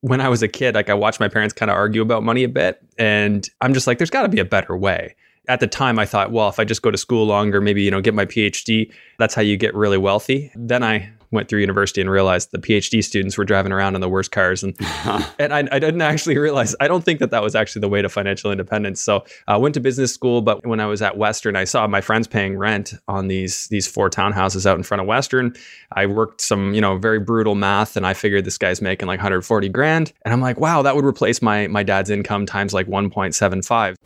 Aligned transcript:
when 0.00 0.20
I 0.20 0.28
was 0.28 0.42
a 0.42 0.48
kid, 0.48 0.74
like 0.74 0.88
I 0.88 0.94
watched 0.94 1.20
my 1.20 1.28
parents 1.28 1.52
kind 1.52 1.70
of 1.70 1.76
argue 1.76 2.02
about 2.02 2.22
money 2.22 2.44
a 2.44 2.48
bit. 2.48 2.82
And 2.98 3.48
I'm 3.60 3.74
just 3.74 3.86
like, 3.86 3.98
there's 3.98 4.10
got 4.10 4.22
to 4.22 4.28
be 4.28 4.40
a 4.40 4.44
better 4.44 4.76
way. 4.76 5.14
At 5.48 5.60
the 5.60 5.66
time, 5.66 5.98
I 5.98 6.06
thought, 6.06 6.30
well, 6.32 6.48
if 6.48 6.58
I 6.58 6.64
just 6.64 6.82
go 6.82 6.90
to 6.90 6.98
school 6.98 7.26
longer, 7.26 7.60
maybe, 7.60 7.82
you 7.82 7.90
know, 7.90 8.00
get 8.00 8.14
my 8.14 8.26
PhD, 8.26 8.92
that's 9.18 9.34
how 9.34 9.42
you 9.42 9.56
get 9.56 9.74
really 9.74 9.98
wealthy. 9.98 10.52
Then 10.54 10.82
I 10.82 11.10
went 11.30 11.48
through 11.48 11.60
university 11.60 12.00
and 12.00 12.10
realized 12.10 12.50
the 12.50 12.58
PhD 12.58 13.02
students 13.02 13.38
were 13.38 13.44
driving 13.44 13.72
around 13.72 13.94
in 13.94 14.00
the 14.00 14.08
worst 14.08 14.30
cars. 14.30 14.62
And, 14.62 14.76
and 15.38 15.52
I, 15.52 15.60
I, 15.70 15.78
didn't 15.78 16.00
actually 16.00 16.38
realize, 16.38 16.74
I 16.80 16.88
don't 16.88 17.04
think 17.04 17.20
that 17.20 17.30
that 17.30 17.42
was 17.42 17.54
actually 17.54 17.80
the 17.80 17.88
way 17.88 18.02
to 18.02 18.08
financial 18.08 18.50
independence. 18.50 19.00
So 19.00 19.24
I 19.46 19.56
went 19.56 19.74
to 19.74 19.80
business 19.80 20.12
school, 20.12 20.42
but 20.42 20.66
when 20.66 20.80
I 20.80 20.86
was 20.86 21.02
at 21.02 21.16
Western, 21.16 21.56
I 21.56 21.64
saw 21.64 21.86
my 21.86 22.00
friends 22.00 22.26
paying 22.26 22.56
rent 22.58 22.94
on 23.08 23.28
these, 23.28 23.66
these 23.68 23.86
four 23.86 24.10
townhouses 24.10 24.66
out 24.66 24.76
in 24.76 24.82
front 24.82 25.00
of 25.00 25.06
Western. 25.06 25.54
I 25.92 26.06
worked 26.06 26.40
some, 26.40 26.74
you 26.74 26.80
know, 26.80 26.98
very 26.98 27.20
brutal 27.20 27.54
math 27.54 27.96
and 27.96 28.06
I 28.06 28.14
figured 28.14 28.44
this 28.44 28.58
guy's 28.58 28.80
making 28.80 29.06
like 29.06 29.18
140 29.18 29.68
grand. 29.68 30.12
And 30.22 30.32
I'm 30.32 30.40
like, 30.40 30.58
wow, 30.58 30.82
that 30.82 30.96
would 30.96 31.04
replace 31.04 31.40
my, 31.42 31.66
my 31.68 31.82
dad's 31.82 32.10
income 32.10 32.46
times 32.46 32.74
like 32.74 32.86
1.75. 32.86 33.96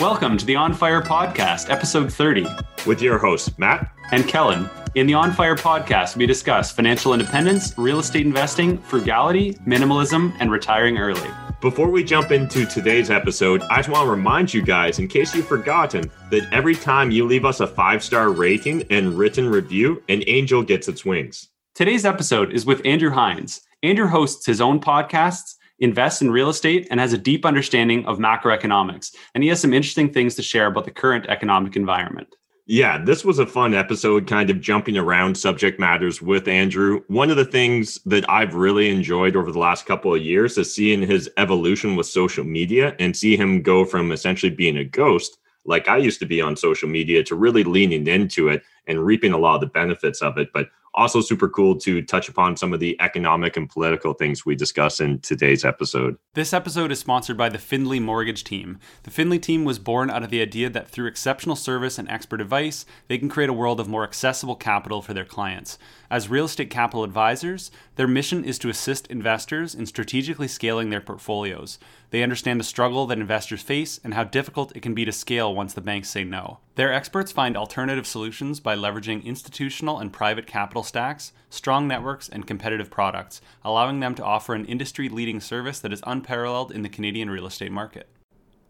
Welcome 0.00 0.36
to 0.38 0.44
the 0.44 0.56
On 0.56 0.74
Fire 0.74 1.00
Podcast, 1.00 1.70
episode 1.70 2.12
30. 2.12 2.46
With 2.84 3.00
your 3.00 3.16
hosts, 3.16 3.56
Matt 3.58 3.92
and 4.10 4.26
Kellen. 4.26 4.68
In 4.96 5.06
the 5.06 5.14
On 5.14 5.32
Fire 5.32 5.54
podcast, 5.54 6.16
we 6.16 6.26
discuss 6.26 6.72
financial 6.72 7.12
independence, 7.14 7.78
real 7.78 8.00
estate 8.00 8.26
investing, 8.26 8.78
frugality, 8.78 9.54
minimalism, 9.66 10.34
and 10.40 10.50
retiring 10.50 10.98
early. 10.98 11.30
Before 11.60 11.88
we 11.88 12.02
jump 12.02 12.32
into 12.32 12.66
today's 12.66 13.08
episode, 13.08 13.62
I 13.70 13.76
just 13.76 13.88
want 13.88 14.06
to 14.06 14.10
remind 14.10 14.52
you 14.52 14.62
guys, 14.62 14.98
in 14.98 15.06
case 15.08 15.34
you've 15.34 15.46
forgotten, 15.46 16.10
that 16.30 16.48
every 16.52 16.74
time 16.74 17.10
you 17.12 17.24
leave 17.24 17.44
us 17.44 17.60
a 17.60 17.66
five 17.66 18.02
star 18.02 18.30
rating 18.30 18.82
and 18.90 19.16
written 19.16 19.48
review, 19.48 20.02
an 20.08 20.24
angel 20.26 20.62
gets 20.62 20.88
its 20.88 21.04
wings. 21.04 21.48
Today's 21.74 22.04
episode 22.04 22.52
is 22.52 22.66
with 22.66 22.84
Andrew 22.84 23.10
Hines. 23.10 23.60
Andrew 23.82 24.08
hosts 24.08 24.44
his 24.46 24.60
own 24.60 24.80
podcasts, 24.80 25.54
invests 25.78 26.22
in 26.22 26.30
real 26.30 26.48
estate, 26.48 26.86
and 26.90 27.00
has 27.00 27.12
a 27.12 27.18
deep 27.18 27.44
understanding 27.44 28.06
of 28.06 28.18
macroeconomics. 28.18 29.14
And 29.34 29.42
he 29.42 29.48
has 29.50 29.60
some 29.60 29.74
interesting 29.74 30.12
things 30.12 30.34
to 30.36 30.42
share 30.42 30.66
about 30.66 30.84
the 30.84 30.90
current 30.90 31.26
economic 31.26 31.76
environment. 31.76 32.28
Yeah, 32.66 32.96
this 32.96 33.26
was 33.26 33.38
a 33.38 33.46
fun 33.46 33.74
episode, 33.74 34.26
kind 34.26 34.48
of 34.48 34.58
jumping 34.58 34.96
around 34.96 35.36
subject 35.36 35.78
matters 35.78 36.22
with 36.22 36.48
Andrew. 36.48 37.02
One 37.08 37.28
of 37.28 37.36
the 37.36 37.44
things 37.44 37.98
that 38.06 38.28
I've 38.30 38.54
really 38.54 38.88
enjoyed 38.88 39.36
over 39.36 39.52
the 39.52 39.58
last 39.58 39.84
couple 39.84 40.14
of 40.14 40.22
years 40.22 40.56
is 40.56 40.74
seeing 40.74 41.02
his 41.02 41.28
evolution 41.36 41.94
with 41.94 42.06
social 42.06 42.42
media 42.42 42.96
and 42.98 43.14
see 43.14 43.36
him 43.36 43.60
go 43.60 43.84
from 43.84 44.12
essentially 44.12 44.48
being 44.48 44.78
a 44.78 44.84
ghost, 44.84 45.36
like 45.66 45.88
I 45.88 45.98
used 45.98 46.20
to 46.20 46.26
be 46.26 46.40
on 46.40 46.56
social 46.56 46.88
media, 46.88 47.22
to 47.24 47.34
really 47.34 47.64
leaning 47.64 48.06
into 48.06 48.48
it 48.48 48.62
and 48.86 49.04
reaping 49.04 49.32
a 49.32 49.38
lot 49.38 49.56
of 49.56 49.60
the 49.60 49.66
benefits 49.66 50.22
of 50.22 50.38
it. 50.38 50.48
But 50.54 50.70
also 50.94 51.20
super 51.20 51.48
cool 51.48 51.76
to 51.76 52.02
touch 52.02 52.28
upon 52.28 52.56
some 52.56 52.72
of 52.72 52.80
the 52.80 52.96
economic 53.00 53.56
and 53.56 53.68
political 53.68 54.14
things 54.14 54.46
we 54.46 54.54
discuss 54.54 55.00
in 55.00 55.18
today's 55.20 55.64
episode. 55.64 56.16
This 56.34 56.52
episode 56.52 56.92
is 56.92 57.00
sponsored 57.00 57.36
by 57.36 57.48
the 57.48 57.58
Findlay 57.58 58.00
Mortgage 58.00 58.44
Team. 58.44 58.78
The 59.02 59.10
Findlay 59.10 59.38
team 59.38 59.64
was 59.64 59.78
born 59.78 60.10
out 60.10 60.22
of 60.22 60.30
the 60.30 60.40
idea 60.40 60.70
that 60.70 60.88
through 60.88 61.06
exceptional 61.06 61.56
service 61.56 61.98
and 61.98 62.08
expert 62.08 62.40
advice, 62.40 62.86
they 63.08 63.18
can 63.18 63.28
create 63.28 63.50
a 63.50 63.54
world 63.54 63.80
of 63.80 63.88
more 63.88 64.04
accessible 64.04 64.56
capital 64.56 65.02
for 65.02 65.14
their 65.14 65.24
clients. 65.24 65.78
As 66.10 66.28
real 66.28 66.44
estate 66.44 66.70
capital 66.70 67.02
advisors, 67.02 67.70
their 67.96 68.06
mission 68.06 68.44
is 68.44 68.58
to 68.60 68.68
assist 68.68 69.08
investors 69.08 69.74
in 69.74 69.86
strategically 69.86 70.48
scaling 70.48 70.90
their 70.90 71.00
portfolios. 71.00 71.78
They 72.10 72.22
understand 72.22 72.60
the 72.60 72.64
struggle 72.64 73.06
that 73.06 73.18
investors 73.18 73.62
face 73.62 73.98
and 74.04 74.14
how 74.14 74.22
difficult 74.22 74.76
it 74.76 74.82
can 74.82 74.94
be 74.94 75.04
to 75.04 75.10
scale 75.10 75.52
once 75.52 75.74
the 75.74 75.80
banks 75.80 76.10
say 76.10 76.22
no. 76.22 76.60
Their 76.76 76.92
experts 76.92 77.30
find 77.30 77.56
alternative 77.56 78.04
solutions 78.04 78.58
by 78.58 78.74
leveraging 78.74 79.24
institutional 79.24 80.00
and 80.00 80.12
private 80.12 80.48
capital 80.48 80.82
stacks, 80.82 81.32
strong 81.48 81.86
networks, 81.86 82.28
and 82.28 82.48
competitive 82.48 82.90
products, 82.90 83.40
allowing 83.64 84.00
them 84.00 84.16
to 84.16 84.24
offer 84.24 84.54
an 84.54 84.64
industry 84.64 85.08
leading 85.08 85.38
service 85.38 85.78
that 85.78 85.92
is 85.92 86.02
unparalleled 86.04 86.72
in 86.72 86.82
the 86.82 86.88
Canadian 86.88 87.30
real 87.30 87.46
estate 87.46 87.70
market. 87.70 88.08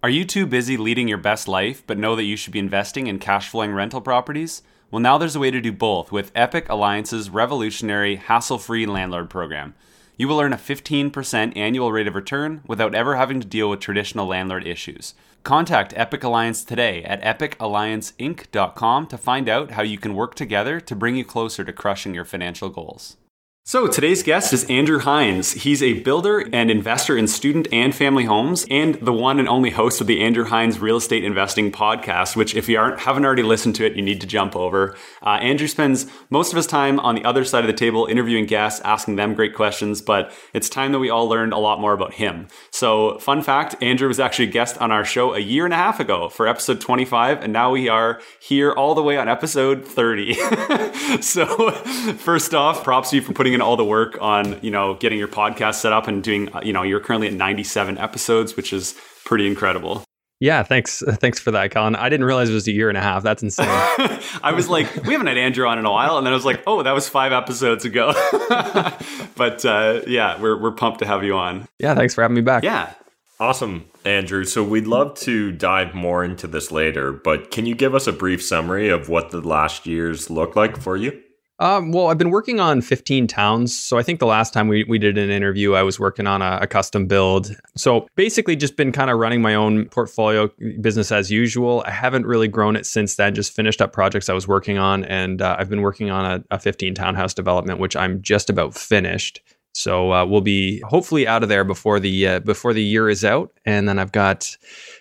Are 0.03 0.11
you 0.11 0.27
too 0.27 0.45
busy 0.47 0.77
leading 0.77 1.09
your 1.09 1.17
best 1.17 1.49
life 1.49 1.83
but 1.87 1.97
know 1.97 2.15
that 2.15 2.25
you 2.25 2.37
should 2.37 2.53
be 2.53 2.59
investing 2.59 3.07
in 3.07 3.19
cash 3.19 3.49
flowing 3.49 3.73
rental 3.73 4.03
properties? 4.03 4.63
Well, 4.91 5.01
now 5.01 5.17
there's 5.17 5.35
a 5.35 5.41
way 5.41 5.51
to 5.51 5.63
do 5.63 5.73
both 5.73 6.13
with 6.13 6.31
Epic 6.35 6.69
Alliance's 6.69 7.31
revolutionary 7.31 8.17
hassle 8.17 8.59
free 8.59 8.85
landlord 8.85 9.31
program. 9.31 9.75
You 10.19 10.29
will 10.29 10.41
earn 10.41 10.53
a 10.53 10.59
15% 10.59 11.57
annual 11.57 11.91
rate 11.91 12.07
of 12.07 12.15
return 12.15 12.61
without 12.67 12.95
ever 12.95 13.17
having 13.17 13.41
to 13.41 13.47
deal 13.47 13.71
with 13.71 13.81
traditional 13.81 14.27
landlord 14.27 14.67
issues. 14.67 15.15
Contact 15.45 15.93
Epic 15.95 16.25
Alliance 16.25 16.65
today 16.65 17.05
at 17.05 17.21
epicallianceinc.com 17.21 19.07
to 19.07 19.19
find 19.19 19.47
out 19.47 19.73
how 19.73 19.83
you 19.83 19.99
can 19.99 20.15
work 20.15 20.35
together 20.35 20.81
to 20.81 20.97
bring 20.97 21.17
you 21.17 21.25
closer 21.25 21.63
to 21.65 21.73
crushing 21.73 22.15
your 22.15 22.25
financial 22.25 22.71
goals. 22.71 23.19
So 23.67 23.87
today's 23.87 24.23
guest 24.23 24.53
is 24.53 24.65
Andrew 24.65 24.99
Hines. 24.99 25.53
He's 25.53 25.83
a 25.83 25.95
builder 25.95 26.47
and 26.53 26.71
investor 26.71 27.17
in 27.17 27.27
student 27.27 27.67
and 27.73 27.95
family 27.95 28.27
homes, 28.27 28.67
and 28.69 28.97
the 28.97 29.11
one 29.11 29.39
and 29.39 29.49
only 29.49 29.71
host 29.71 30.03
of 30.03 30.07
the 30.07 30.21
Andrew 30.21 30.45
Hines 30.45 30.81
Real 30.81 30.99
Estate 30.99 31.25
Investing 31.25 31.73
Podcast. 31.73 32.37
Which, 32.37 32.55
if 32.55 32.69
you 32.69 32.79
aren't 32.79 33.01
haven't 33.01 33.25
already 33.25 33.43
listened 33.43 33.75
to 33.77 33.87
it, 33.87 33.97
you 33.97 34.03
need 34.03 34.21
to 34.21 34.27
jump 34.27 34.55
over. 34.55 34.95
Uh, 35.23 35.39
Andrew 35.41 35.67
spends 35.67 36.07
most 36.29 36.53
of 36.53 36.59
his 36.59 36.67
time 36.67 37.01
on 37.01 37.15
the 37.15 37.25
other 37.25 37.43
side 37.43 37.65
of 37.65 37.67
the 37.67 37.73
table, 37.73 38.05
interviewing 38.05 38.45
guests, 38.45 38.83
asking 38.83 39.17
them 39.17 39.33
great 39.33 39.55
questions. 39.55 40.03
But 40.03 40.31
it's 40.53 40.69
time 40.69 40.93
that 40.93 40.99
we 40.99 41.09
all 41.09 41.27
learned 41.27 41.55
a 41.55 41.59
lot 41.59 41.81
more 41.81 41.95
about 41.95 42.13
him. 42.13 42.49
So, 42.71 43.19
fun 43.19 43.41
fact: 43.41 43.83
Andrew 43.83 44.09
was 44.09 44.21
actually 44.21 44.49
a 44.49 44.53
guest 44.53 44.77
on 44.77 44.93
our 44.93 45.07
show 45.07 45.33
a 45.33 45.41
year 45.41 45.65
and 45.65 45.73
a 45.73 45.79
half 45.79 46.01
ago 46.01 46.29
for 46.29 46.47
episode 46.47 46.83
25, 46.83 47.43
and 47.43 47.55
now 47.55 47.71
we 47.71 47.89
are 47.89 48.21
here 48.41 48.73
all 48.73 48.95
the 48.95 49.03
way 49.03 49.17
on 49.17 49.27
episode 49.27 49.87
30. 49.87 50.35
so, 51.23 51.71
first 52.19 52.53
off, 52.53 52.85
props 52.85 53.09
to 53.09 53.17
you 53.17 53.23
for 53.23 53.33
putting 53.33 53.54
in 53.55 53.63
all 53.63 53.77
the 53.77 53.85
work 53.85 54.19
on 54.21 54.59
you 54.63 54.71
know 54.71 54.95
getting 54.95 55.19
your 55.19 55.29
podcast 55.29 55.77
set 55.77 55.93
up 55.93 56.09
and 56.09 56.23
doing 56.23 56.49
you 56.63 56.73
know 56.73 56.83
you're 56.83 57.01
currently 57.01 57.29
at 57.29 57.35
97 57.35 57.99
episodes 57.99 58.57
which 58.57 58.73
is 58.73 58.95
pretty 59.25 59.47
incredible 59.47 60.05
yeah, 60.41 60.63
thanks. 60.63 61.03
Thanks 61.09 61.39
for 61.39 61.53
that, 61.53 61.71
Colin. 61.71 61.97
I 61.97 62.11
didn't 62.11 62.27
realize 62.27 62.51
it 62.51 62.55
was 62.55 62.69
a 62.69 62.73
year 62.73 62.91
and 62.91 62.99
a 62.99 63.01
half. 63.01 63.23
That's 63.23 63.43
insane. 63.43 63.67
I 64.43 64.53
was 64.55 64.69
like, 64.69 65.05
we 65.05 65.13
haven't 65.13 65.29
had 65.29 65.39
Andrew 65.39 65.67
on 65.67 65.79
in 65.79 65.87
a 65.87 65.91
while, 65.91 66.19
and 66.19 66.27
then 66.27 66.35
I 66.35 66.37
was 66.37 66.45
like, 66.45 66.63
oh, 66.67 66.83
that 66.83 66.93
was 66.93 67.09
five 67.09 67.33
episodes 67.33 67.87
ago. 67.87 68.13
but 69.37 69.65
uh, 69.65 70.03
yeah, 70.07 70.39
we're 70.39 70.61
we're 70.61 70.73
pumped 70.73 70.99
to 70.99 71.07
have 71.07 71.25
you 71.25 71.35
on. 71.35 71.67
Yeah, 71.79 71.95
thanks 71.95 72.15
for 72.15 72.21
having 72.21 72.35
me 72.35 72.43
back. 72.43 72.63
Yeah, 72.63 72.93
awesome, 73.41 73.87
Andrew. 74.05 74.45
So 74.45 74.63
we'd 74.63 74.87
love 74.87 75.15
to 75.21 75.51
dive 75.51 75.95
more 75.95 76.23
into 76.23 76.47
this 76.47 76.71
later, 76.71 77.11
but 77.11 77.51
can 77.51 77.65
you 77.65 77.75
give 77.75 77.95
us 77.95 78.07
a 78.07 78.13
brief 78.13 78.45
summary 78.45 78.91
of 78.91 79.09
what 79.09 79.31
the 79.31 79.41
last 79.41 79.87
years 79.87 80.29
looked 80.29 80.57
like 80.57 80.77
for 80.77 80.95
you? 80.95 81.23
Um, 81.61 81.93
well, 81.93 82.09
I've 82.09 82.19
been 82.19 82.31
working 82.31 82.59
on 82.59 82.81
15 82.81 83.29
towns. 83.29 83.79
So 83.79 83.97
I 83.97 84.03
think 84.03 84.19
the 84.19 84.27
last 84.27 84.53
time 84.53 84.67
we, 84.67 84.85
we 84.85 84.99
did 84.99 85.17
an 85.17 85.31
interview, 85.31 85.75
I 85.75 85.83
was 85.83 86.01
working 86.01 86.27
on 86.27 86.43
a, 86.43 86.59
a 86.63 86.67
custom 86.67 87.07
build. 87.07 87.55
So 87.77 88.09
basically, 88.17 88.57
just 88.57 88.77
been 88.77 88.91
kind 88.91 89.09
of 89.11 89.19
running 89.19 89.41
my 89.41 89.55
own 89.55 89.87
portfolio 89.87 90.51
business 90.81 91.13
as 91.13 91.31
usual. 91.31 91.85
I 91.87 91.91
haven't 91.91 92.27
really 92.27 92.49
grown 92.49 92.75
it 92.75 92.87
since 92.87 93.15
then, 93.15 93.35
just 93.35 93.55
finished 93.55 93.81
up 93.81 93.93
projects 93.93 94.29
I 94.29 94.33
was 94.33 94.49
working 94.49 94.79
on. 94.79 95.05
And 95.05 95.41
uh, 95.41 95.57
I've 95.59 95.71
been 95.71 95.83
working 95.83 96.11
on 96.11 96.25
a, 96.25 96.57
a 96.57 96.59
15 96.59 96.95
townhouse 96.95 97.35
development, 97.35 97.79
which 97.79 97.95
I'm 97.95 98.21
just 98.21 98.51
about 98.51 98.75
finished. 98.75 99.41
So 99.75 100.13
uh, 100.13 100.25
we'll 100.25 100.41
be 100.41 100.81
hopefully 100.87 101.27
out 101.27 101.43
of 101.43 101.49
there 101.49 101.65
before 101.65 101.99
the 101.99 102.27
uh, 102.29 102.39
before 102.41 102.73
the 102.73 102.83
year 102.83 103.09
is 103.09 103.25
out, 103.25 103.51
and 103.65 103.89
then 103.89 103.99
I've 103.99 104.13
got 104.13 104.57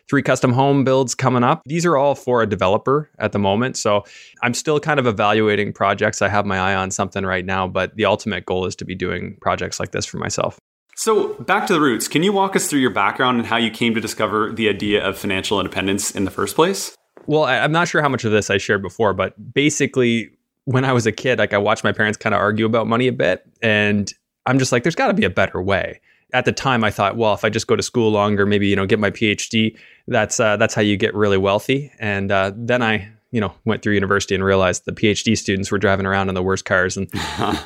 three 0.09 0.21
custom 0.21 0.51
home 0.51 0.83
builds 0.83 1.15
coming 1.15 1.43
up. 1.43 1.61
These 1.65 1.85
are 1.85 1.97
all 1.97 2.15
for 2.15 2.41
a 2.41 2.47
developer 2.47 3.09
at 3.19 3.31
the 3.31 3.39
moment, 3.39 3.77
so 3.77 4.03
I'm 4.41 4.53
still 4.53 4.79
kind 4.79 4.99
of 4.99 5.07
evaluating 5.07 5.73
projects. 5.73 6.21
I 6.21 6.29
have 6.29 6.45
my 6.45 6.57
eye 6.57 6.75
on 6.75 6.91
something 6.91 7.25
right 7.25 7.45
now, 7.45 7.67
but 7.67 7.95
the 7.95 8.05
ultimate 8.05 8.45
goal 8.45 8.65
is 8.65 8.75
to 8.77 8.85
be 8.85 8.95
doing 8.95 9.37
projects 9.41 9.79
like 9.79 9.91
this 9.91 10.05
for 10.05 10.17
myself. 10.17 10.59
So, 10.95 11.33
back 11.35 11.65
to 11.67 11.73
the 11.73 11.81
roots. 11.81 12.07
Can 12.07 12.21
you 12.21 12.31
walk 12.31 12.55
us 12.55 12.67
through 12.67 12.79
your 12.79 12.91
background 12.91 13.39
and 13.39 13.47
how 13.47 13.57
you 13.57 13.71
came 13.71 13.95
to 13.95 14.01
discover 14.01 14.51
the 14.51 14.69
idea 14.69 15.03
of 15.03 15.17
financial 15.17 15.59
independence 15.59 16.11
in 16.11 16.23
the 16.25 16.31
first 16.31 16.55
place? 16.55 16.95
Well, 17.25 17.45
I'm 17.45 17.71
not 17.71 17.87
sure 17.87 18.01
how 18.01 18.09
much 18.09 18.25
of 18.25 18.31
this 18.31 18.49
I 18.49 18.57
shared 18.57 18.81
before, 18.81 19.13
but 19.13 19.53
basically, 19.53 20.29
when 20.65 20.85
I 20.85 20.93
was 20.93 21.05
a 21.05 21.11
kid, 21.11 21.39
like 21.39 21.53
I 21.53 21.57
watched 21.57 21.83
my 21.83 21.91
parents 21.91 22.17
kind 22.17 22.35
of 22.35 22.39
argue 22.39 22.65
about 22.65 22.85
money 22.85 23.07
a 23.07 23.11
bit, 23.11 23.43
and 23.61 24.13
I'm 24.45 24.59
just 24.59 24.71
like, 24.71 24.83
there's 24.83 24.95
got 24.95 25.07
to 25.07 25.13
be 25.13 25.25
a 25.25 25.29
better 25.29 25.61
way. 25.61 25.99
At 26.33 26.45
the 26.45 26.51
time, 26.51 26.83
I 26.83 26.91
thought, 26.91 27.15
well, 27.15 27.33
if 27.33 27.45
I 27.45 27.49
just 27.49 27.67
go 27.67 27.75
to 27.75 27.83
school 27.83 28.11
longer, 28.11 28.45
maybe 28.45 28.67
you 28.67 28.75
know, 28.75 28.85
get 28.85 28.99
my 28.99 29.11
PhD, 29.11 29.77
that's 30.07 30.39
uh, 30.39 30.57
that's 30.57 30.73
how 30.73 30.81
you 30.81 30.97
get 30.97 31.13
really 31.13 31.37
wealthy. 31.37 31.91
And 31.99 32.31
uh, 32.31 32.51
then 32.55 32.81
I, 32.81 33.07
you 33.31 33.39
know, 33.39 33.53
went 33.65 33.81
through 33.81 33.93
university 33.93 34.35
and 34.35 34.43
realized 34.43 34.85
the 34.85 34.91
PhD 34.91 35.37
students 35.37 35.71
were 35.71 35.77
driving 35.77 36.05
around 36.05 36.29
in 36.29 36.35
the 36.35 36.43
worst 36.43 36.65
cars, 36.65 36.97
and 36.97 37.07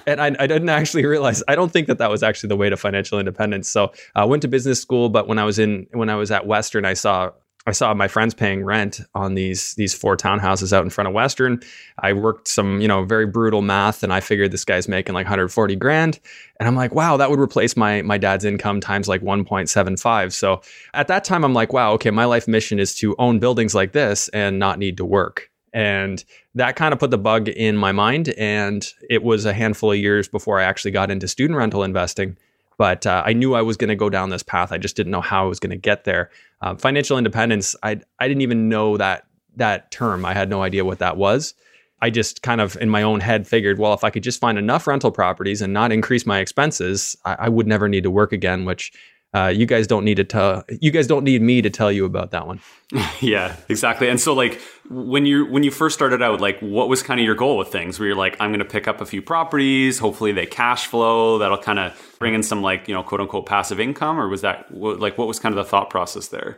and 0.05 0.21
I, 0.21 0.27
I, 0.39 0.47
didn't 0.47 0.69
actually 0.69 1.05
realize. 1.05 1.43
I 1.47 1.55
don't 1.55 1.71
think 1.71 1.87
that 1.87 1.97
that 1.97 2.09
was 2.09 2.23
actually 2.23 2.49
the 2.49 2.57
way 2.57 2.69
to 2.69 2.77
financial 2.77 3.19
independence. 3.19 3.69
So 3.69 3.91
I 4.15 4.23
uh, 4.23 4.27
went 4.27 4.41
to 4.43 4.47
business 4.47 4.81
school, 4.81 5.09
but 5.09 5.27
when 5.27 5.39
I 5.39 5.43
was 5.43 5.59
in 5.59 5.87
when 5.91 6.09
I 6.09 6.15
was 6.15 6.29
at 6.31 6.45
Western, 6.45 6.85
I 6.85 6.93
saw 6.93 7.31
I 7.67 7.71
saw 7.71 7.93
my 7.93 8.07
friends 8.07 8.33
paying 8.33 8.63
rent 8.63 9.01
on 9.13 9.33
these 9.35 9.73
these 9.73 9.93
four 9.93 10.15
townhouses 10.15 10.71
out 10.71 10.85
in 10.85 10.89
front 10.89 11.09
of 11.09 11.13
Western. 11.13 11.59
I 11.99 12.13
worked 12.13 12.47
some, 12.47 12.79
you 12.79 12.87
know, 12.87 13.03
very 13.03 13.27
brutal 13.27 13.61
math 13.61 14.03
and 14.03 14.13
I 14.13 14.21
figured 14.21 14.51
this 14.51 14.63
guy's 14.63 14.87
making 14.87 15.13
like 15.13 15.25
140 15.25 15.75
grand. 15.75 16.17
And 16.61 16.67
I'm 16.67 16.77
like, 16.77 16.95
wow, 16.95 17.17
that 17.17 17.29
would 17.29 17.41
replace 17.41 17.75
my 17.75 18.01
my 18.03 18.17
dad's 18.17 18.45
income 18.45 18.79
times 18.79 19.09
like 19.09 19.21
1.75. 19.21 20.31
So 20.31 20.61
at 20.93 21.09
that 21.09 21.25
time 21.25 21.43
I'm 21.43 21.53
like, 21.53 21.73
wow, 21.73 21.91
okay, 21.93 22.09
my 22.09 22.23
life 22.23 22.47
mission 22.47 22.79
is 22.79 22.95
to 22.95 23.17
own 23.19 23.37
buildings 23.37 23.75
like 23.75 23.91
this 23.91 24.29
and 24.29 24.57
not 24.59 24.79
need 24.79 24.95
to 24.97 25.05
work. 25.05 25.51
And 25.73 26.23
that 26.55 26.77
kind 26.77 26.93
of 26.93 26.99
put 26.99 27.11
the 27.11 27.17
bug 27.17 27.49
in 27.49 27.75
my 27.75 27.91
mind. 27.91 28.29
And 28.37 28.87
it 29.09 29.23
was 29.23 29.43
a 29.43 29.53
handful 29.53 29.91
of 29.91 29.97
years 29.97 30.29
before 30.29 30.57
I 30.57 30.63
actually 30.63 30.91
got 30.91 31.11
into 31.11 31.27
student 31.27 31.57
rental 31.57 31.83
investing. 31.83 32.37
But 32.77 33.05
uh, 33.05 33.23
I 33.25 33.33
knew 33.33 33.55
I 33.55 33.61
was 33.61 33.77
going 33.77 33.89
to 33.89 33.95
go 33.95 34.09
down 34.09 34.29
this 34.29 34.43
path. 34.43 34.71
I 34.71 34.77
just 34.77 34.95
didn't 34.95 35.11
know 35.11 35.21
how 35.21 35.45
I 35.45 35.47
was 35.47 35.59
going 35.59 35.71
to 35.71 35.77
get 35.77 36.03
there. 36.03 36.29
Uh, 36.61 36.75
financial 36.75 37.17
independence, 37.17 37.75
I, 37.83 37.99
I 38.19 38.27
didn't 38.27 38.41
even 38.41 38.69
know 38.69 38.97
that 38.97 39.25
that 39.55 39.89
term. 39.91 40.23
I 40.23 40.33
had 40.33 40.49
no 40.49 40.61
idea 40.61 40.85
what 40.85 40.99
that 40.99 41.17
was. 41.17 41.55
I 41.99 42.11
just 42.11 42.43
kind 42.43 42.61
of 42.61 42.77
in 42.77 42.89
my 42.89 43.01
own 43.01 43.19
head 43.19 43.47
figured, 43.47 43.79
well, 43.79 43.93
if 43.93 44.03
I 44.03 44.11
could 44.11 44.21
just 44.21 44.39
find 44.39 44.57
enough 44.59 44.85
rental 44.85 45.11
properties 45.11 45.63
and 45.63 45.73
not 45.73 45.91
increase 45.91 46.27
my 46.27 46.39
expenses, 46.39 47.15
I, 47.25 47.35
I 47.39 47.49
would 47.49 47.65
never 47.65 47.89
need 47.89 48.03
to 48.03 48.11
work 48.11 48.31
again, 48.31 48.65
which 48.65 48.93
uh, 49.37 49.47
you 49.49 49.65
guys 49.65 49.87
don't 49.87 50.03
need 50.03 50.15
to 50.15 50.23
tell 50.23 50.63
you 50.81 50.91
guys 50.91 51.07
don't 51.07 51.23
need 51.23 51.41
me 51.41 51.61
to 51.61 51.69
tell 51.69 51.91
you 51.91 52.05
about 52.05 52.31
that 52.31 52.47
one. 52.47 52.59
Yeah 53.21 53.55
exactly. 53.67 54.07
And 54.07 54.19
so 54.19 54.33
like 54.33 54.61
when 54.89 55.25
you 55.25 55.45
when 55.45 55.63
you 55.63 55.71
first 55.71 55.95
started 55.95 56.21
out 56.21 56.39
like 56.39 56.59
what 56.59 56.87
was 56.87 57.03
kind 57.03 57.19
of 57.19 57.25
your 57.25 57.35
goal 57.35 57.57
with 57.57 57.67
things? 57.67 57.99
Where 57.99 58.07
you're 58.07 58.17
like 58.17 58.37
i'm 58.39 58.51
going 58.51 58.59
to 58.59 58.65
pick 58.65 58.87
up 58.87 59.01
a 59.01 59.05
few 59.05 59.21
properties 59.21 59.99
hopefully 59.99 60.31
they 60.31 60.45
cash 60.45 60.87
flow 60.87 61.37
that'll 61.37 61.57
kind 61.57 61.79
of 61.79 62.15
bring 62.19 62.33
in 62.33 62.43
some 62.43 62.61
like 62.61 62.87
you 62.87 62.93
know 62.93 63.03
quote 63.03 63.21
unquote 63.21 63.45
passive 63.45 63.79
income 63.79 64.19
or 64.19 64.27
was 64.27 64.41
that 64.41 64.65
like 64.71 65.17
what 65.17 65.27
was 65.27 65.39
kind 65.39 65.53
of 65.53 65.63
the 65.63 65.69
thought 65.69 65.89
process 65.89 66.29
there? 66.29 66.57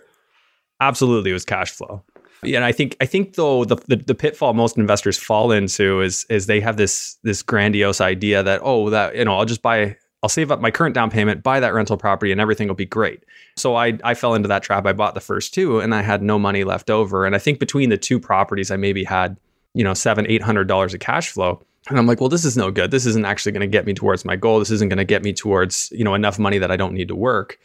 Absolutely 0.80 1.31
it 1.31 1.34
was 1.34 1.46
cash 1.46 1.72
flow. 1.72 2.04
Yeah, 2.44 2.58
and 2.58 2.66
I 2.66 2.72
think 2.72 2.96
I 3.02 3.06
think 3.06 3.36
though 3.36 3.66
the, 3.66 3.76
the, 3.88 3.98
the 3.98 4.16
pitfall 4.16 4.54
most 4.54 4.78
investors 4.78 5.18
fall 5.18 5.52
into 5.52 6.02
is 6.02 6.26
is 6.30 6.46
they 6.46 6.62
have 6.62 6.78
this 6.78 7.18
this 7.24 7.42
grandiose 7.42 8.00
idea 8.00 8.44
that 8.44 8.62
oh 8.64 8.90
that 8.92 9.16
you 9.16 9.26
know 9.26 9.38
I'll 9.38 9.46
just 9.46 9.62
buy 9.62 9.98
I'll 10.21 10.30
save 10.30 10.51
up 10.51 10.60
my 10.60 10.71
current 10.71 10.94
down 10.94 11.10
payment, 11.10 11.44
buy 11.44 11.60
that 11.60 11.74
rental 11.74 11.98
property, 11.98 12.31
and 12.31 12.42
everything 12.42 12.68
will 12.68 12.75
be 12.75 12.86
great. 12.86 13.24
So 13.56 13.75
I, 13.75 13.98
I 14.04 14.13
fell 14.13 14.36
into 14.36 14.50
that 14.50 14.63
trap. 14.63 14.86
I 14.86 14.94
bought 14.94 15.13
the 15.13 15.21
first 15.21 15.54
two 15.54 15.80
and 15.80 15.95
I 15.95 16.01
had 16.01 16.21
no 16.21 16.38
money 16.38 16.63
left 16.63 16.89
over. 16.89 17.25
And 17.25 17.36
I 17.36 17.39
think 17.39 17.60
between 17.60 17.89
the 17.89 17.98
two 17.98 18.19
properties, 18.19 18.69
I 18.69 18.75
maybe 18.75 19.04
had, 19.04 19.38
you 19.74 19.83
know, 19.83 19.94
seven, 19.94 20.25
eight 20.27 20.42
hundred 20.42 20.68
dollars 20.68 20.94
of 20.94 21.00
cash 21.00 21.30
flow. 21.30 21.62
And 21.88 21.98
I'm 21.98 22.06
like, 22.06 22.19
well, 22.19 22.30
this 22.30 22.44
is 22.44 22.57
no 22.57 22.69
good. 22.69 22.92
This 22.92 23.06
isn't 23.06 23.25
actually 23.25 23.54
going 23.54 23.62
to 23.62 23.68
get 23.68 23.86
me 23.86 23.94
towards 23.94 24.25
my 24.25 24.36
goal. 24.36 24.60
This 24.60 24.71
isn't 24.71 24.89
going 24.89 24.98
to 24.98 25.06
get 25.06 25.24
me 25.24 25.31
towards, 25.31 25.92
you 25.92 26.04
know, 26.04 26.13
enough 26.13 26.38
money 26.38 26.57
that 26.57 26.69
I 26.69 26.75
don't 26.75 26.94
need 26.94 27.07
to 27.07 27.16
work. 27.16 27.57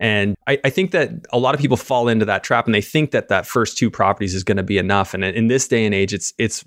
And 0.00 0.34
I, 0.46 0.58
I, 0.64 0.70
think 0.70 0.92
that 0.92 1.10
a 1.30 1.38
lot 1.38 1.54
of 1.54 1.60
people 1.60 1.76
fall 1.76 2.08
into 2.08 2.24
that 2.24 2.42
trap 2.42 2.64
and 2.64 2.74
they 2.74 2.80
think 2.80 3.10
that 3.10 3.28
that 3.28 3.46
first 3.46 3.76
two 3.76 3.90
properties 3.90 4.34
is 4.34 4.42
going 4.42 4.56
to 4.56 4.62
be 4.62 4.78
enough. 4.78 5.12
And 5.12 5.22
in 5.22 5.48
this 5.48 5.68
day 5.68 5.84
and 5.84 5.94
age, 5.94 6.14
it's 6.14 6.32
it's 6.38 6.64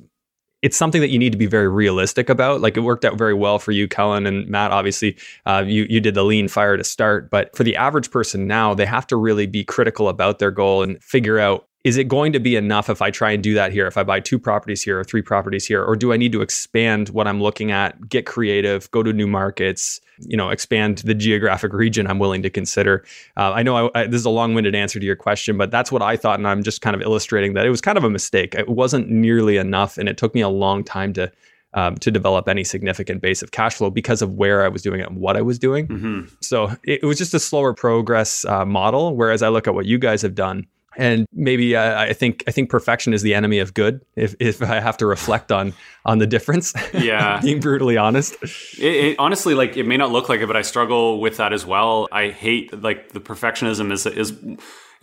it's 0.63 0.77
something 0.77 1.01
that 1.01 1.09
you 1.09 1.19
need 1.19 1.33
to 1.33 1.37
be 1.37 1.45
very 1.45 1.67
realistic 1.67 2.29
about. 2.29 2.61
Like 2.61 2.77
it 2.77 2.79
worked 2.79 3.03
out 3.03 3.17
very 3.17 3.33
well 3.33 3.59
for 3.59 3.73
you, 3.73 3.87
Kellen 3.87 4.25
and 4.25 4.47
Matt. 4.47 4.71
Obviously, 4.71 5.17
uh, 5.45 5.63
you 5.67 5.85
you 5.89 5.99
did 5.99 6.15
the 6.15 6.23
lean 6.23 6.47
fire 6.47 6.77
to 6.77 6.83
start, 6.83 7.29
but 7.29 7.55
for 7.55 7.63
the 7.63 7.75
average 7.75 8.09
person 8.09 8.47
now, 8.47 8.73
they 8.73 8.85
have 8.85 9.05
to 9.07 9.17
really 9.17 9.45
be 9.45 9.63
critical 9.63 10.07
about 10.07 10.39
their 10.39 10.51
goal 10.51 10.81
and 10.81 11.03
figure 11.03 11.37
out 11.37 11.67
is 11.83 11.97
it 11.97 12.07
going 12.07 12.31
to 12.31 12.39
be 12.39 12.55
enough 12.55 12.89
if 12.89 13.01
I 13.01 13.11
try 13.11 13.31
and 13.31 13.43
do 13.43 13.53
that 13.55 13.73
here? 13.73 13.87
If 13.87 13.97
I 13.97 14.03
buy 14.03 14.21
two 14.21 14.39
properties 14.39 14.81
here 14.81 14.97
or 14.97 15.03
three 15.03 15.21
properties 15.21 15.65
here, 15.65 15.83
or 15.83 15.97
do 15.97 16.13
I 16.13 16.17
need 16.17 16.31
to 16.31 16.41
expand 16.41 17.09
what 17.09 17.27
I'm 17.27 17.41
looking 17.41 17.71
at, 17.71 18.07
get 18.07 18.25
creative, 18.25 18.89
go 18.91 19.03
to 19.03 19.11
new 19.11 19.27
markets, 19.27 19.99
you 20.19 20.37
know, 20.37 20.49
expand 20.49 20.99
the 20.99 21.13
geographic 21.13 21.73
region 21.73 22.07
I'm 22.07 22.19
willing 22.19 22.41
to 22.43 22.49
consider? 22.49 23.05
Uh, 23.37 23.51
I 23.51 23.63
know 23.63 23.87
I, 23.87 24.01
I, 24.01 24.07
this 24.07 24.19
is 24.19 24.25
a 24.25 24.29
long-winded 24.29 24.75
answer 24.75 24.99
to 24.99 25.05
your 25.05 25.15
question, 25.15 25.57
but 25.57 25.71
that's 25.71 25.91
what 25.91 26.01
I 26.01 26.17
thought, 26.17 26.39
and 26.39 26.47
I'm 26.47 26.63
just 26.63 26.81
kind 26.81 26.95
of 26.95 27.01
illustrating 27.01 27.53
that 27.53 27.65
it 27.65 27.69
was 27.69 27.81
kind 27.81 27.97
of 27.97 28.03
a 28.03 28.09
mistake. 28.09 28.55
It 28.55 28.69
wasn't 28.69 29.09
nearly 29.09 29.57
enough, 29.57 29.97
and 29.97 30.07
it 30.09 30.17
took 30.17 30.33
me 30.33 30.41
a 30.41 30.49
long 30.49 30.83
time 30.83 31.13
to 31.13 31.31
um, 31.73 31.95
to 31.97 32.11
develop 32.11 32.47
any 32.47 32.63
significant 32.63 33.21
base 33.21 33.41
of 33.41 33.51
cash 33.51 33.75
flow 33.75 33.89
because 33.89 34.21
of 34.21 34.33
where 34.33 34.63
I 34.63 34.67
was 34.67 34.81
doing 34.81 34.99
it 34.99 35.09
and 35.09 35.17
what 35.17 35.35
I 35.35 35.41
was 35.41 35.57
doing. 35.57 35.87
Mm-hmm. 35.87 36.21
So 36.41 36.65
it, 36.83 36.99
it, 37.01 37.05
was 37.05 37.17
just 37.17 37.33
a 37.33 37.39
slower 37.39 37.73
progress 37.73 38.45
uh, 38.45 38.65
model. 38.65 39.15
Whereas 39.15 39.41
I 39.41 39.49
look 39.49 39.67
at 39.67 39.73
what 39.73 39.85
you 39.85 39.97
guys 39.97 40.21
have 40.21 40.35
done, 40.35 40.67
and 40.97 41.27
maybe 41.33 41.75
uh, 41.75 42.01
I 42.01 42.13
think 42.13 42.43
I 42.47 42.51
think 42.51 42.69
perfection 42.69 43.13
is 43.13 43.21
the 43.21 43.33
enemy 43.33 43.59
of 43.59 43.73
good. 43.73 44.01
If 44.15 44.35
if 44.39 44.61
I 44.61 44.79
have 44.79 44.97
to 44.97 45.05
reflect 45.05 45.51
on 45.51 45.73
on 46.05 46.19
the 46.19 46.27
difference, 46.27 46.73
yeah, 46.93 47.39
being 47.43 47.59
brutally 47.59 47.97
honest. 47.97 48.35
It, 48.77 48.81
it, 48.83 49.19
honestly, 49.19 49.53
like 49.53 49.77
it 49.77 49.85
may 49.85 49.97
not 49.97 50.11
look 50.11 50.29
like 50.29 50.41
it, 50.41 50.47
but 50.47 50.57
I 50.57 50.61
struggle 50.61 51.19
with 51.19 51.37
that 51.37 51.53
as 51.53 51.65
well. 51.65 52.07
I 52.11 52.29
hate 52.29 52.81
like 52.81 53.13
the 53.13 53.19
perfectionism 53.19 53.91
is 53.91 54.05
is 54.05 54.33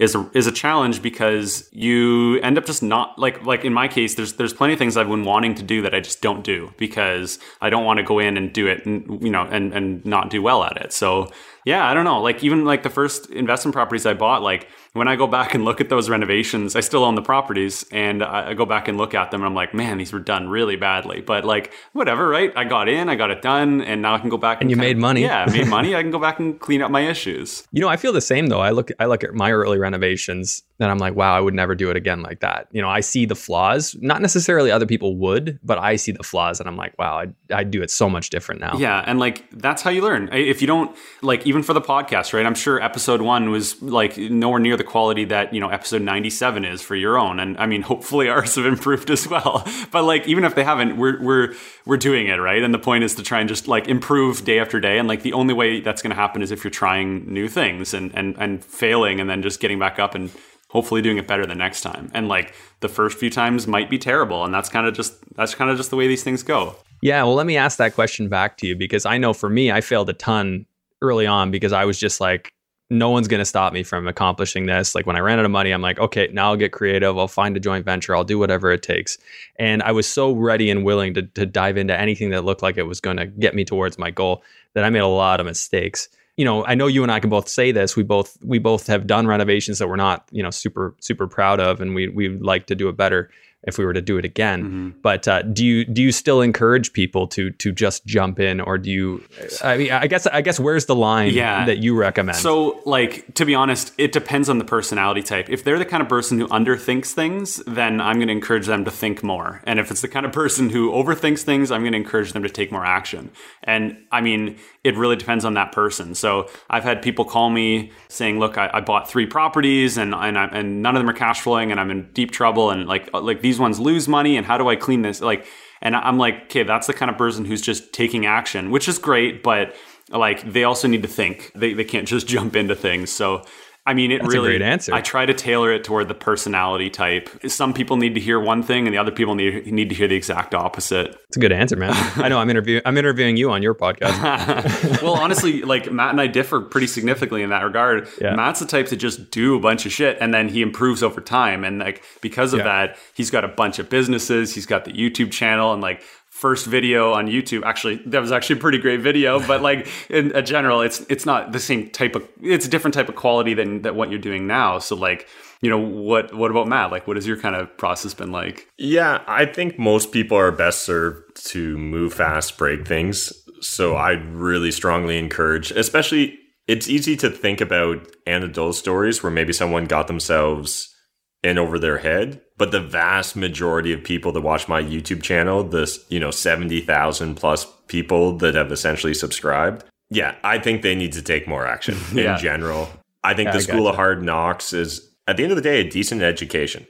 is 0.01 0.15
a, 0.15 0.31
is 0.33 0.47
a 0.47 0.53
challenge 0.53 1.03
because 1.03 1.69
you 1.73 2.41
end 2.41 2.57
up 2.57 2.65
just 2.65 2.83
not 2.83 3.19
like 3.19 3.45
like 3.45 3.67
in 3.67 3.75
my 3.75 3.87
case 3.87 4.15
there's 4.15 4.33
there's 4.33 4.55
plenty 4.55 4.73
of 4.73 4.79
things 4.79 4.97
I've 4.97 5.09
been 5.09 5.25
wanting 5.25 5.55
to 5.57 5.63
do 5.63 5.83
that 5.83 5.95
I 5.95 6.01
just 6.01 6.23
don't 6.23 6.43
do 6.43 6.73
because 6.79 7.39
I 7.61 7.69
don't 7.69 7.85
want 7.85 7.99
to 7.99 8.03
go 8.03 8.19
in 8.19 8.39
and 8.39 8.51
do 8.51 8.67
it 8.67 8.87
and 8.87 9.23
you 9.23 9.31
know 9.31 9.43
and 9.43 9.75
and 9.75 10.05
not 10.07 10.31
do 10.31 10.41
well 10.41 10.65
at 10.65 10.79
it. 10.79 10.95
So 10.95 11.31
yeah, 11.67 11.87
I 11.87 11.93
don't 11.93 12.07
know. 12.07 12.23
Like 12.23 12.43
even 12.43 12.65
like 12.65 12.83
the 12.83 12.91
first 12.91 13.29
investment 13.31 13.75
properties 13.75 14.07
I 14.07 14.15
bought 14.15 14.43
like 14.43 14.69
when 14.93 15.07
I 15.07 15.17
go 15.17 15.27
back 15.27 15.55
and 15.55 15.65
look 15.65 15.81
at 15.81 15.89
those 15.89 16.11
renovations, 16.11 16.75
I 16.75 16.81
still 16.81 17.05
own 17.05 17.15
the 17.15 17.23
properties 17.23 17.85
and 17.93 18.23
I 18.23 18.55
go 18.55 18.67
back 18.67 18.89
and 18.89 18.99
look 18.99 19.15
at 19.15 19.31
them 19.31 19.41
and 19.41 19.47
I'm 19.47 19.55
like, 19.55 19.73
man, 19.73 19.99
these 19.99 20.13
were 20.13 20.19
done 20.19 20.49
really 20.49 20.77
badly. 20.77 21.21
But 21.21 21.45
like, 21.45 21.73
whatever, 21.93 22.29
right? 22.29 22.53
I 22.57 22.65
got 22.65 22.89
in, 22.89 23.09
I 23.09 23.15
got 23.15 23.31
it 23.31 23.43
done, 23.43 23.81
and 23.83 24.03
now 24.03 24.15
I 24.15 24.19
can 24.19 24.31
go 24.31 24.37
back 24.37 24.61
and, 24.61 24.63
and 24.63 24.71
you 24.71 24.77
made 24.77 24.97
of, 24.97 25.03
money. 25.03 25.23
Yeah, 25.23 25.45
I 25.47 25.51
made 25.51 25.67
money. 25.79 25.95
I 25.95 26.03
can 26.03 26.11
go 26.11 26.19
back 26.19 26.39
and 26.39 26.59
clean 26.59 26.83
up 26.83 26.91
my 26.91 27.03
issues. 27.03 27.67
You 27.73 27.81
know, 27.81 27.89
I 27.89 27.97
feel 27.97 28.13
the 28.13 28.21
same 28.21 28.49
though. 28.49 28.61
I 28.61 28.71
look 28.71 28.91
I 28.99 29.07
look 29.07 29.23
at 29.23 29.35
my 29.35 29.53
early 29.53 29.79
renovations 29.79 30.63
and 30.81 30.91
I'm 30.91 30.99
like, 30.99 31.15
wow, 31.15 31.37
I 31.37 31.41
would 31.41 31.55
never 31.55 31.75
do 31.75 31.91
it 31.91 31.97
again 31.97 32.23
like 32.23 32.41
that. 32.41 32.69
You 32.73 32.81
know, 32.81 32.89
I 32.89 33.01
see 33.01 33.27
the 33.27 33.35
flaws. 33.35 33.95
Not 34.01 34.23
necessarily 34.23 34.71
other 34.71 34.87
people 34.87 35.15
would, 35.17 35.61
but 35.63 35.79
I 35.79 35.97
see 35.97 36.11
the 36.11 36.23
flaws 36.23 36.59
and 36.59 36.69
I'm 36.69 36.77
like, 36.77 36.99
wow, 36.99 37.19
I'd, 37.19 37.35
I'd 37.53 37.71
do 37.71 37.83
it 37.83 37.91
so 37.91 38.09
much 38.09 38.31
different 38.31 38.63
now. 38.63 38.79
Yeah. 38.79 39.05
And 39.07 39.19
like, 39.19 39.45
that's 39.53 39.83
how 39.83 39.91
you 39.91 40.01
learn. 40.01 40.31
If 40.33 40.63
you 40.63 40.67
don't, 40.67 40.97
like, 41.21 41.47
even 41.47 41.63
for 41.63 41.75
the 41.75 41.83
podcast, 41.83 42.33
right? 42.33 42.47
I'm 42.47 42.55
sure 42.55 42.83
episode 42.83 43.21
one 43.21 43.51
was 43.51 43.81
like 43.83 44.17
nowhere 44.17 44.59
near 44.59 44.79
the 44.81 44.85
quality 44.85 45.27
that, 45.27 45.53
you 45.53 45.61
know, 45.61 45.69
episode 45.69 46.01
97 46.01 46.65
is 46.65 46.81
for 46.81 46.97
your 46.97 47.19
own. 47.19 47.39
And 47.39 47.59
I 47.59 47.67
mean, 47.67 47.83
hopefully 47.83 48.31
ours 48.31 48.55
have 48.55 48.65
improved 48.65 49.11
as 49.11 49.29
well. 49.29 49.63
But 49.91 50.05
like, 50.05 50.27
even 50.27 50.45
if 50.45 50.55
they 50.55 50.65
haven't, 50.65 50.97
we're, 50.97 51.21
we're, 51.21 51.55
we're 51.85 51.97
doing 51.97 52.29
it, 52.29 52.37
right? 52.37 52.63
And 52.63 52.73
the 52.73 52.79
point 52.79 53.05
is 53.05 53.15
to 53.17 53.23
try 53.23 53.41
and 53.41 53.49
just 53.49 53.69
like 53.69 53.89
improve 53.89 54.45
day 54.45 54.59
after 54.59 54.81
day. 54.81 54.99
And 54.99 55.07
like, 55.07 55.23
the 55.23 55.33
only 55.33 55.53
way 55.53 55.81
that's 55.81 56.01
going 56.01 56.11
to 56.11 56.17
happen 56.17 56.43
is 56.43 56.51
if 56.51 56.65
you're 56.65 56.71
trying 56.71 57.33
new 57.33 57.49
things 57.49 57.93
and, 57.93 58.11
and, 58.15 58.37
and 58.39 58.65
failing 58.65 59.21
and 59.21 59.29
then 59.29 59.43
just 59.43 59.61
getting 59.61 59.79
back 59.79 59.99
up 59.99 60.15
and, 60.15 60.31
hopefully 60.69 61.03
doing 61.03 61.19
it 61.19 61.27
better 61.27 61.45
the 61.45 61.55
next 61.55 61.81
time. 61.81 62.13
And 62.15 62.29
like 62.29 62.55
the 62.79 62.89
first 62.89 63.19
few 63.19 63.29
times 63.29 63.67
might 63.67 63.91
be 63.91 63.99
terrible. 63.99 64.45
And 64.45 64.55
that's 64.55 64.69
kind 64.69 64.87
of 64.87 64.95
just 64.95 65.15
that's 65.35 65.53
kind 65.53 65.69
of 65.69 65.77
just 65.77 65.91
the 65.91 65.97
way 65.97 66.07
these 66.07 66.23
things 66.23 66.45
go. 66.45 66.77
Yeah. 67.03 67.25
Well, 67.25 67.35
let 67.35 67.47
me 67.47 67.57
ask 67.57 67.79
that 67.79 67.95
question 67.95 68.29
back 68.29 68.57
to 68.59 68.69
you 68.69 68.77
because 68.77 69.05
I 69.05 69.19
know 69.19 69.33
for 69.33 69.51
me, 69.51 69.73
I 69.73 69.81
failed 69.81 70.09
a 70.11 70.13
ton 70.13 70.67
early 71.03 71.27
on 71.27 71.51
because 71.51 71.73
I 71.73 71.85
was 71.87 71.99
just 71.99 72.21
like, 72.21 72.53
no 72.91 73.09
one's 73.09 73.29
going 73.29 73.39
to 73.39 73.45
stop 73.45 73.73
me 73.73 73.85
from 73.85 74.09
accomplishing 74.09 74.67
this. 74.67 74.95
Like 74.95 75.07
when 75.07 75.17
I 75.17 75.21
ran 75.21 75.39
out 75.39 75.45
of 75.45 75.51
money, 75.51 75.71
I'm 75.71 75.81
like, 75.81 75.99
okay, 76.01 76.29
now 76.33 76.49
I'll 76.49 76.57
get 76.57 76.73
creative. 76.73 77.17
I'll 77.17 77.29
find 77.29 77.57
a 77.57 77.61
joint 77.61 77.85
venture. 77.85 78.17
I'll 78.17 78.25
do 78.25 78.39
whatever 78.39 78.73
it 78.73 78.83
takes. 78.83 79.17
And 79.57 79.83
I 79.83 79.93
was 79.93 80.09
so 80.09 80.33
ready 80.33 80.71
and 80.71 80.85
willing 80.85 81.15
to, 81.15 81.23
to 81.23 81.47
dive 81.47 81.77
into 81.77 81.99
anything 81.99 82.31
that 82.31 82.45
looked 82.45 82.63
like 82.63 82.77
it 82.77 82.83
was 82.83 83.01
going 83.01 83.17
to 83.17 83.27
get 83.27 83.55
me 83.55 83.65
towards 83.65 83.99
my 83.99 84.11
goal 84.11 84.43
that 84.75 84.85
I 84.85 84.91
made 84.91 85.01
a 85.01 85.07
lot 85.07 85.41
of 85.41 85.47
mistakes 85.47 86.09
you 86.37 86.45
know, 86.47 86.65
I 86.65 86.75
know 86.75 86.87
you 86.87 87.03
and 87.03 87.13
I 87.13 87.21
can 87.21 87.29
both 87.29 87.51
say 87.51 87.71
this. 87.71 87.97
We 87.97 88.03
both 88.03 88.39
we 88.43 88.59
both 88.59 88.87
have 88.87 89.07
done 89.07 89.27
renovations 89.27 89.79
that 89.79 89.89
we're 89.89 89.97
not, 89.97 90.27
you 90.31 90.43
know, 90.43 90.49
super 90.49 90.95
super 90.99 91.27
proud 91.27 91.61
of, 91.61 91.83
and 91.83 91.95
we 91.95 92.09
we 92.09 92.31
like 92.31 92.65
to 92.69 92.75
do 92.75 92.89
it 92.89 92.97
better 92.97 93.31
if 93.65 93.77
we 93.77 93.85
were 93.85 93.93
to 93.93 94.01
do 94.01 94.17
it 94.17 94.25
again. 94.25 94.63
Mm-hmm. 94.63 94.89
But 95.03 95.29
uh, 95.29 95.43
do 95.43 95.65
you 95.65 95.85
do 95.85 96.03
you 96.03 96.13
still 96.13 96.41
encourage 96.41 96.93
people 96.93 97.27
to 97.29 97.51
to 97.51 97.73
just 97.73 98.07
jump 98.07 98.41
in, 98.41 98.61
or 98.61 98.79
do 98.79 98.91
you? 98.91 99.25
I 99.63 99.77
mean, 99.77 99.93
I 99.93 100.07
guess 100.07 100.27
I 100.27 100.41
guess 100.41 100.59
where's 100.59 100.87
the 100.87 100.95
line 100.95 101.33
yeah. 101.33 101.67
that 101.67 101.79
you 101.79 101.97
recommend? 101.97 102.39
So, 102.39 102.81
like 102.87 103.35
to 103.35 103.45
be 103.45 103.55
honest, 103.55 103.93
it 103.99 104.13
depends 104.13 104.49
on 104.49 104.59
the 104.59 104.65
personality 104.65 105.23
type. 105.23 105.51
If 105.51 105.65
they're 105.65 105.79
the 105.79 105.85
kind 105.85 106.03
of 106.03 106.09
person 106.09 106.39
who 106.39 106.49
underthinks 106.49 107.13
things, 107.13 107.63
then 107.67 108.01
I'm 108.01 108.17
going 108.17 108.29
to 108.29 108.33
encourage 108.33 108.67
them 108.67 108.85
to 108.85 108.91
think 108.91 109.23
more. 109.23 109.61
And 109.65 109.79
if 109.79 109.91
it's 109.91 110.01
the 110.01 110.09
kind 110.09 110.25
of 110.25 110.33
person 110.33 110.71
who 110.71 110.91
overthinks 110.91 111.43
things, 111.43 111.71
I'm 111.71 111.83
going 111.83 111.93
to 111.93 111.99
encourage 111.99 112.33
them 112.33 112.43
to 112.43 112.49
take 112.49 112.73
more 112.73 112.85
action. 112.85 113.31
And 113.65 113.99
I 114.11 114.21
mean, 114.21 114.59
it 114.85 114.97
really 114.97 115.17
depends 115.17 115.45
on 115.45 115.55
that 115.55 115.73
person. 115.73 116.15
So 116.15 116.49
I've 116.71 116.85
had 116.85 117.03
people 117.03 117.25
call 117.25 117.51
me 117.51 117.93
saying, 118.09 118.39
"Look, 118.39 118.57
I, 118.57 118.71
I 118.73 118.81
bought 118.81 119.11
three 119.11 119.27
properties, 119.27 119.99
and 119.99 120.15
and, 120.15 120.39
I, 120.39 120.47
and 120.47 120.83
none 120.83 120.97
of 120.97 121.01
them 121.01 121.11
are 121.11 121.15
cash 121.15 121.41
flowing, 121.41 121.71
and 121.71 121.79
I'm 121.79 121.91
in 121.91 122.11
deep 122.13 122.31
trouble, 122.31 122.71
and 122.71 122.87
like 122.87 123.13
like 123.13 123.43
these 123.43 123.50
ones 123.59 123.81
lose 123.81 124.09
money, 124.09 124.37
and 124.37 124.47
how 124.47 124.59
do 124.59 124.69
I 124.69 124.77
clean 124.77 125.03
this?" 125.03 125.21
Like, 125.21 125.47
and 125.83 125.97
I'm 125.97 126.19
like, 126.19 126.45
okay, 126.45 126.63
that's 126.63 126.87
the 126.87 126.93
kind 126.93 127.11
of 127.11 127.17
person 127.17 127.45
who's 127.45 127.63
just 127.63 127.93
taking 127.93 128.27
action, 128.27 128.71
which 128.71 128.89
is 128.89 128.99
great, 128.99 129.43
but 129.43 129.75
like 130.11 130.53
they 130.53 130.65
also 130.65 130.89
need 130.89 131.03
to 131.03 131.09
think. 131.09 131.53
They 131.55 131.73
they 131.73 131.85
can't 131.85 132.07
just 132.07 132.27
jump 132.35 132.57
into 132.57 132.75
things. 132.75 133.11
So 133.11 133.45
I 133.91 133.95
mean, 133.95 134.13
it 134.13 134.23
That's 134.23 134.33
really. 134.33 134.51
Great 134.51 134.63
answer. 134.63 134.95
I 134.95 135.01
try 135.01 135.27
to 135.27 135.35
tailor 135.35 135.73
it 135.73 135.83
toward 135.83 136.07
the 136.07 136.15
personality 136.15 136.91
type. 136.91 137.29
Some 137.49 137.75
people 137.75 137.97
need 137.97 138.15
to 138.15 138.21
hear 138.21 138.39
one 138.39 138.63
thing, 138.63 138.87
and 138.87 138.95
the 138.95 138.99
other 138.99 139.11
people 139.11 139.35
need 139.35 139.67
need 139.67 139.89
to 139.89 139.97
hear 139.97 140.07
the 140.07 140.15
exact 140.15 140.55
opposite. 140.55 141.21
It's 141.27 141.37
a 141.37 141.41
good 141.41 141.51
answer, 141.51 141.75
man. 141.75 141.91
I 142.15 142.29
know. 142.29 142.39
I'm 142.39 142.49
interviewing. 142.49 142.83
I'm 142.87 142.97
interviewing 142.97 143.37
you 143.37 143.51
on 143.51 143.63
your 143.63 143.75
podcast. 143.75 145.03
well, 145.03 145.15
honestly, 145.15 145.63
like 145.63 145.91
Matt 145.91 146.11
and 146.13 146.21
I 146.21 146.29
differ 146.29 146.61
pretty 146.61 146.87
significantly 146.87 147.43
in 147.43 147.51
that 147.51 147.65
regard. 147.65 148.07
Yeah. 148.21 148.37
Matt's 148.37 148.61
the 148.61 148.67
type 148.67 148.87
to 148.89 148.97
just 148.97 149.33
do 149.33 149.57
a 149.57 149.61
bunch 149.61 149.87
of 149.87 149.91
shit, 149.91 150.19
and 150.21 150.33
then 150.33 150.49
he 150.49 150.63
improves 150.63 151.03
over 151.03 151.21
time. 151.21 151.65
And 151.65 151.81
like 151.81 152.05
because 152.21 152.53
of 152.53 152.59
yeah. 152.59 152.67
that, 152.67 152.97
he's 153.15 153.33
got 153.33 153.45
a 153.45 153.49
bunch 153.49 153.81
of 153.81 153.91
businesses. 153.91 154.55
He's 154.55 154.67
got 154.67 154.85
the 154.85 154.93
YouTube 154.93 155.33
channel, 155.33 155.73
and 155.73 155.83
like 155.83 156.05
first 156.41 156.67
video 156.67 157.13
on 157.13 157.27
YouTube. 157.27 157.65
Actually, 157.65 157.97
that 158.07 158.21
was 158.21 158.33
actually 158.33 158.59
a 158.59 158.61
pretty 158.61 158.79
great 158.79 159.01
video, 159.01 159.39
but 159.47 159.61
like 159.69 159.87
in 160.09 160.33
a 160.35 160.43
general, 160.43 160.81
it's 160.81 161.01
it's 161.11 161.27
not 161.27 161.53
the 161.53 161.61
same 161.61 161.91
type 161.91 162.17
of 162.17 162.27
it's 162.43 162.67
a 162.67 162.69
different 162.69 162.95
type 162.95 163.09
of 163.09 163.15
quality 163.15 163.55
than 163.55 163.83
that 163.83 163.95
what 163.95 164.11
you're 164.11 164.19
doing 164.19 164.47
now. 164.47 164.79
So 164.79 164.97
like, 164.97 165.29
you 165.61 165.69
know, 165.69 165.79
what 165.79 166.35
what 166.35 166.51
about 166.51 166.67
Matt? 166.67 166.91
Like 166.91 167.07
what 167.07 167.17
has 167.17 167.27
your 167.27 167.37
kind 167.37 167.55
of 167.55 167.77
process 167.77 168.15
been 168.15 168.33
like? 168.33 168.67
Yeah, 168.79 169.23
I 169.27 169.45
think 169.45 169.79
most 169.79 170.13
people 170.13 170.39
are 170.39 170.51
best 170.51 170.83
served 170.83 171.47
to 171.51 171.77
move 171.77 172.15
fast, 172.15 172.57
break 172.57 172.89
things. 172.89 173.33
So 173.61 173.95
I 173.95 174.13
really 174.13 174.71
strongly 174.71 175.19
encourage, 175.19 175.71
especially 175.71 176.39
it's 176.67 176.89
easy 176.89 177.17
to 177.17 177.29
think 177.29 177.61
about 177.61 178.07
anecdotal 178.27 178.73
stories 178.73 179.23
where 179.23 179.33
maybe 179.33 179.53
someone 179.53 179.85
got 179.85 180.07
themselves 180.07 180.95
in 181.43 181.59
over 181.59 181.79
their 181.79 181.99
head. 181.99 182.41
But 182.59 182.71
the 182.71 182.81
vast 182.81 183.37
majority 183.37 183.93
of 183.93 184.05
people 184.05 184.33
that 184.33 184.43
watch 184.43 184.69
my 184.69 184.83
YouTube 184.83 185.23
channel, 185.23 185.65
this, 185.65 186.05
you 186.09 186.21
know, 186.21 186.31
70,000 186.31 187.35
plus 187.35 187.67
people 187.89 188.37
that 188.39 188.55
have 188.55 188.71
essentially 188.71 189.15
subscribed, 189.15 189.85
yeah, 190.11 190.35
I 190.45 190.59
think 190.59 190.83
they 190.83 190.95
need 190.95 191.13
to 191.13 191.23
take 191.23 191.47
more 191.49 191.67
action 191.67 191.97
Yeah. 192.13 192.35
in 192.35 192.41
general. 192.41 192.91
I 193.25 193.35
think 193.35 193.47
Yeah, 193.49 193.53
the 193.53 193.61
School 193.63 193.89
of 193.89 193.97
Hard 193.97 194.23
Knocks 194.23 194.73
is, 194.73 195.09
at 195.27 195.37
the 195.37 195.43
end 195.45 195.53
of 195.53 195.57
the 195.57 195.63
day, 195.63 195.81
a 195.81 195.89
decent 195.89 196.23
education. 196.23 196.87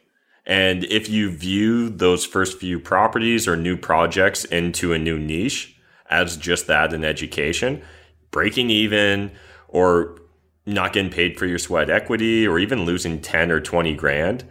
And 0.47 0.85
if 0.85 1.09
you 1.09 1.31
view 1.31 1.91
those 1.91 2.25
first 2.25 2.59
few 2.59 2.81
properties 2.81 3.47
or 3.47 3.57
new 3.57 3.77
projects 3.77 4.45
into 4.47 4.93
a 4.93 4.99
new 4.99 5.19
niche 5.19 5.77
as 6.09 6.37
just 6.37 6.67
that 6.67 6.93
an 6.93 7.05
education, 7.05 7.83
breaking 8.31 8.71
even 8.71 9.31
or 9.69 10.17
not 10.67 10.93
getting 10.93 11.11
paid 11.11 11.39
for 11.39 11.47
your 11.47 11.59
sweat 11.59 11.91
equity 11.91 12.47
or 12.47 12.59
even 12.59 12.85
losing 12.85 13.21
10 13.21 13.51
or 13.51 13.61
20 13.61 13.95
grand, 13.95 14.45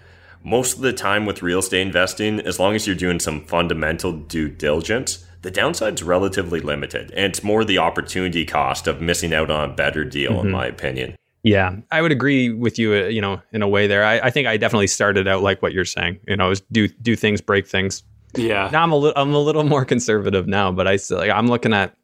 most 0.43 0.75
of 0.75 0.81
the 0.81 0.93
time 0.93 1.25
with 1.25 1.41
real 1.41 1.59
estate 1.59 1.81
investing, 1.81 2.39
as 2.39 2.59
long 2.59 2.75
as 2.75 2.87
you're 2.87 2.95
doing 2.95 3.19
some 3.19 3.45
fundamental 3.45 4.13
due 4.13 4.49
diligence, 4.49 5.25
the 5.41 5.51
downside's 5.51 6.03
relatively 6.03 6.59
limited. 6.59 7.11
And 7.11 7.25
it's 7.25 7.43
more 7.43 7.63
the 7.63 7.77
opportunity 7.77 8.45
cost 8.45 8.87
of 8.87 9.01
missing 9.01 9.33
out 9.33 9.49
on 9.49 9.69
a 9.69 9.73
better 9.73 10.03
deal, 10.03 10.41
in 10.41 10.51
my 10.51 10.65
opinion. 10.65 11.15
Yeah, 11.43 11.77
I 11.89 12.01
would 12.01 12.11
agree 12.11 12.51
with 12.51 12.77
you. 12.77 12.93
Uh, 12.93 13.07
you 13.07 13.21
know, 13.21 13.41
in 13.53 13.61
a 13.61 13.67
way, 13.67 13.87
there. 13.87 14.03
I, 14.03 14.19
I 14.19 14.29
think 14.29 14.47
I 14.47 14.57
definitely 14.57 14.87
started 14.87 15.27
out 15.27 15.41
like 15.41 15.61
what 15.61 15.71
you're 15.71 15.85
saying. 15.85 16.19
You 16.27 16.35
know, 16.35 16.51
is 16.51 16.61
do 16.71 16.89
do 16.89 17.15
things, 17.15 17.39
break 17.39 17.65
things. 17.65 18.03
Yeah. 18.35 18.69
Now 18.71 18.83
I'm 18.83 18.91
a 18.91 18.97
little 18.97 19.21
I'm 19.21 19.33
a 19.33 19.39
little 19.39 19.63
more 19.63 19.85
conservative 19.85 20.47
now, 20.47 20.71
but 20.71 20.87
I 20.87 20.97
still 20.97 21.17
like 21.17 21.31
I'm 21.31 21.47
looking 21.47 21.73
at 21.73 21.95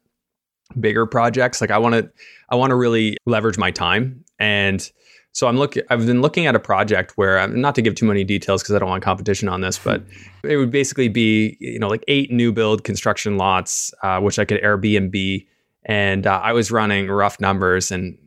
bigger 0.78 1.06
projects. 1.06 1.60
Like 1.60 1.70
I 1.70 1.78
want 1.78 1.94
to 1.94 2.10
I 2.48 2.56
want 2.56 2.70
to 2.70 2.76
really 2.76 3.16
leverage 3.26 3.58
my 3.58 3.70
time, 3.70 4.24
and 4.38 4.90
so 5.32 5.46
I'm 5.48 5.56
looking. 5.56 5.82
I've 5.90 6.06
been 6.06 6.22
looking 6.22 6.46
at 6.46 6.54
a 6.54 6.58
project 6.58 7.12
where 7.16 7.38
I'm 7.38 7.60
not 7.60 7.74
to 7.74 7.82
give 7.82 7.94
too 7.94 8.06
many 8.06 8.24
details 8.24 8.62
because 8.62 8.74
I 8.74 8.78
don't 8.78 8.88
want 8.88 9.02
competition 9.02 9.48
on 9.48 9.60
this, 9.60 9.78
but 9.78 10.02
it 10.44 10.56
would 10.56 10.70
basically 10.70 11.08
be 11.08 11.56
you 11.60 11.78
know 11.78 11.88
like 11.88 12.04
eight 12.08 12.30
new 12.30 12.52
build 12.52 12.84
construction 12.84 13.36
lots, 13.36 13.92
uh, 14.02 14.20
which 14.20 14.38
I 14.38 14.44
could 14.44 14.62
Airbnb, 14.62 15.46
and 15.84 16.26
uh, 16.26 16.40
I 16.42 16.52
was 16.52 16.70
running 16.70 17.08
rough 17.08 17.40
numbers 17.40 17.90
and. 17.90 18.18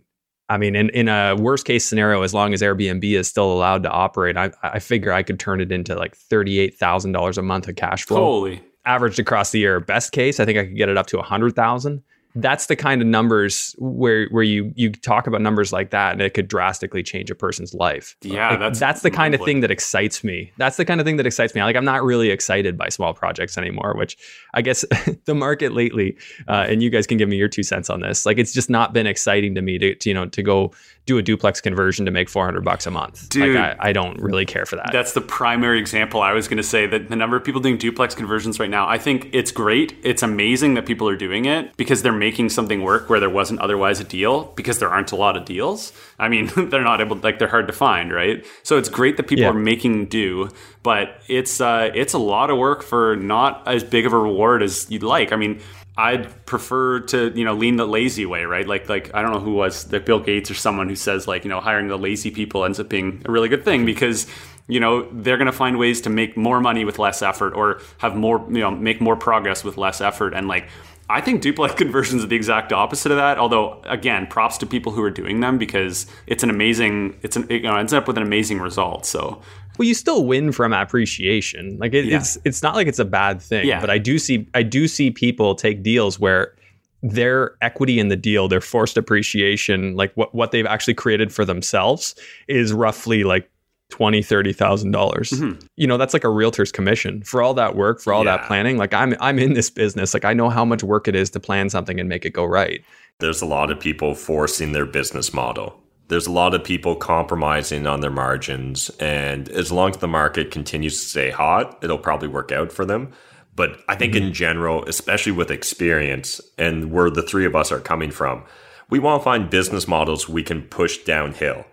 I 0.51 0.58
mean, 0.58 0.75
in, 0.75 0.89
in 0.89 1.08
a 1.08 1.36
worst 1.36 1.63
case 1.63 1.86
scenario, 1.86 2.24
as 2.24 2.34
long 2.34 2.55
as 2.55 2.63
Airbnb 2.63 3.03
is 3.03 3.27
still 3.27 3.53
allowed 3.53 3.84
to 3.84 3.91
operate, 3.91 4.36
I, 4.36 4.50
I 4.63 4.79
figure 4.79 5.12
I 5.12 5.22
could 5.22 5.39
turn 5.39 5.62
it 5.62 5.72
into 5.72 5.93
like 5.93 6.17
$38,000 6.17 7.38
a 7.38 7.41
month 7.43 7.67
of 7.67 7.75
cash 7.75 8.03
flow 8.03 8.17
Holy. 8.17 8.63
averaged 8.84 9.19
across 9.19 9.51
the 9.51 9.60
year. 9.60 9.79
Best 9.79 10.12
case, 10.12 10.39
I 10.39 10.46
think 10.46 10.58
I 10.58 10.65
could 10.65 10.75
get 10.75 10.89
it 10.89 10.98
up 10.98 11.05
to 11.05 11.19
a 11.19 11.22
hundred 11.22 11.55
thousand. 11.55 12.01
That's 12.36 12.67
the 12.67 12.75
kind 12.75 13.01
of 13.01 13.07
numbers 13.07 13.75
where 13.79 14.27
where 14.29 14.43
you 14.43 14.71
you 14.75 14.91
talk 14.91 15.27
about 15.27 15.41
numbers 15.41 15.74
like 15.74 15.89
that, 15.91 16.13
and 16.13 16.21
it 16.21 16.33
could 16.33 16.48
drastically 16.48 17.03
change 17.03 17.31
a 17.31 17.36
person's 17.36 17.74
life. 17.74 18.15
Yeah, 18.21 18.51
Like, 18.51 18.59
that's 18.59 18.79
that's 18.79 19.01
the 19.01 19.12
kind 19.12 19.33
of 19.33 19.41
thing 19.41 19.62
that 19.62 19.71
excites 19.71 20.24
me. 20.24 20.51
That's 20.57 20.77
the 20.77 20.86
kind 20.86 21.00
of 21.00 21.05
thing 21.05 21.17
that 21.17 21.25
excites 21.25 21.55
me. 21.55 21.62
Like 21.62 21.75
I'm 21.75 21.86
not 21.86 22.03
really 22.03 22.29
excited 22.29 22.77
by 22.77 22.89
small 22.89 23.13
projects 23.13 23.57
anymore, 23.57 23.93
which 23.95 24.17
I 24.53 24.62
guess 24.62 24.86
the 25.25 25.36
market 25.36 25.74
lately, 25.74 26.17
uh, 26.48 26.65
and 26.67 26.83
you 26.83 26.89
guys 26.89 27.07
can 27.07 27.17
give 27.17 27.29
me 27.29 27.36
your 27.36 27.50
two 27.50 27.63
cents 27.63 27.89
on 27.89 28.01
this. 28.01 28.25
Like 28.25 28.38
it's 28.38 28.53
just 28.53 28.69
not 28.69 28.93
been 28.93 29.07
exciting 29.07 29.55
to 29.55 29.62
me 29.62 29.77
to, 29.79 29.95
to 29.95 30.09
you 30.09 30.13
know 30.13 30.25
to 30.27 30.43
go 30.43 30.71
do 31.09 31.17
a 31.17 31.24
duplex 31.24 31.59
conversion 31.59 32.05
to 32.05 32.12
make 32.12 32.29
400 32.29 32.63
bucks 32.63 32.86
a 32.86 32.91
month. 32.91 33.29
Dude. 33.29 33.55
like 33.55 33.79
I, 33.79 33.89
I 33.89 33.93
don't 33.93 34.21
really 34.21 34.45
care 34.45 34.67
for 34.67 34.75
that. 34.75 34.91
That's 34.91 35.13
the 35.13 35.21
primary 35.21 35.79
example 35.79 36.21
I 36.21 36.33
was 36.33 36.48
going 36.48 36.57
to 36.57 36.63
say 36.63 36.86
that 36.86 37.09
the 37.09 37.15
number 37.15 37.36
of 37.36 37.43
people 37.43 37.59
doing 37.59 37.77
duplex 37.77 38.13
conversions 38.13 38.59
right 38.59 38.69
now, 38.69 38.88
I 38.88 39.00
think 39.00 39.27
it's 39.33 39.51
great. 39.51 39.95
It's 40.03 40.21
amazing 40.21 40.75
that 40.75 40.86
people 40.86 41.09
are 41.09 41.15
doing 41.15 41.45
it 41.45 41.75
because 41.77 42.03
they're 42.03 42.13
making 42.19 42.49
something 42.49 42.83
work 42.83 43.09
where 43.09 43.19
there 43.19 43.29
wasn't 43.29 43.59
otherwise 43.61 43.99
a 43.99 44.03
deal 44.03 44.45
because 44.55 44.79
there 44.79 44.89
aren't 44.89 45.11
a 45.11 45.15
lot 45.15 45.35
of 45.38 45.45
deals. 45.45 45.91
I 46.19 46.27
mean, 46.29 46.51
they're 46.69 46.83
not 46.83 47.01
able 47.01 47.15
like 47.17 47.39
they're 47.39 47.47
hard 47.47 47.67
to 47.67 47.73
find, 47.73 48.13
right? 48.13 48.45
So 48.63 48.77
it's 48.77 48.89
great 48.89 49.17
that 49.17 49.23
people 49.27 49.43
Yeah. 49.43 49.49
are 49.49 49.53
making 49.53 50.05
do, 50.07 50.49
but 50.83 51.21
it's 51.27 51.59
uh 51.61 51.89
it's 51.95 52.13
a 52.13 52.19
lot 52.19 52.49
of 52.49 52.57
work 52.57 52.83
for 52.83 53.15
not 53.15 53.67
as 53.67 53.83
big 53.83 54.05
of 54.05 54.13
a 54.13 54.17
reward 54.19 54.61
as 54.61 54.89
you'd 54.91 55.03
like. 55.03 55.31
I 55.31 55.35
mean, 55.38 55.61
I'd 55.97 56.45
prefer 56.45 57.01
to, 57.01 57.33
you 57.35 57.43
know, 57.43 57.53
lean 57.55 57.75
the 57.75 57.85
lazy 57.85 58.25
way, 58.25 58.45
right? 58.45 58.65
Like, 58.65 58.88
like 58.88 59.13
I 59.13 59.21
don't 59.21 59.33
know 59.33 59.39
who 59.41 59.53
was, 59.53 59.91
like 59.91 60.05
Bill 60.05 60.19
Gates 60.21 60.49
or 60.49 60.53
someone 60.53 60.88
who 60.88 60.95
says, 60.95 61.27
like, 61.27 61.43
you 61.43 61.49
know, 61.49 61.59
hiring 61.59 61.89
the 61.89 61.97
lazy 61.97 62.31
people 62.31 62.63
ends 62.63 62.79
up 62.79 62.88
being 62.88 63.21
a 63.25 63.31
really 63.31 63.49
good 63.49 63.65
thing 63.65 63.85
because, 63.85 64.25
you 64.67 64.79
know, 64.79 65.09
they're 65.11 65.35
going 65.35 65.47
to 65.47 65.51
find 65.51 65.77
ways 65.77 65.99
to 66.01 66.09
make 66.09 66.38
more 66.38 66.61
money 66.61 66.85
with 66.85 66.99
less 66.99 67.21
effort 67.21 67.53
or 67.53 67.81
have 67.97 68.15
more, 68.15 68.45
you 68.49 68.59
know, 68.59 68.71
make 68.71 69.01
more 69.01 69.17
progress 69.17 69.63
with 69.65 69.77
less 69.77 69.99
effort. 69.99 70.33
And 70.33 70.47
like, 70.47 70.69
I 71.09 71.21
think 71.21 71.41
duplex 71.41 71.73
conversions 71.77 72.23
are 72.23 72.27
the 72.27 72.35
exact 72.35 72.71
opposite 72.71 73.11
of 73.11 73.17
that. 73.17 73.37
Although, 73.37 73.81
again, 73.85 74.27
props 74.27 74.57
to 74.59 74.65
people 74.65 74.91
who 74.91 75.01
are 75.03 75.09
doing 75.11 75.39
them 75.39 75.57
because 75.57 76.05
it's 76.27 76.43
an 76.43 76.49
amazing, 76.49 77.17
it's 77.23 77.35
an, 77.35 77.45
it 77.49 77.63
you 77.63 77.69
know, 77.69 77.75
ends 77.75 77.93
up 77.93 78.07
with 78.07 78.17
an 78.17 78.23
amazing 78.23 78.59
result. 78.59 79.05
So, 79.05 79.41
Well, 79.77 79.87
you 79.87 79.93
still 79.93 80.25
win 80.25 80.51
from 80.51 80.71
appreciation. 80.73 81.77
Like 81.79 81.93
it, 81.93 82.05
Yeah. 82.05 82.17
it's 82.17 82.37
it's 82.45 82.61
not 82.61 82.75
like 82.75 82.87
it's 82.87 82.99
a 82.99 83.05
bad 83.05 83.41
thing. 83.41 83.65
Yeah. 83.67 83.81
But 83.81 83.89
I 83.89 83.97
do 83.97 84.19
see 84.19 84.47
I 84.53 84.63
do 84.63 84.87
see 84.87 85.09
people 85.11 85.55
take 85.55 85.81
deals 85.83 86.19
where 86.19 86.53
their 87.01 87.55
equity 87.61 87.97
in 87.97 88.09
the 88.09 88.17
deal, 88.17 88.47
their 88.49 88.59
forced 88.61 88.97
appreciation, 88.97 89.95
like 89.95 90.11
what 90.15 90.35
what 90.35 90.51
they've 90.51 90.65
actually 90.65 90.95
created 90.95 91.33
for 91.33 91.45
themselves, 91.45 92.13
is 92.47 92.73
roughly 92.73 93.23
like 93.23 93.49
twenty 93.89 94.22
thirty 94.22 94.53
thousand 94.53 94.91
dollars. 94.91 95.31
Mm-hmm. 95.31 95.65
You 95.75 95.88
know, 95.88 95.98
that's 95.98 96.13
like 96.13 96.24
a 96.24 96.29
realtor's 96.29 96.72
commission 96.72 97.24
for 97.24 97.41
all 97.41 97.53
that 97.55 97.75
work, 97.75 98.01
for 98.01 98.13
all 98.13 98.24
that 98.24 98.46
planning. 98.46 98.77
Like 98.77 98.93
I'm 98.93 99.15
I'm 99.19 99.39
in 99.39 99.53
this 99.53 99.69
business. 99.69 100.13
Like 100.13 100.25
I 100.25 100.34
know 100.34 100.50
how 100.50 100.63
much 100.65 100.84
work 100.84 101.08
it 101.08 101.15
is 101.15 101.29
to 101.31 101.39
plan 101.39 101.69
something 101.69 102.00
and 102.00 102.08
make 102.08 102.25
it 102.25 102.31
go 102.31 102.46
right. 102.46 102.84
there's 103.19 103.41
a 103.41 103.46
lot 103.46 103.69
of 103.72 103.79
people 103.79 104.15
forcing 104.15 104.72
their 104.72 104.86
business 104.86 105.34
model. 105.34 105.79
There's 106.08 106.25
a 106.25 106.31
lot 106.31 106.55
of 106.55 106.63
people 106.63 106.96
compromising 106.96 107.86
on 107.86 108.00
their 108.00 108.10
margins. 108.10 108.89
And 109.00 109.48
as 109.50 109.72
long 109.72 109.91
as 109.91 109.98
the 109.98 110.08
market 110.08 110.50
continues 110.51 111.00
to 111.00 111.08
stay 111.08 111.29
hot, 111.29 111.77
it'll 111.84 112.00
probably 112.00 112.27
work 112.27 112.51
out 112.51 112.72
for 112.72 112.86
them. 112.86 113.12
But 113.55 113.81
I 113.89 113.96
think 113.96 114.15
in 114.15 114.34
general, 114.34 114.86
especially 114.86 115.34
with 115.34 115.51
experience 115.51 116.39
and 116.58 116.91
where 116.91 117.10
the 117.10 117.22
three 117.22 117.46
of 117.46 117.55
us 117.55 117.72
are 117.72 117.79
coming 117.81 118.10
from, 118.10 118.43
we 118.89 119.00
want 119.00 119.22
to 119.22 119.24
find 119.24 119.50
business 119.50 119.88
models 119.88 120.27
we 120.29 120.43
can 120.43 120.62
push 120.63 121.00
downhill, 121.00 121.65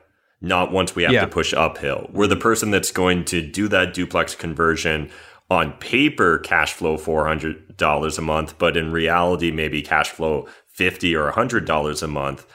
not 0.46 0.72
once 0.72 0.94
we 0.94 1.02
have 1.02 1.12
Yeah. 1.12 1.20
to 1.22 1.26
push 1.28 1.52
uphill. 1.52 2.08
We're 2.12 2.26
the 2.26 2.36
person 2.36 2.70
that's 2.70 2.92
going 2.92 3.24
to 3.26 3.42
do 3.42 3.68
that 3.68 3.92
duplex 3.94 4.34
conversion 4.34 5.10
on 5.50 5.72
paper 5.74 6.38
cash 6.38 6.72
flow 6.72 6.96
$400 6.96 8.18
a 8.18 8.22
month, 8.22 8.58
but 8.58 8.76
in 8.76 8.90
reality, 8.92 9.50
maybe 9.50 9.82
cash 9.82 10.10
flow 10.10 10.46
50 10.66 11.14
or 11.14 11.30
$100 11.30 12.02
a 12.02 12.06
month. 12.08 12.46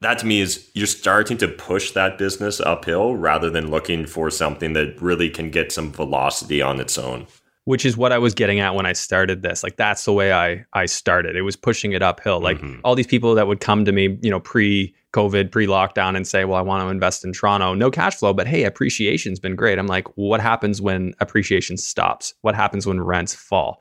That 0.00 0.18
to 0.18 0.26
me 0.26 0.40
is 0.40 0.68
you're 0.74 0.86
starting 0.86 1.38
to 1.38 1.48
push 1.48 1.92
that 1.92 2.18
business 2.18 2.60
uphill 2.60 3.16
rather 3.16 3.48
than 3.48 3.70
looking 3.70 4.04
for 4.06 4.30
something 4.30 4.74
that 4.74 5.00
really 5.00 5.30
can 5.30 5.50
get 5.50 5.72
some 5.72 5.90
velocity 5.92 6.60
on 6.60 6.80
its 6.80 6.98
own. 6.98 7.26
Which 7.64 7.86
is 7.86 7.96
what 7.96 8.12
I 8.12 8.18
was 8.18 8.34
getting 8.34 8.60
at 8.60 8.74
when 8.74 8.84
I 8.84 8.92
started 8.92 9.42
this. 9.42 9.62
Like 9.62 9.76
that's 9.76 10.04
the 10.04 10.12
way 10.12 10.32
I 10.32 10.64
I 10.72 10.86
started. 10.86 11.34
It 11.36 11.42
was 11.42 11.56
pushing 11.56 11.92
it 11.92 12.02
uphill. 12.02 12.40
Like 12.40 12.58
mm-hmm. 12.58 12.80
all 12.84 12.94
these 12.94 13.06
people 13.06 13.34
that 13.34 13.46
would 13.46 13.60
come 13.60 13.84
to 13.84 13.92
me, 13.92 14.18
you 14.22 14.30
know, 14.30 14.40
pre 14.40 14.94
COVID, 15.12 15.50
pre 15.50 15.66
lockdown, 15.66 16.16
and 16.16 16.26
say, 16.26 16.44
"Well, 16.44 16.58
I 16.58 16.62
want 16.62 16.82
to 16.82 16.88
invest 16.88 17.24
in 17.24 17.32
Toronto, 17.32 17.74
no 17.74 17.90
cash 17.90 18.16
flow, 18.16 18.34
but 18.34 18.46
hey, 18.46 18.64
appreciation's 18.64 19.40
been 19.40 19.56
great." 19.56 19.78
I'm 19.78 19.86
like, 19.86 20.08
what 20.16 20.40
happens 20.40 20.82
when 20.82 21.14
appreciation 21.20 21.76
stops? 21.76 22.34
What 22.42 22.54
happens 22.54 22.86
when 22.86 23.00
rents 23.00 23.34
fall? 23.34 23.80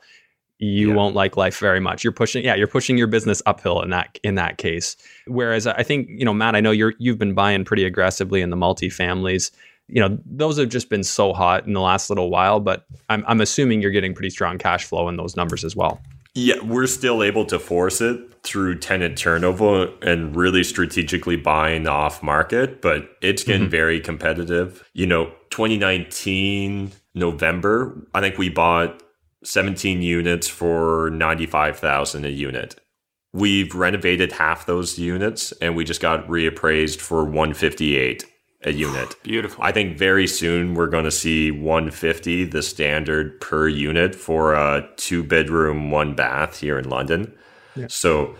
You 0.59 0.89
Yeah. 0.89 0.95
won't 0.95 1.15
like 1.15 1.35
life 1.35 1.57
very 1.57 1.81
much. 1.81 2.05
You're 2.05 2.13
pushing, 2.13 2.45
yeah, 2.45 2.55
you're 2.55 2.67
pushing 2.67 2.97
your 2.97 3.07
business 3.07 3.41
uphill 3.45 3.81
in 3.81 3.89
that 3.89 4.17
in 4.23 4.35
that 4.35 4.57
case. 4.59 4.95
Whereas 5.27 5.67
I 5.67 5.83
think, 5.83 6.07
you 6.09 6.23
know, 6.23 6.33
Matt, 6.33 6.55
I 6.55 6.61
know 6.61 6.71
you're 6.71 6.93
you've 6.99 7.17
been 7.17 7.33
buying 7.33 7.65
pretty 7.65 7.83
aggressively 7.83 8.41
in 8.41 8.49
the 8.49 8.55
multifamilies 8.55 9.51
you 9.93 9.99
know 10.01 10.17
those 10.25 10.57
have 10.57 10.69
just 10.69 10.89
been 10.89 11.03
so 11.03 11.33
hot 11.33 11.65
in 11.67 11.73
the 11.73 11.81
last 11.81 12.09
little 12.09 12.29
while 12.29 12.59
but 12.59 12.85
i'm, 13.09 13.23
I'm 13.27 13.41
assuming 13.41 13.81
you're 13.81 13.91
getting 13.91 14.13
pretty 14.13 14.29
strong 14.29 14.57
cash 14.57 14.85
flow 14.85 15.07
in 15.07 15.17
those 15.17 15.35
numbers 15.35 15.63
as 15.63 15.75
well 15.75 16.01
Yeah, 16.35 16.59
we're 16.63 16.87
still 16.87 17.21
able 17.21 17.45
to 17.45 17.59
force 17.59 18.01
it 18.01 18.19
through 18.43 18.79
tenant 18.79 19.17
turnover 19.17 19.89
and 20.01 20.35
really 20.35 20.63
strategically 20.63 21.37
buying 21.37 21.87
off 21.87 22.23
market, 22.23 22.81
but 22.81 23.07
it's 23.21 23.43
getting 23.43 23.63
mm-hmm. 23.63 23.71
very 23.71 23.99
competitive. 23.99 24.89
You 24.93 25.05
know, 25.05 25.25
2019 25.51 26.91
November, 27.13 28.07
I 28.15 28.21
think 28.21 28.39
we 28.39 28.49
bought 28.49 29.03
17 29.43 30.01
units 30.01 30.47
for 30.47 31.11
95,000 31.11 32.25
a 32.25 32.29
unit. 32.29 32.75
We've 33.31 33.73
renovated 33.75 34.31
half 34.31 34.65
those 34.65 34.97
units 34.97 35.51
and 35.53 35.75
we 35.75 35.83
just 35.83 36.01
got 36.01 36.27
reappraised 36.27 36.99
for 36.99 37.23
158. 37.23 38.25
A 38.63 38.71
unit. 38.71 39.15
Beautiful. 39.23 39.63
I 39.63 39.71
think 39.71 39.97
very 39.97 40.27
soon 40.27 40.73
we're 40.73 40.87
going 40.87 41.05
to 41.05 41.11
see 41.11 41.51
150 41.51 42.45
the 42.45 42.61
standard 42.61 43.39
per 43.39 43.67
unit 43.67 44.15
for 44.15 44.53
a 44.53 44.87
two 44.97 45.23
bedroom, 45.23 45.91
one 45.91 46.15
bath 46.15 46.59
here 46.59 46.77
in 46.77 46.89
London. 46.89 47.33
Yeah. 47.75 47.87
So 47.89 48.35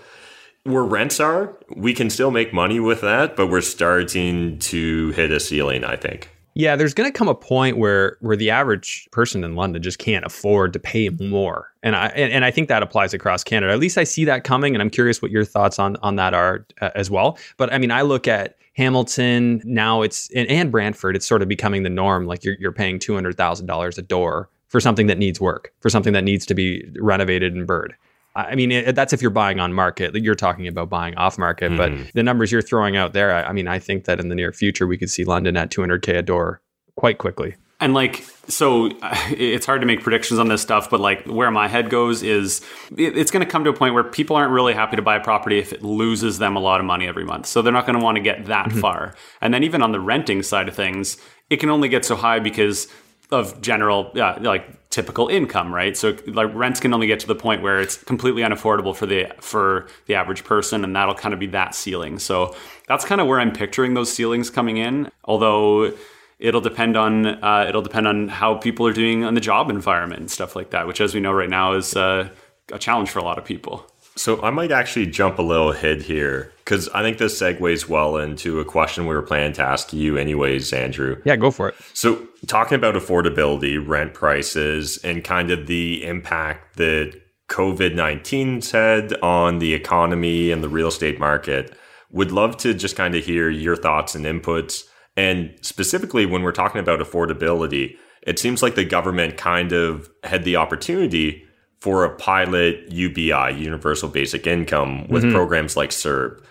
where 0.64 0.84
rents 0.84 1.20
are, 1.20 1.58
we 1.76 1.94
can 1.94 2.10
still 2.10 2.32
make 2.32 2.54
money 2.54 2.80
with 2.80 3.02
that, 3.02 3.36
but 3.36 3.48
we're 3.48 3.62
starting 3.62 4.60
to 4.60 5.12
hit 5.12 5.32
a 5.32 5.40
ceiling, 5.40 5.84
I 5.84 5.96
think. 5.96 6.30
Yeah, 6.56 6.76
there's 6.76 6.94
going 6.94 7.12
to 7.12 7.18
come 7.18 7.28
a 7.28 7.36
point 7.36 7.78
where 7.78 8.18
where 8.20 8.36
the 8.36 8.52
average 8.52 9.08
person 9.12 9.44
in 9.44 9.56
London 9.56 9.82
just 9.82 9.98
can't 9.98 10.24
afford 10.24 10.74
to 10.74 10.80
pay 10.80 11.10
more, 11.10 11.74
and 11.82 11.96
I 11.96 12.08
and, 12.08 12.32
and 12.32 12.46
I 12.46 12.52
think 12.52 12.70
that 12.70 12.84
applies 12.84 13.14
across 13.14 13.44
Canada. 13.44 13.74
At 13.74 13.80
least 13.80 13.98
I 13.98 14.04
see 14.04 14.26
that 14.26 14.44
coming, 14.44 14.76
and 14.76 14.82
I'm 14.82 14.92
curious 14.92 15.22
what 15.22 15.32
your 15.32 15.46
thoughts 15.46 15.80
on 15.80 15.98
on 15.98 16.16
that 16.18 16.34
are 16.34 16.66
uh, 16.80 16.92
as 16.96 17.10
well. 17.10 17.38
But 17.58 17.74
I 17.74 17.80
mean, 17.80 17.92
I 17.92 18.04
look 18.04 18.28
at 18.28 18.58
Hamilton 18.74 19.62
now; 19.66 20.04
it's 20.04 20.30
and, 20.36 20.48
and 20.48 20.72
Brantford. 20.72 21.16
It's 21.16 21.26
sort 21.26 21.42
of 21.42 21.48
becoming 21.48 21.82
the 21.84 21.90
norm. 21.90 22.28
Like 22.28 22.44
you're 22.44 22.56
you're 22.60 22.72
paying 22.72 23.00
two 23.00 23.16
hundred 23.16 23.36
thousand 23.36 23.66
dollars 23.66 23.98
a 23.98 24.04
door 24.04 24.50
for 24.68 24.80
something 24.80 25.08
that 25.08 25.18
needs 25.18 25.42
work, 25.42 25.74
for 25.80 25.90
something 25.90 26.14
that 26.14 26.24
needs 26.24 26.46
to 26.48 26.54
be 26.54 26.88
renovated 27.00 27.56
and 27.56 27.66
bird. 27.66 27.96
I 28.36 28.56
mean, 28.56 28.72
it, 28.72 28.96
that's 28.96 29.14
if 29.14 29.22
you're 29.22 29.32
buying 29.32 29.60
on 29.60 29.74
market. 29.74 30.16
You're 30.16 30.36
talking 30.36 30.68
about 30.68 30.90
buying 30.90 31.16
off 31.16 31.38
market, 31.38 31.72
mm. 31.72 31.78
but 31.78 31.92
mm-hmm. 31.92 32.04
the 32.14 32.24
numbers 32.24 32.52
you're 32.52 32.62
throwing 32.62 32.98
out 32.98 33.14
there, 33.14 33.34
I, 33.34 33.44
I, 33.44 33.52
mean, 33.52 33.68
I 33.68 33.80
think 33.80 34.06
that 34.06 34.20
in 34.20 34.30
the 34.30 34.36
near 34.36 34.52
future 34.52 34.88
we 34.88 34.98
could 34.98 35.10
see 35.10 35.24
London 35.24 35.56
at 35.56 35.70
200k 35.70 36.18
a 36.18 36.22
door 36.22 36.62
quite 36.96 37.20
quickly. 37.20 37.56
And 37.80 37.94
like, 37.94 38.24
so 38.48 38.90
it's 39.30 39.66
hard 39.66 39.82
to 39.82 39.88
make 39.88 40.02
predictions 40.02 40.40
on 40.40 40.48
this 40.48 40.62
stuff, 40.62 40.90
but 40.90 41.00
like, 41.00 41.26
where 41.26 41.52
my 41.52 41.68
head 41.68 41.90
goes 41.90 42.24
is 42.24 42.62
it, 42.98 43.18
it's 43.18 43.30
going 43.30 43.46
to 43.46 43.52
come 43.52 43.64
to 43.66 43.70
a 43.70 43.74
point 43.74 43.94
where 43.94 44.04
people 44.04 44.36
aren't 44.36 44.52
really 44.52 44.74
happy 44.74 44.96
to 44.96 45.02
buy 45.02 45.18
a 45.18 45.24
property 45.24 45.60
if 45.60 45.72
it 45.72 45.84
loses 45.84 46.40
them 46.40 46.56
a 46.56 46.60
lot 46.60 46.80
of 46.80 46.86
money 46.86 47.08
every 47.08 47.26
month. 47.26 47.46
So 47.46 47.62
they're 47.62 47.74
not 47.74 47.86
going 47.86 48.00
to 48.00 48.04
want 48.04 48.16
to 48.16 48.22
get 48.22 48.46
that 48.46 48.70
mm-hmm. 48.70 48.80
far. 48.80 49.16
And 49.42 49.54
then 49.54 49.64
even 49.64 49.84
on 49.84 49.92
the 49.92 50.00
renting 50.00 50.42
side 50.44 50.68
of 50.68 50.76
things, 50.76 51.18
it 51.50 51.58
can 51.58 51.70
only 51.70 51.90
get 51.90 52.06
so 52.06 52.16
high 52.16 52.40
because 52.40 52.88
of 53.32 53.60
general 53.62 54.12
yeah, 54.14 54.38
like 54.40 54.83
typical 54.94 55.28
income, 55.28 55.74
right? 55.74 55.98
So 55.98 56.16
like 56.28 56.54
rents 56.54 56.80
can 56.80 56.94
only 56.94 57.08
get 57.08 57.20
to 57.22 57.28
the 57.28 57.36
point 57.36 57.64
where 57.64 57.82
it's 57.82 57.98
completely 57.98 58.44
unaffordable 58.44 58.96
for 58.96 59.08
the 59.08 59.26
for 59.40 59.88
the 60.06 60.14
average 60.14 60.44
person, 60.44 60.84
and 60.84 60.96
that'll 60.96 61.16
kind 61.16 61.34
of 61.34 61.40
be 61.40 61.48
that 61.48 61.74
ceiling. 61.74 62.20
So 62.20 62.56
that's 62.88 63.04
kind 63.04 63.20
of 63.20 63.26
where 63.28 63.40
I'm 63.40 63.52
picturing 63.52 63.96
those 63.96 64.14
ceilings 64.14 64.52
coming 64.52 64.78
in. 64.78 65.10
Although 65.26 65.94
it'll 66.38 66.62
depend 66.62 66.96
on 66.96 67.26
uh, 67.26 67.66
it'll 67.68 67.82
depend 67.82 68.08
on 68.08 68.28
how 68.28 68.56
people 68.56 68.86
are 68.86 68.94
doing 68.94 69.24
on 69.24 69.34
the 69.34 69.42
job 69.42 69.72
environment 69.72 70.22
and 70.22 70.30
stuff 70.30 70.56
like 70.56 70.70
that, 70.70 70.86
which, 70.88 71.02
as 71.02 71.16
we 71.16 71.20
know 71.20 71.34
right 71.34 71.50
now, 71.50 71.74
is 71.74 71.96
uh, 71.96 72.30
a 72.72 72.78
challenge 72.78 73.10
for 73.10 73.20
a 73.20 73.24
lot 73.24 73.40
of 73.40 73.46
people. 73.46 73.90
So 74.16 74.42
I 74.42 74.52
might 74.52 74.72
actually 74.72 75.08
jump 75.08 75.40
a 75.40 75.42
little 75.42 75.72
ahead 75.72 76.04
here 76.04 76.52
because 76.58 76.88
I 76.90 77.02
think 77.02 77.18
this 77.18 77.40
segues 77.42 77.90
well 77.90 78.18
into 78.18 78.60
a 78.60 78.66
question 78.66 79.08
we 79.08 79.16
were 79.16 79.24
planning 79.24 79.54
to 79.54 79.64
ask 79.64 79.92
you, 79.92 80.18
anyways, 80.18 80.72
Andrew. 80.72 81.20
Yeah, 81.26 81.36
go 81.36 81.52
for 81.52 81.70
it. 81.70 81.76
So 81.94 82.28
talking 82.48 82.76
about 82.76 82.96
affordability, 82.96 83.86
rent 83.86 84.14
prices, 84.14 84.98
and 85.04 85.24
kind 85.24 85.50
of 85.52 85.68
the 85.68 86.06
impact 86.06 86.78
that 86.78 87.20
COVID 87.50 87.94
19's 87.96 88.72
had 88.72 89.14
on 89.22 89.60
the 89.60 89.74
economy 89.74 90.52
and 90.52 90.64
the 90.64 90.70
real 90.70 90.88
estate 90.88 91.20
market, 91.20 91.78
would 92.12 92.32
love 92.32 92.58
to 92.58 92.74
just 92.74 92.96
kind 92.96 93.16
of 93.16 93.26
hear 93.26 93.50
your 93.50 93.76
thoughts 93.76 94.16
and 94.16 94.26
inputs. 94.26 94.84
And 95.18 95.54
specifically, 95.62 96.26
when 96.26 96.44
we're 96.44 96.52
talking 96.52 96.80
about 96.80 97.00
affordability, 97.00 97.98
it 98.22 98.40
seems 98.40 98.64
like 98.64 98.76
the 98.76 98.86
government 98.86 99.38
kind 99.38 99.72
of 99.72 100.10
had 100.24 100.46
the 100.46 100.56
opportunity 100.56 101.46
for 101.84 102.06
a 102.06 102.10
pilot 102.16 102.90
UBI, 102.94 103.56
Universal 103.58 104.08
Basic 104.08 104.48
Income, 104.48 105.06
with 105.10 105.24
mm-hmm. 105.24 105.34
programs 105.34 105.76
like 105.76 105.90
CERB. 105.90 106.42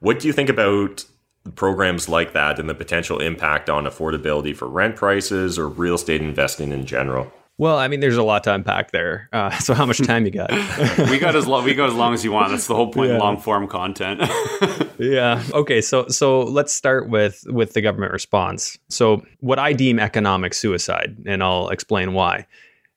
What 0.00 0.20
do 0.20 0.26
you 0.26 0.34
think 0.34 0.50
about 0.50 1.06
programs 1.54 2.10
like 2.10 2.34
that 2.34 2.58
and 2.58 2.68
the 2.68 2.74
potential 2.74 3.18
impact 3.18 3.70
on 3.70 3.84
affordability 3.84 4.54
for 4.54 4.68
rent 4.68 4.96
prices 4.96 5.58
or 5.58 5.66
real 5.66 5.94
estate 5.94 6.20
investing 6.20 6.72
in 6.72 6.84
general? 6.84 7.32
Well, 7.56 7.78
I 7.78 7.88
mean, 7.88 8.00
there's 8.00 8.18
a 8.18 8.22
lot 8.22 8.44
to 8.44 8.52
unpack 8.52 8.90
there. 8.90 9.30
Uh, 9.32 9.48
so, 9.60 9.72
how 9.72 9.86
much 9.86 9.96
time 10.02 10.26
you 10.26 10.30
got? 10.30 10.50
we 11.08 11.18
got 11.18 11.36
as 11.36 11.46
long 11.46 11.64
we 11.64 11.72
go 11.72 11.86
as 11.86 11.94
long 11.94 12.12
as 12.12 12.22
you 12.22 12.30
want. 12.30 12.50
That's 12.50 12.66
the 12.66 12.74
whole 12.74 12.92
point. 12.92 13.12
Yeah. 13.12 13.16
Long 13.16 13.40
form 13.40 13.68
content. 13.68 14.20
yeah. 14.98 15.42
Okay. 15.54 15.80
So, 15.80 16.06
so 16.08 16.42
let's 16.42 16.74
start 16.74 17.08
with 17.08 17.46
with 17.46 17.72
the 17.72 17.80
government 17.80 18.12
response. 18.12 18.76
So, 18.90 19.24
what 19.40 19.58
I 19.58 19.72
deem 19.72 19.98
economic 19.98 20.52
suicide, 20.52 21.16
and 21.24 21.42
I'll 21.42 21.70
explain 21.70 22.12
why 22.12 22.46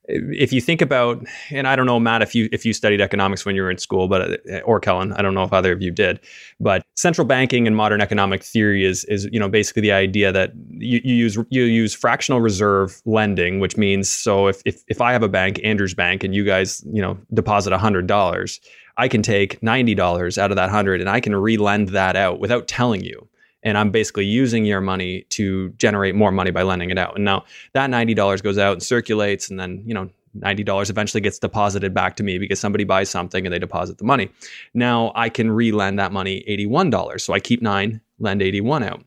if 0.07 0.53
you 0.53 0.61
think 0.61 0.81
about 0.81 1.23
and 1.51 1.67
i 1.67 1.75
don't 1.75 1.85
know 1.85 1.99
matt 1.99 2.21
if 2.21 2.35
you 2.35 2.49
if 2.51 2.65
you 2.65 2.73
studied 2.73 3.01
economics 3.01 3.45
when 3.45 3.55
you 3.55 3.61
were 3.61 3.71
in 3.71 3.77
school 3.77 4.07
but 4.07 4.39
uh, 4.51 4.59
or 4.59 4.79
kellen 4.79 5.13
i 5.13 5.21
don't 5.21 5.33
know 5.33 5.43
if 5.43 5.53
either 5.53 5.71
of 5.71 5.81
you 5.81 5.91
did 5.91 6.19
but 6.59 6.83
central 6.95 7.25
banking 7.25 7.67
and 7.67 7.75
modern 7.75 8.01
economic 8.01 8.43
theory 8.43 8.85
is 8.85 9.03
is 9.05 9.27
you 9.31 9.39
know 9.39 9.49
basically 9.49 9.81
the 9.81 9.91
idea 9.91 10.31
that 10.31 10.51
you, 10.69 11.01
you 11.03 11.15
use 11.15 11.37
you 11.49 11.63
use 11.63 11.93
fractional 11.93 12.41
reserve 12.41 13.01
lending 13.05 13.59
which 13.59 13.77
means 13.77 14.09
so 14.09 14.47
if 14.47 14.61
if, 14.65 14.83
if 14.87 15.01
i 15.01 15.11
have 15.11 15.23
a 15.23 15.29
bank 15.29 15.59
andrew's 15.63 15.93
bank 15.93 16.23
and 16.23 16.35
you 16.35 16.43
guys 16.43 16.83
you 16.91 17.01
know 17.01 17.17
deposit 17.33 17.73
$100 17.73 18.59
i 18.97 19.07
can 19.07 19.21
take 19.21 19.59
$90 19.61 20.37
out 20.37 20.51
of 20.51 20.55
that 20.55 20.65
100 20.65 21.01
and 21.01 21.09
i 21.09 21.19
can 21.19 21.35
re-lend 21.35 21.89
that 21.89 22.15
out 22.15 22.39
without 22.39 22.67
telling 22.67 23.03
you 23.03 23.27
and 23.65 23.77
I'm 23.77 23.89
basically 23.89 24.25
using 24.25 24.63
your 24.63 24.79
money 24.79 25.25
to 25.31 25.69
generate 25.71 26.15
more 26.15 26.31
money 26.31 26.51
by 26.51 26.61
lending 26.61 26.91
it 26.91 26.97
out. 26.97 27.15
And 27.15 27.25
now 27.25 27.43
that 27.73 27.89
$90 27.89 28.43
goes 28.43 28.57
out 28.57 28.73
and 28.73 28.83
circulates, 28.83 29.49
and 29.49 29.59
then, 29.59 29.83
you 29.85 29.93
know, 29.93 30.09
$90 30.39 30.89
eventually 30.89 31.21
gets 31.21 31.39
deposited 31.39 31.93
back 31.93 32.15
to 32.17 32.23
me 32.23 32.37
because 32.37 32.59
somebody 32.59 32.83
buys 32.83 33.09
something 33.09 33.45
and 33.45 33.51
they 33.51 33.59
deposit 33.59 33.97
the 33.97 34.03
money. 34.03 34.29
Now 34.73 35.11
I 35.15 35.29
can 35.29 35.49
re-lend 35.51 35.97
that 35.97 36.11
money 36.11 36.43
$81. 36.47 37.19
So 37.21 37.33
I 37.33 37.39
keep 37.39 37.61
nine, 37.61 38.01
lend 38.19 38.41
81 38.41 38.83
out. 38.83 39.03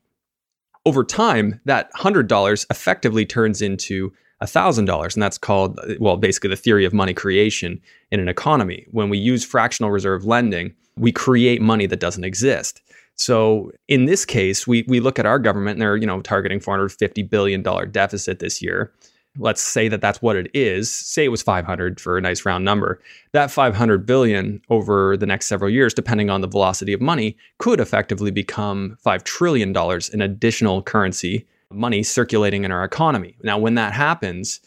Over 0.85 1.05
time, 1.05 1.61
that 1.67 1.93
$100 1.93 2.67
effectively 2.71 3.27
turns 3.27 3.63
into 3.63 4.13
$1,000. 4.43 5.15
And 5.15 5.23
that's 5.23 5.39
called, 5.39 5.79
well, 6.01 6.17
basically 6.17 6.51
the 6.51 6.57
theory 6.57 6.85
of 6.85 6.95
money 6.95 7.13
creation 7.13 7.81
in 8.11 8.21
an 8.21 8.29
economy. 8.29 8.87
When 8.91 9.11
we 9.11 9.19
use 9.19 9.45
fractional 9.45 9.91
reserve 9.91 10.25
lending, 10.25 10.75
we 10.97 11.13
create 11.13 11.61
money 11.61 11.87
that 11.87 12.01
doesn't 12.01 12.25
exist. 12.25 12.81
So 13.19 13.73
in 13.89 14.07
this 14.07 14.25
case, 14.25 14.67
we 14.67 14.85
we 14.89 15.01
look 15.01 15.19
at 15.19 15.27
our 15.27 15.39
government 15.39 15.75
and 15.75 15.83
they're 15.83 15.97
you 15.97 16.07
know 16.07 16.23
targeting 16.23 16.61
450 16.61 17.23
billion 17.25 17.63
dollar 17.63 17.85
deficit 17.85 18.39
this 18.39 18.63
year. 18.63 18.93
Let's 19.37 19.61
say 19.61 19.89
that 19.89 20.01
that's 20.01 20.23
what 20.23 20.37
it 20.37 20.51
is. 20.55 20.91
Say 20.91 21.25
it 21.25 21.29
was 21.29 21.43
500 21.43 22.01
for 22.01 22.17
a 22.17 22.21
nice 22.21 22.45
round 22.45 22.65
number. 22.65 23.01
That 23.33 23.51
500 23.51 24.07
billion 24.07 24.61
over 24.69 25.17
the 25.17 25.27
next 25.27 25.47
several 25.47 25.71
years, 25.71 25.95
depending 25.95 26.31
on 26.31 26.41
the 26.41 26.49
velocity 26.49 26.93
of 26.93 27.01
money, 27.01 27.37
could 27.59 27.79
effectively 27.79 28.31
become 28.31 28.97
five 29.01 29.25
trillion 29.25 29.73
dollars 29.73 30.09
in 30.09 30.23
additional 30.23 30.83
currency 30.83 31.47
money 31.71 32.03
circulating 32.03 32.65
in 32.65 32.73
our 32.73 32.85
economy. 32.85 33.37
Now, 33.43 33.59
when 33.59 33.75
that 33.75 33.93
happens, 33.93 34.61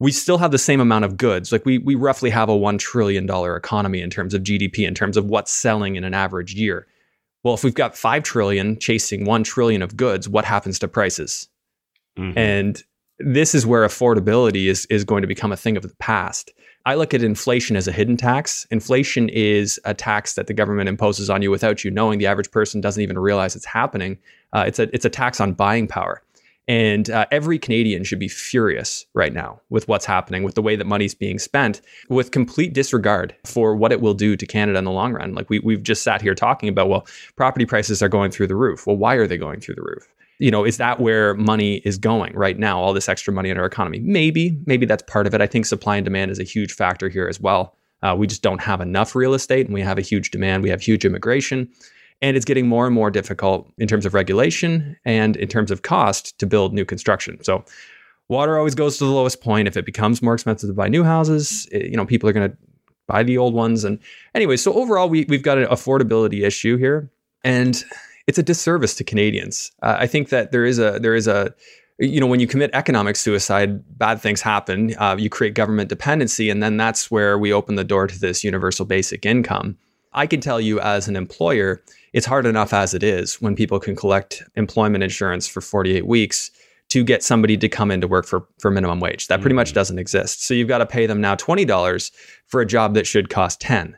we 0.00 0.12
still 0.12 0.38
have 0.38 0.50
the 0.50 0.58
same 0.58 0.80
amount 0.80 1.04
of 1.04 1.16
goods. 1.16 1.50
Like 1.50 1.64
we 1.64 1.78
we 1.78 1.94
roughly 1.94 2.30
have 2.30 2.48
a 2.48 2.56
one 2.56 2.78
trillion 2.78 3.24
dollar 3.26 3.56
economy 3.56 4.00
in 4.00 4.10
terms 4.10 4.34
of 4.34 4.42
GDP, 4.42 4.86
in 4.86 4.94
terms 4.94 5.16
of 5.16 5.26
what's 5.26 5.52
selling 5.52 5.96
in 5.96 6.04
an 6.04 6.14
average 6.14 6.54
year. 6.54 6.86
Well, 7.42 7.54
if 7.54 7.64
we've 7.64 7.74
got 7.74 7.96
5 7.96 8.22
trillion 8.22 8.78
chasing 8.78 9.24
1 9.24 9.44
trillion 9.44 9.82
of 9.82 9.96
goods, 9.96 10.28
what 10.28 10.44
happens 10.44 10.78
to 10.80 10.88
prices? 10.88 11.48
Mm-hmm. 12.18 12.36
And 12.36 12.82
this 13.18 13.54
is 13.54 13.66
where 13.66 13.86
affordability 13.86 14.66
is 14.66 14.86
is 14.86 15.04
going 15.04 15.22
to 15.22 15.28
become 15.28 15.52
a 15.52 15.56
thing 15.56 15.76
of 15.76 15.82
the 15.82 15.94
past. 15.98 16.52
I 16.86 16.94
look 16.94 17.12
at 17.12 17.22
inflation 17.22 17.76
as 17.76 17.86
a 17.86 17.92
hidden 17.92 18.16
tax. 18.16 18.66
Inflation 18.70 19.28
is 19.28 19.78
a 19.84 19.92
tax 19.92 20.34
that 20.34 20.46
the 20.46 20.54
government 20.54 20.88
imposes 20.88 21.28
on 21.28 21.42
you 21.42 21.50
without 21.50 21.84
you 21.84 21.90
knowing. 21.90 22.18
The 22.18 22.26
average 22.26 22.50
person 22.50 22.80
doesn't 22.80 23.02
even 23.02 23.18
realize 23.18 23.54
it's 23.56 23.66
happening. 23.66 24.18
Uh, 24.52 24.64
it's 24.66 24.78
a 24.78 24.94
it's 24.94 25.04
a 25.04 25.10
tax 25.10 25.40
on 25.40 25.52
buying 25.52 25.86
power. 25.86 26.22
And 26.68 27.08
uh, 27.08 27.24
every 27.30 27.58
Canadian 27.58 28.04
should 28.04 28.18
be 28.18 28.28
furious 28.28 29.06
right 29.14 29.32
now 29.32 29.62
with 29.70 29.88
what's 29.88 30.04
happening, 30.04 30.42
with 30.42 30.54
the 30.54 30.60
way 30.60 30.76
that 30.76 30.86
money's 30.86 31.14
being 31.14 31.38
spent, 31.38 31.80
with 32.10 32.30
complete 32.30 32.74
disregard 32.74 33.34
for 33.46 33.74
what 33.74 33.90
it 33.90 34.02
will 34.02 34.12
do 34.12 34.36
to 34.36 34.46
Canada 34.46 34.78
in 34.78 34.84
the 34.84 34.90
long 34.90 35.14
run. 35.14 35.34
Like 35.34 35.48
we, 35.48 35.60
we've 35.60 35.82
just 35.82 36.02
sat 36.02 36.20
here 36.20 36.34
talking 36.34 36.68
about, 36.68 36.90
well, 36.90 37.06
property 37.36 37.64
prices 37.64 38.02
are 38.02 38.08
going 38.08 38.30
through 38.30 38.48
the 38.48 38.54
roof. 38.54 38.86
Well, 38.86 38.98
why 38.98 39.14
are 39.14 39.26
they 39.26 39.38
going 39.38 39.60
through 39.60 39.76
the 39.76 39.82
roof? 39.82 40.06
You 40.40 40.50
know, 40.50 40.62
is 40.62 40.76
that 40.76 41.00
where 41.00 41.34
money 41.34 41.76
is 41.86 41.96
going 41.96 42.34
right 42.34 42.58
now? 42.58 42.78
All 42.78 42.92
this 42.92 43.08
extra 43.08 43.32
money 43.32 43.48
in 43.48 43.56
our 43.56 43.64
economy? 43.64 44.00
Maybe, 44.00 44.60
maybe 44.66 44.84
that's 44.84 45.02
part 45.04 45.26
of 45.26 45.34
it. 45.34 45.40
I 45.40 45.46
think 45.46 45.64
supply 45.64 45.96
and 45.96 46.04
demand 46.04 46.30
is 46.30 46.38
a 46.38 46.44
huge 46.44 46.72
factor 46.74 47.08
here 47.08 47.28
as 47.28 47.40
well. 47.40 47.74
Uh, 48.02 48.14
we 48.16 48.26
just 48.26 48.42
don't 48.42 48.60
have 48.60 48.80
enough 48.80 49.16
real 49.16 49.34
estate 49.34 49.66
and 49.66 49.74
we 49.74 49.80
have 49.80 49.98
a 49.98 50.02
huge 50.02 50.30
demand. 50.30 50.62
We 50.62 50.70
have 50.70 50.82
huge 50.82 51.04
immigration. 51.04 51.68
And 52.20 52.36
it's 52.36 52.44
getting 52.44 52.66
more 52.66 52.86
and 52.86 52.94
more 52.94 53.10
difficult 53.10 53.72
in 53.78 53.86
terms 53.86 54.04
of 54.04 54.14
regulation 54.14 54.96
and 55.04 55.36
in 55.36 55.48
terms 55.48 55.70
of 55.70 55.82
cost 55.82 56.38
to 56.38 56.46
build 56.46 56.74
new 56.74 56.84
construction. 56.84 57.42
So 57.44 57.64
water 58.28 58.58
always 58.58 58.74
goes 58.74 58.98
to 58.98 59.04
the 59.04 59.10
lowest 59.10 59.40
point. 59.40 59.68
If 59.68 59.76
it 59.76 59.86
becomes 59.86 60.20
more 60.20 60.34
expensive 60.34 60.68
to 60.68 60.74
buy 60.74 60.88
new 60.88 61.04
houses, 61.04 61.68
it, 61.70 61.90
you 61.90 61.96
know, 61.96 62.04
people 62.04 62.28
are 62.28 62.32
going 62.32 62.50
to 62.50 62.56
buy 63.06 63.22
the 63.22 63.38
old 63.38 63.54
ones. 63.54 63.84
And 63.84 63.98
anyway, 64.34 64.56
so 64.56 64.72
overall, 64.74 65.08
we, 65.08 65.26
we've 65.28 65.42
got 65.42 65.58
an 65.58 65.66
affordability 65.66 66.44
issue 66.44 66.76
here. 66.76 67.10
And 67.44 67.82
it's 68.28 68.38
a 68.38 68.42
disservice 68.42 68.94
to 68.96 69.04
Canadians. 69.04 69.72
Uh, 69.82 69.96
I 69.98 70.06
think 70.06 70.28
that 70.28 70.52
there 70.52 70.64
is 70.64 70.78
a 70.78 70.98
there 71.00 71.14
is 71.14 71.26
a 71.26 71.54
you 71.98 72.20
know 72.20 72.26
when 72.26 72.40
you 72.40 72.46
commit 72.46 72.70
economic 72.74 73.16
suicide, 73.16 73.98
bad 73.98 74.20
things 74.20 74.42
happen. 74.42 74.94
Uh, 74.98 75.16
you 75.18 75.30
create 75.30 75.54
government 75.54 75.88
dependency, 75.88 76.50
and 76.50 76.62
then 76.62 76.76
that's 76.76 77.10
where 77.10 77.38
we 77.38 77.52
open 77.52 77.76
the 77.76 77.84
door 77.84 78.06
to 78.06 78.18
this 78.20 78.44
universal 78.44 78.84
basic 78.84 79.24
income 79.24 79.78
I 80.12 80.26
can 80.26 80.40
tell 80.40 80.60
you 80.60 80.80
as 80.80 81.08
an 81.08 81.16
employer, 81.16 81.82
it's 82.12 82.26
hard 82.26 82.46
enough 82.46 82.72
as 82.72 82.94
it 82.94 83.02
is 83.02 83.40
when 83.40 83.54
people 83.54 83.78
can 83.78 83.94
collect 83.94 84.42
employment 84.56 85.04
insurance 85.04 85.46
for 85.46 85.60
48 85.60 86.06
weeks 86.06 86.50
to 86.88 87.04
get 87.04 87.22
somebody 87.22 87.56
to 87.56 87.68
come 87.68 87.90
into 87.90 88.08
work 88.08 88.26
for, 88.26 88.46
for 88.58 88.70
minimum 88.70 89.00
wage. 89.00 89.26
That 89.28 89.40
pretty 89.40 89.54
much 89.54 89.72
mm. 89.72 89.74
doesn't 89.74 89.98
exist. 89.98 90.44
So 90.44 90.54
you've 90.54 90.68
got 90.68 90.78
to 90.78 90.86
pay 90.86 91.06
them 91.06 91.20
now 91.20 91.34
$20 91.34 92.10
for 92.46 92.60
a 92.60 92.66
job 92.66 92.94
that 92.94 93.06
should 93.06 93.28
cost 93.28 93.60
10. 93.60 93.96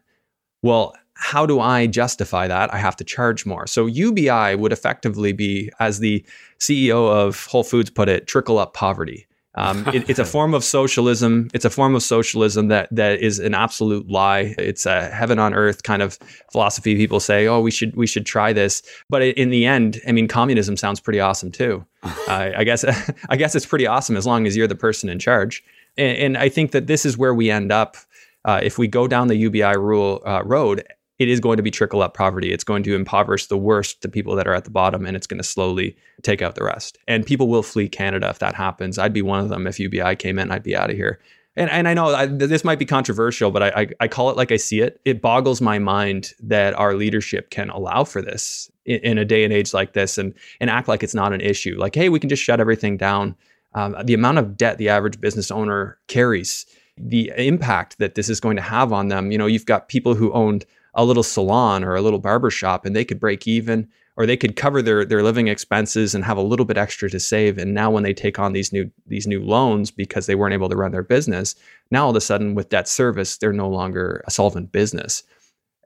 Well, 0.63 0.95
how 1.15 1.47
do 1.47 1.61
I 1.61 1.87
justify 1.87 2.49
that? 2.49 2.73
I 2.73 2.79
have 2.79 2.97
to 2.97 3.05
charge 3.05 3.47
more. 3.47 3.67
So 3.67 3.87
UBI 3.87 4.57
would 4.57 4.73
effectively 4.73 5.33
be, 5.33 5.71
as 5.79 5.99
the 5.99 6.25
CEO 6.59 7.11
of 7.11 7.47
Whole 7.47 7.63
Foods 7.63 7.91
put 7.91 8.09
it, 8.09 8.27
trickle 8.27 8.59
up 8.59 8.75
poverty. 8.75 9.27
Um, 9.55 9.87
it, 9.95 10.09
it's 10.09 10.19
a 10.19 10.25
form 10.25 10.55
of 10.55 10.65
socialism. 10.65 11.49
It's 11.55 11.65
a 11.65 11.71
form 11.71 11.95
of 11.95 12.03
socialism 12.03 12.69
that 12.69 12.89
that 12.91 13.21
is 13.21 13.39
an 13.39 13.55
absolute 13.55 14.09
lie. 14.09 14.55
It's 14.59 14.87
a 14.87 15.09
heaven 15.09 15.39
on 15.39 15.55
earth 15.55 15.83
kind 15.83 16.03
of 16.03 16.19
philosophy. 16.53 16.97
People 16.97 17.21
say, 17.21 17.47
"Oh, 17.47 17.61
we 17.61 17.71
should 17.71 17.97
we 17.97 18.07
should 18.07 18.27
try 18.27 18.53
this," 18.53 18.83
but 19.09 19.23
in 19.23 19.51
the 19.51 19.67
end, 19.67 20.01
I 20.07 20.13
mean, 20.13 20.29
communism 20.29 20.77
sounds 20.77 21.01
pretty 21.01 21.21
awesome 21.21 21.51
too. 21.51 21.85
Uh, 22.29 22.53
I 22.57 22.65
guess 22.65 22.85
I 23.29 23.37
guess 23.37 23.55
it's 23.55 23.67
pretty 23.67 23.87
awesome 23.87 24.17
as 24.17 24.25
long 24.25 24.47
as 24.47 24.57
you're 24.57 24.69
the 24.69 24.77
person 24.77 25.09
in 25.09 25.19
charge. 25.19 25.65
And, 25.99 26.17
and 26.17 26.39
I 26.39 26.49
think 26.49 26.71
that 26.71 26.87
this 26.87 27.05
is 27.05 27.19
where 27.19 27.35
we 27.35 27.51
end 27.51 27.73
up 27.73 27.97
uh, 28.45 28.61
if 28.63 28.79
we 28.79 28.87
go 28.87 29.09
down 29.09 29.27
the 29.27 29.37
UBI 29.37 29.77
rule 29.77 30.23
uh, 30.25 30.43
road 30.45 30.85
it 31.21 31.29
is 31.29 31.39
going 31.39 31.59
to 31.59 31.63
be 31.63 31.71
trickle 31.71 32.01
up 32.01 32.15
poverty. 32.15 32.51
It's 32.51 32.65
going 32.65 32.83
to 32.85 32.95
impoverish 32.95 33.47
the 33.47 33.59
worst, 33.59 34.01
the 34.01 34.09
people 34.09 34.35
that 34.37 34.49
are 34.49 34.55
at 34.55 34.65
the 34.65 34.71
bottom, 34.71 35.05
and 35.05 35.15
it's 35.15 35.27
going 35.27 35.39
to 35.39 35.45
slowly 35.45 35.95
take 36.23 36.41
out 36.41 36.55
the 36.55 36.65
rest. 36.65 36.97
And 37.07 37.27
people 37.27 37.47
will 37.47 37.63
flee 37.63 37.91
Canada 37.91 38.31
if 38.31 38.39
that 38.39 38.55
happens. 38.55 38.99
I'd 38.99 39.13
be 39.13 39.21
one 39.21 39.39
of 39.39 39.51
them 39.51 39.67
if 39.67 39.79
UBI 39.79 40.17
came 40.17 40.39
in. 40.39 40.51
I'd 40.51 40.63
be 40.63 40.75
out 40.75 40.89
of 40.89 40.97
here. 40.97 41.21
And, 41.57 41.69
and 41.69 41.87
I 41.87 41.93
know 41.93 42.15
I, 42.15 42.25
this 42.25 42.65
might 42.65 42.79
be 42.79 42.87
controversial, 42.87 43.51
but 43.51 43.63
I, 43.63 43.69
I, 43.83 43.89
I, 44.01 44.09
call 44.09 44.31
it 44.31 44.37
like 44.37 44.51
I 44.51 44.57
see 44.57 44.81
it. 44.81 44.99
It 45.05 45.21
boggles 45.21 45.61
my 45.61 45.79
mind 45.79 46.33
that 46.43 46.73
our 46.79 46.95
leadership 46.95 47.51
can 47.51 47.69
allow 47.69 48.05
for 48.05 48.23
this 48.23 48.71
in, 48.87 49.01
in, 49.01 49.19
a 49.19 49.25
day 49.27 49.45
and 49.45 49.53
age 49.53 49.75
like 49.75 49.93
this 49.93 50.17
and, 50.17 50.33
and 50.61 50.71
act 50.71 50.89
like 50.89 51.03
it's 51.03 51.15
not 51.15 51.35
an 51.35 51.43
issue. 51.43 51.77
Like, 51.77 51.95
hey, 51.95 52.09
we 52.09 52.21
can 52.21 52.31
just 52.31 52.43
shut 52.43 52.61
everything 52.61 52.97
down. 52.97 53.37
Um, 53.75 53.95
the 54.05 54.15
amount 54.15 54.39
of 54.39 54.57
debt 54.57 54.79
the 54.79 54.89
average 54.89 55.21
business 55.21 55.51
owner 55.51 55.99
carries, 56.07 56.65
the 56.97 57.31
impact 57.37 57.99
that 57.99 58.15
this 58.15 58.31
is 58.31 58.41
going 58.41 58.57
to 58.57 58.63
have 58.63 58.93
on 58.93 59.09
them. 59.09 59.31
You 59.31 59.37
know, 59.37 59.47
you've 59.47 59.67
got 59.67 59.89
people 59.89 60.15
who 60.15 60.33
owned 60.33 60.65
a 60.95 61.05
little 61.05 61.23
salon 61.23 61.85
or 61.85 61.95
a 61.95 62.03
little 62.03 62.19
barber 62.19 62.51
shop 62.51 62.85
and 62.85 62.95
they 62.95 63.05
could 63.05 63.21
break 63.21 63.47
even 63.47 63.89
or 64.17 64.27
they 64.27 64.37
could 64.37 64.57
cover 64.57 64.83
their 64.83 65.05
their 65.05 65.23
living 65.23 65.49
expenses 65.49 66.15
and 66.15 66.25
have 66.25 66.37
a 66.37 66.43
little 66.43 66.67
bit 66.67 66.77
extra 66.77 67.09
to 67.09 67.19
save. 67.19 67.57
And 67.57 67.73
now 67.73 67.91
when 67.91 68.03
they 68.03 68.13
take 68.13 68.39
on 68.39 68.53
these 68.53 68.73
new 68.73 68.91
these 69.07 69.27
new 69.27 69.43
loans 69.43 69.91
because 69.91 70.27
they 70.27 70.35
weren't 70.35 70.55
able 70.55 70.69
to 70.69 70.77
run 70.77 70.93
their 70.93 71.03
business 71.03 71.55
now 71.91 72.05
all 72.05 72.11
of 72.11 72.17
a 72.17 72.21
sudden 72.21 72.55
with 72.55 72.69
debt 72.69 72.89
service 72.89 73.39
they're 73.39 73.53
no 73.53 73.69
longer 73.69 74.23
a 74.27 74.31
solvent 74.31 74.73
business. 74.73 75.23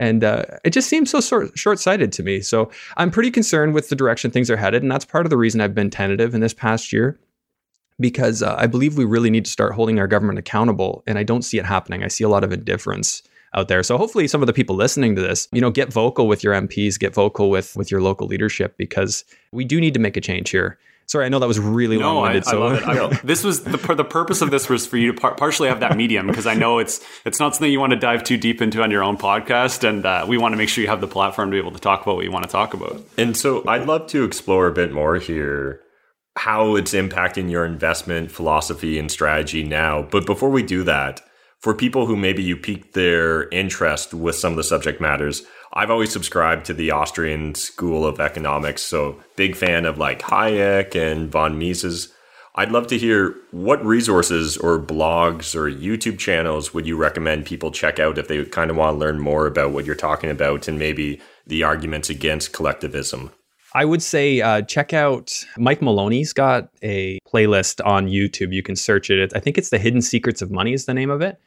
And 0.00 0.24
uh, 0.24 0.44
it 0.64 0.70
just 0.70 0.88
seems 0.88 1.10
so 1.10 1.20
short, 1.20 1.56
short-sighted 1.56 2.10
to 2.12 2.22
me. 2.22 2.40
So 2.40 2.70
i'm 2.96 3.10
pretty 3.10 3.30
concerned 3.30 3.74
with 3.74 3.88
the 3.88 3.96
direction 3.96 4.30
things 4.30 4.50
are 4.50 4.56
headed 4.56 4.82
and 4.82 4.90
that's 4.90 5.04
part 5.04 5.26
of 5.26 5.30
the 5.30 5.36
reason 5.36 5.60
i've 5.60 5.74
been 5.74 5.90
tentative 5.90 6.34
in 6.34 6.40
this 6.40 6.54
past 6.54 6.92
year 6.92 7.18
because 8.00 8.42
uh, 8.42 8.56
i 8.58 8.66
believe 8.66 8.96
we 8.96 9.04
really 9.04 9.30
need 9.30 9.44
to 9.44 9.50
start 9.50 9.74
holding 9.74 10.00
our 10.00 10.08
government 10.08 10.38
accountable 10.38 11.04
and 11.06 11.18
i 11.18 11.22
don't 11.22 11.42
see 11.42 11.58
it 11.58 11.64
happening. 11.64 12.02
I 12.02 12.08
see 12.08 12.24
a 12.24 12.28
lot 12.28 12.42
of 12.42 12.52
indifference 12.52 13.22
out 13.54 13.68
there. 13.68 13.82
So 13.82 13.96
hopefully 13.96 14.28
some 14.28 14.42
of 14.42 14.46
the 14.46 14.52
people 14.52 14.76
listening 14.76 15.14
to 15.16 15.22
this, 15.22 15.48
you 15.52 15.60
know, 15.60 15.70
get 15.70 15.92
vocal 15.92 16.26
with 16.26 16.42
your 16.42 16.54
MPs, 16.54 16.98
get 16.98 17.14
vocal 17.14 17.50
with 17.50 17.76
with 17.76 17.90
your 17.90 18.02
local 18.02 18.26
leadership 18.26 18.76
because 18.76 19.24
we 19.52 19.64
do 19.64 19.80
need 19.80 19.94
to 19.94 20.00
make 20.00 20.16
a 20.16 20.20
change 20.20 20.50
here. 20.50 20.78
Sorry, 21.06 21.26
I 21.26 21.28
know 21.28 21.38
that 21.38 21.46
was 21.46 21.60
really 21.60 21.98
no, 21.98 22.14
long-winded. 22.14 22.44
I, 22.46 22.50
so 22.50 22.62
I 22.62 22.72
love 22.72 23.12
it. 23.12 23.16
I, 23.16 23.20
this 23.24 23.44
was 23.44 23.62
the 23.64 23.76
the 23.94 24.04
purpose 24.04 24.40
of 24.40 24.50
this 24.50 24.68
was 24.68 24.86
for 24.86 24.96
you 24.96 25.12
to 25.12 25.20
par- 25.20 25.34
partially 25.34 25.68
have 25.68 25.80
that 25.80 25.96
medium 25.96 26.26
because 26.26 26.46
I 26.46 26.54
know 26.54 26.78
it's 26.78 27.04
it's 27.24 27.38
not 27.38 27.54
something 27.54 27.70
you 27.70 27.80
want 27.80 27.92
to 27.92 27.98
dive 27.98 28.24
too 28.24 28.38
deep 28.38 28.62
into 28.62 28.82
on 28.82 28.90
your 28.90 29.02
own 29.02 29.18
podcast, 29.18 29.86
and 29.86 30.04
uh, 30.06 30.24
we 30.26 30.38
want 30.38 30.52
to 30.54 30.56
make 30.56 30.68
sure 30.68 30.82
you 30.82 30.88
have 30.88 31.02
the 31.02 31.08
platform 31.08 31.50
to 31.50 31.54
be 31.54 31.58
able 31.58 31.72
to 31.72 31.80
talk 31.80 32.02
about 32.02 32.16
what 32.16 32.24
you 32.24 32.32
want 32.32 32.44
to 32.44 32.50
talk 32.50 32.72
about. 32.72 33.02
And 33.18 33.36
so 33.36 33.66
I'd 33.68 33.86
love 33.86 34.06
to 34.08 34.24
explore 34.24 34.66
a 34.66 34.72
bit 34.72 34.92
more 34.92 35.16
here 35.16 35.80
how 36.36 36.74
it's 36.74 36.92
impacting 36.92 37.50
your 37.50 37.64
investment 37.64 38.30
philosophy 38.30 38.98
and 38.98 39.10
strategy 39.10 39.62
now. 39.62 40.02
But 40.02 40.26
before 40.26 40.50
we 40.50 40.62
do 40.62 40.82
that, 40.84 41.20
for 41.64 41.72
people 41.72 42.04
who 42.04 42.14
maybe 42.14 42.42
you 42.42 42.58
piqued 42.58 42.92
their 42.92 43.48
interest 43.48 44.12
with 44.12 44.36
some 44.36 44.52
of 44.52 44.58
the 44.58 44.62
subject 44.62 45.00
matters, 45.00 45.44
I've 45.72 45.90
always 45.90 46.12
subscribed 46.12 46.66
to 46.66 46.74
the 46.74 46.90
Austrian 46.90 47.54
school 47.54 48.04
of 48.04 48.20
economics. 48.20 48.82
So 48.82 49.18
big 49.34 49.56
fan 49.56 49.86
of 49.86 49.96
like 49.96 50.20
Hayek 50.20 50.94
and 50.94 51.32
von 51.32 51.58
Mises. 51.58 52.12
I'd 52.54 52.70
love 52.70 52.86
to 52.88 52.98
hear 52.98 53.34
what 53.50 53.82
resources 53.82 54.58
or 54.58 54.78
blogs 54.78 55.54
or 55.54 55.70
YouTube 55.70 56.18
channels 56.18 56.74
would 56.74 56.86
you 56.86 56.98
recommend 56.98 57.46
people 57.46 57.70
check 57.70 57.98
out 57.98 58.18
if 58.18 58.28
they 58.28 58.44
kind 58.44 58.70
of 58.70 58.76
want 58.76 58.96
to 58.96 58.98
learn 58.98 59.18
more 59.18 59.46
about 59.46 59.72
what 59.72 59.86
you're 59.86 59.94
talking 59.94 60.28
about 60.28 60.68
and 60.68 60.78
maybe 60.78 61.18
the 61.46 61.62
arguments 61.62 62.10
against 62.10 62.52
collectivism? 62.52 63.30
I 63.72 63.86
would 63.86 64.02
say 64.02 64.42
uh, 64.42 64.60
check 64.60 64.92
out 64.92 65.32
Mike 65.56 65.80
Maloney's 65.80 66.34
got 66.34 66.68
a 66.82 67.18
playlist 67.26 67.80
on 67.86 68.08
YouTube. 68.08 68.52
You 68.52 68.62
can 68.62 68.76
search 68.76 69.08
it. 69.08 69.32
I 69.34 69.40
think 69.40 69.56
it's 69.56 69.70
The 69.70 69.78
Hidden 69.78 70.02
Secrets 70.02 70.42
of 70.42 70.50
Money 70.50 70.74
is 70.74 70.84
the 70.84 70.92
name 70.92 71.08
of 71.08 71.22
it. 71.22 71.40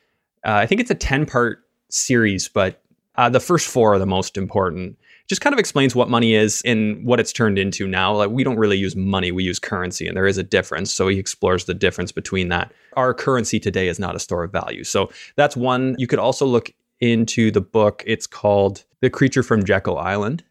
Uh, 0.48 0.54
I 0.54 0.66
think 0.66 0.80
it's 0.80 0.90
a 0.90 0.96
10 0.96 1.26
part 1.26 1.60
series, 1.90 2.48
but 2.48 2.82
uh, 3.16 3.30
the 3.30 3.40
first 3.40 3.68
four 3.68 3.94
are 3.94 4.00
the 4.00 4.06
most 4.06 4.38
important. 4.38 4.98
Just 5.28 5.42
kind 5.42 5.54
of 5.54 5.60
explains 5.60 5.94
what 5.94 6.10
money 6.10 6.36
is 6.36 6.62
and 6.64 7.06
what 7.06 7.20
it's 7.20 7.34
turned 7.34 7.60
into 7.60 7.86
now. 7.86 8.16
Like 8.16 8.30
we 8.30 8.46
don't 8.46 8.58
really 8.58 8.78
use 8.78 8.96
money, 8.96 9.34
we 9.34 9.44
use 9.44 9.60
currency, 9.60 10.08
and 10.08 10.16
there 10.16 10.26
is 10.26 10.38
a 10.38 10.44
difference. 10.44 10.90
So 10.94 11.10
he 11.10 11.20
explores 11.20 11.66
the 11.66 11.74
difference 11.74 12.14
between 12.14 12.48
that. 12.48 12.72
Our 12.96 13.14
currency 13.14 13.60
today 13.60 13.90
is 13.90 14.00
not 14.00 14.16
a 14.16 14.20
store 14.20 14.46
of 14.46 14.54
value. 14.54 14.86
So 14.86 15.12
that's 15.36 15.58
one. 15.58 15.96
You 15.98 16.08
could 16.08 16.20
also 16.20 16.46
look 16.46 16.72
into 17.02 17.52
the 17.52 17.60
book. 17.60 18.04
It's 18.08 18.26
called 18.26 18.86
The 19.02 19.10
Creature 19.10 19.44
from 19.44 19.66
Jekyll 19.66 19.98
Island. 19.98 20.46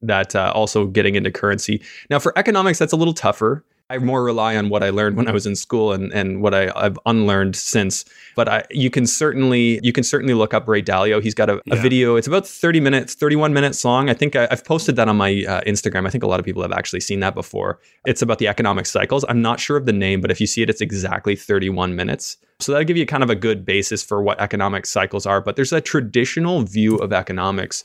That 0.00 0.34
uh, 0.34 0.50
also 0.54 0.86
getting 0.86 1.14
into 1.14 1.30
currency. 1.30 1.82
Now, 2.08 2.18
for 2.18 2.36
economics, 2.36 2.78
that's 2.78 2.92
a 2.92 2.96
little 2.96 3.14
tougher 3.14 3.64
I 3.90 3.98
more 3.98 4.24
rely 4.24 4.56
on 4.56 4.68
what 4.68 4.82
I 4.82 4.90
learned 4.90 5.16
when 5.16 5.28
I 5.28 5.32
was 5.32 5.46
in 5.46 5.54
school 5.54 5.92
and, 5.92 6.12
and 6.12 6.42
what 6.42 6.54
I, 6.54 6.72
have 6.80 6.98
unlearned 7.06 7.56
since. 7.56 8.04
But 8.34 8.48
I, 8.48 8.64
you 8.70 8.90
can 8.90 9.06
certainly 9.06 9.80
you 9.82 9.92
can 9.92 10.04
certainly 10.04 10.34
look 10.34 10.54
up 10.54 10.66
Ray 10.66 10.82
Dalio. 10.82 11.22
He's 11.22 11.34
got 11.34 11.50
a, 11.50 11.60
a 11.70 11.76
video. 11.76 12.16
It's 12.16 12.26
about 12.26 12.46
thirty 12.46 12.80
minutes, 12.80 13.14
thirty 13.14 13.36
one 13.36 13.52
minutes 13.52 13.84
long. 13.84 14.08
I 14.08 14.14
think 14.14 14.36
I, 14.36 14.46
have 14.50 14.64
posted 14.64 14.96
that 14.96 15.08
on 15.08 15.16
my 15.16 15.44
uh, 15.46 15.60
Instagram. 15.62 16.06
I 16.06 16.10
think 16.10 16.24
a 16.24 16.26
lot 16.26 16.40
of 16.40 16.46
people 16.46 16.62
have 16.62 16.72
actually 16.72 17.00
seen 17.00 17.20
that 17.20 17.34
before. 17.34 17.80
It's 18.06 18.22
about 18.22 18.38
the 18.38 18.48
economic 18.48 18.86
cycles. 18.86 19.24
I'm 19.28 19.42
not 19.42 19.60
sure 19.60 19.76
of 19.76 19.86
the 19.86 19.92
name, 19.92 20.20
but 20.20 20.30
if 20.30 20.40
you 20.40 20.46
see 20.46 20.62
it, 20.62 20.70
it's 20.70 20.80
exactly 20.80 21.36
thirty 21.36 21.68
one 21.68 21.94
minutes. 21.94 22.38
So 22.60 22.72
that'll 22.72 22.86
give 22.86 22.96
you 22.96 23.06
kind 23.06 23.22
of 23.22 23.30
a 23.30 23.34
good 23.34 23.64
basis 23.64 24.02
for 24.02 24.22
what 24.22 24.40
economic 24.40 24.86
cycles 24.86 25.26
are. 25.26 25.40
But 25.40 25.56
there's 25.56 25.72
a 25.72 25.80
traditional 25.80 26.62
view 26.62 26.96
of 26.96 27.12
economics. 27.12 27.84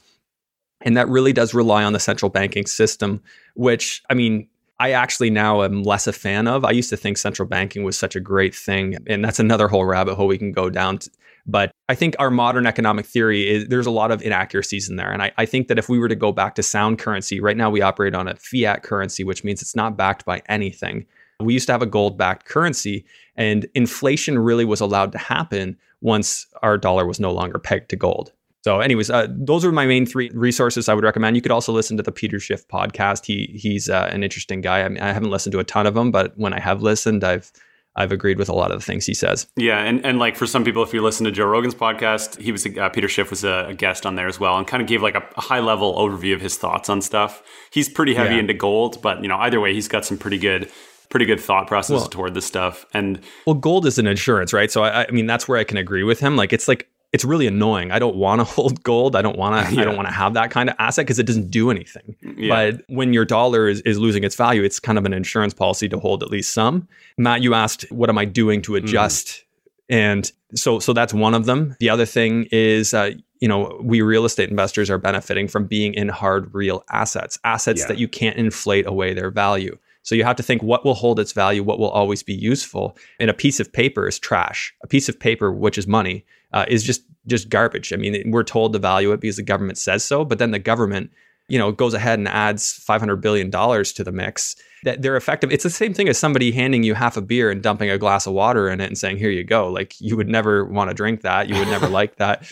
And 0.82 0.96
that 0.96 1.10
really 1.10 1.34
does 1.34 1.56
rely 1.56 1.84
on 1.84 1.94
the 1.94 2.00
central 2.00 2.30
banking 2.30 2.68
system, 2.68 3.22
which, 3.56 4.04
I 4.12 4.14
mean, 4.14 4.48
I 4.80 4.92
actually 4.92 5.30
now 5.30 5.64
am 5.64 5.84
less 5.84 6.06
a 6.06 6.14
fan 6.14 6.48
of. 6.48 6.64
I 6.64 6.72
used 6.72 6.90
to 6.92 6.98
think 6.98 7.18
central 7.18 7.48
banking 7.48 7.84
was 7.84 7.98
such 7.98 8.16
a 8.16 8.20
great 8.20 8.54
thing, 8.54 8.96
and 9.08 9.24
that's 9.26 9.40
another 9.40 9.68
whole 9.68 9.86
rabbit 9.86 10.16
hole 10.16 10.28
we 10.28 10.38
can 10.38 10.52
go 10.52 10.70
down. 10.70 11.00
To. 11.00 11.10
But 11.48 11.72
I 11.90 11.96
think 11.96 12.16
our 12.20 12.30
modern 12.30 12.68
economic 12.68 13.06
theory 13.06 13.50
is 13.50 13.68
there's 13.70 13.88
a 13.88 13.92
lot 13.92 14.12
of 14.12 14.22
inaccuracies 14.22 14.90
in 14.90 14.98
there. 14.98 15.12
And 15.12 15.24
I, 15.24 15.32
I 15.38 15.46
think 15.46 15.68
that 15.70 15.80
if 15.80 15.90
we 15.90 15.98
were 15.98 16.10
to 16.10 16.16
go 16.16 16.32
back 16.32 16.56
to 16.56 16.64
sound 16.64 17.00
currency, 17.00 17.40
right 17.40 17.58
now 17.58 17.70
we 17.70 17.82
operate 17.82 18.14
on 18.14 18.28
a 18.28 18.36
fiat 18.36 18.84
currency, 18.84 19.24
which 19.24 19.44
means 19.44 19.62
it's 19.62 19.76
not 19.76 19.98
backed 19.98 20.26
by 20.26 20.42
anything. 20.48 21.06
We 21.40 21.54
used 21.54 21.68
to 21.68 21.72
have 21.72 21.82
a 21.82 21.88
gold 21.88 22.18
backed 22.18 22.46
currency, 22.46 23.06
and 23.36 23.68
inflation 23.74 24.38
really 24.38 24.66
was 24.66 24.82
allowed 24.82 25.12
to 25.14 25.18
happen 25.18 25.78
once 26.02 26.46
our 26.62 26.78
dollar 26.78 27.06
was 27.06 27.20
no 27.20 27.32
longer 27.32 27.60
pegged 27.60 27.90
to 27.90 27.96
gold. 27.96 28.32
So, 28.68 28.82
anyways, 28.82 29.10
uh, 29.10 29.28
those 29.30 29.64
are 29.64 29.72
my 29.72 29.86
main 29.86 30.06
three 30.06 30.30
resources 30.34 30.90
I 30.90 30.94
would 30.94 31.06
recommend. 31.06 31.38
You 31.38 31.42
could 31.42 31.54
also 31.54 31.72
listen 31.72 31.96
to 31.96 32.04
the 32.04 32.12
Peter 32.12 32.38
Schiff 32.38 32.68
podcast. 32.68 33.26
He 33.26 33.58
he's 33.58 33.90
uh, 33.90 34.10
an 34.12 34.26
interesting 34.26 34.60
guy. 34.60 34.82
I 34.82 34.90
mean, 34.90 35.02
I 35.02 35.14
haven't 35.14 35.30
listened 35.30 35.54
to 35.54 35.60
a 35.60 35.64
ton 35.64 35.88
of 35.88 35.94
them, 35.94 36.12
but 36.12 36.38
when 36.38 36.52
I 36.52 36.60
have 36.60 36.82
listened, 36.82 37.24
I've 37.24 37.50
I've 37.96 38.12
agreed 38.12 38.38
with 38.38 38.50
a 38.50 38.54
lot 38.54 38.72
of 38.72 38.80
the 38.80 38.86
things 38.86 39.06
he 39.06 39.14
says. 39.14 39.48
Yeah, 39.56 39.80
and, 39.80 40.06
and 40.06 40.20
like 40.20 40.36
for 40.36 40.46
some 40.46 40.66
people, 40.66 40.84
if 40.84 40.94
you 40.94 41.02
listen 41.02 41.24
to 41.24 41.32
Joe 41.32 41.46
Rogan's 41.46 41.76
podcast, 41.76 42.42
he 42.42 42.52
was 42.52 42.68
uh, 42.68 42.90
Peter 42.90 43.08
Schiff 43.08 43.30
was 43.30 43.46
a, 43.46 43.68
a, 43.70 43.74
guest 43.74 44.06
on 44.06 44.16
there 44.16 44.28
as 44.28 44.38
well, 44.38 44.58
and 44.58 44.68
kind 44.68 44.82
of 44.84 44.90
gave 44.90 45.02
like 45.02 45.16
a, 45.16 45.26
a, 45.38 45.42
high 45.42 45.62
level 45.62 45.96
overview 45.96 46.34
of 46.34 46.42
his 46.42 46.58
thoughts 46.58 46.90
on 46.90 47.02
stuff. 47.02 47.42
He's 47.72 47.88
pretty 47.88 48.16
heavy 48.16 48.34
yeah. 48.34 48.42
into 48.42 48.54
gold, 48.54 49.02
but 49.02 49.22
you 49.22 49.30
know 49.30 49.38
either 49.38 49.62
way, 49.62 49.74
he's 49.74 49.88
got 49.88 50.04
some 50.04 50.18
pretty 50.18 50.40
good 50.40 50.70
pretty 51.10 51.26
good 51.26 51.40
thought 51.40 51.68
process 51.68 52.02
well, 52.02 52.10
toward 52.10 52.34
this 52.34 52.46
stuff. 52.46 52.86
And 52.94 53.22
well, 53.46 53.54
gold 53.54 53.86
is 53.86 53.98
an 53.98 54.08
insurance, 54.08 54.52
right? 54.52 54.70
So 54.70 54.84
I, 54.84 55.08
I 55.08 55.12
mean, 55.12 55.26
that's 55.26 55.48
where 55.48 55.58
I 55.58 55.64
can 55.64 55.78
agree 55.78 56.04
with 56.04 56.20
him. 56.20 56.36
Like 56.36 56.52
it's 56.52 56.68
like 56.68 56.90
it's 57.14 57.24
really 57.24 57.48
annoying. 57.48 57.92
I 57.92 58.00
don't 58.00 58.16
want 58.16 58.40
to 58.40 58.44
hold 58.56 58.84
gold. 58.84 59.16
I 59.16 59.22
don't 59.22 59.38
want 59.38 59.68
to. 59.68 59.76
Yeah. 59.76 59.82
I 59.82 59.86
don't 59.86 59.96
want 59.96 60.08
to 60.08 60.14
have 60.14 60.34
that 60.34 60.52
kind 60.52 60.70
of 60.70 60.76
asset 60.80 61.06
because 61.06 61.20
it 61.20 61.26
doesn't 61.26 61.50
do 61.50 61.72
anything. 61.72 62.16
Yeah. 62.38 62.72
But 62.72 62.84
when 62.88 63.14
your 63.14 63.26
dollar 63.26 63.68
is, 63.68 63.82
is 63.82 63.98
losing 63.98 64.24
its 64.24 64.36
value, 64.36 64.64
it's 64.64 64.80
kind 64.80 64.98
of 64.98 65.06
an 65.06 65.14
insurance 65.14 65.54
policy 65.54 65.88
to 65.90 66.00
hold 66.00 66.24
at 66.24 66.30
least 66.30 66.54
some. 66.54 66.88
Matt, 67.18 67.42
you 67.42 67.54
asked, 67.54 67.90
what 67.92 68.10
am 68.10 68.18
I 68.18 68.26
doing 68.26 68.62
to 68.64 68.74
mm-hmm. 68.74 68.86
adjust? 68.86 69.28
Mm. 69.28 69.44
And 69.90 70.32
so, 70.54 70.80
so 70.80 70.92
that's 70.94 71.14
one 71.14 71.34
of 71.34 71.46
them. 71.46 71.76
The 71.80 71.90
other 71.90 72.06
thing 72.06 72.48
is, 72.52 72.94
uh, 72.94 73.12
you 73.40 73.48
know, 73.48 73.80
we 73.82 74.02
real 74.02 74.26
estate 74.26 74.50
investors 74.50 74.90
are 74.90 74.98
benefiting 74.98 75.48
from 75.48 75.66
being 75.66 75.94
in 75.94 76.10
hard 76.10 76.54
real 76.54 76.84
assets, 76.92 77.40
assets 77.44 77.82
yeah. 77.82 77.88
that 77.88 77.98
you 77.98 78.08
can't 78.08 78.38
inflate 78.38 78.86
away 78.86 79.14
their 79.14 79.32
value. 79.32 79.78
So 80.04 80.16
you 80.16 80.24
have 80.24 80.38
to 80.38 80.44
think 80.44 80.64
what 80.64 80.86
will 80.86 80.94
hold 80.94 81.20
its 81.20 81.34
value, 81.34 81.64
what 81.64 81.80
will 81.80 81.90
always 81.90 82.24
be 82.24 82.34
useful. 82.34 82.98
And 83.20 83.30
a 83.30 83.34
piece 83.34 83.60
of 83.60 83.72
paper 83.72 84.08
is 84.08 84.18
trash. 84.18 84.74
A 84.82 84.88
piece 84.88 85.10
of 85.10 85.20
paper, 85.20 85.52
which 85.52 85.78
is 85.78 85.86
money, 85.86 86.26
uh, 86.54 86.66
is 86.68 86.84
just 86.84 87.04
just 87.28 87.50
garbage. 87.50 87.92
I 87.92 87.98
mean, 87.98 88.32
we're 88.32 88.44
told 88.44 88.74
to 88.74 88.80
value 88.80 89.12
it 89.12 89.20
because 89.20 89.36
the 89.36 89.44
government 89.44 89.78
says 89.78 90.04
so, 90.04 90.24
but 90.24 90.40
then 90.40 90.52
the 90.52 90.60
government, 90.60 91.12
you 91.48 91.58
know, 91.58 91.72
goes 91.72 91.94
ahead 91.94 92.20
and 92.20 92.28
adds 92.28 92.74
500 92.74 93.18
billion 93.18 93.50
dollars 93.50 93.94
to 93.94 94.04
the 94.04 94.12
mix. 94.12 94.56
That 94.84 95.02
they're 95.02 95.18
effective. 95.18 95.52
It's 95.52 95.64
the 95.64 95.72
same 95.72 95.94
thing 95.94 96.08
as 96.08 96.20
somebody 96.20 96.52
handing 96.52 96.84
you 96.84 96.94
half 96.94 97.18
a 97.18 97.22
beer 97.22 97.50
and 97.50 97.64
dumping 97.64 97.90
a 97.90 97.98
glass 97.98 98.28
of 98.28 98.34
water 98.34 98.70
in 98.70 98.80
it 98.80 98.86
and 98.86 98.98
saying, 98.98 99.18
"Here 99.18 99.32
you 99.32 99.44
go." 99.44 99.70
Like 99.70 100.00
you 100.00 100.16
would 100.16 100.30
never 100.30 100.66
want 100.66 100.92
to 100.92 100.94
drink 100.94 101.22
that. 101.22 101.50
You 101.50 101.58
would 101.58 101.68
never 101.68 101.88
like 101.90 102.18
that. 102.18 102.48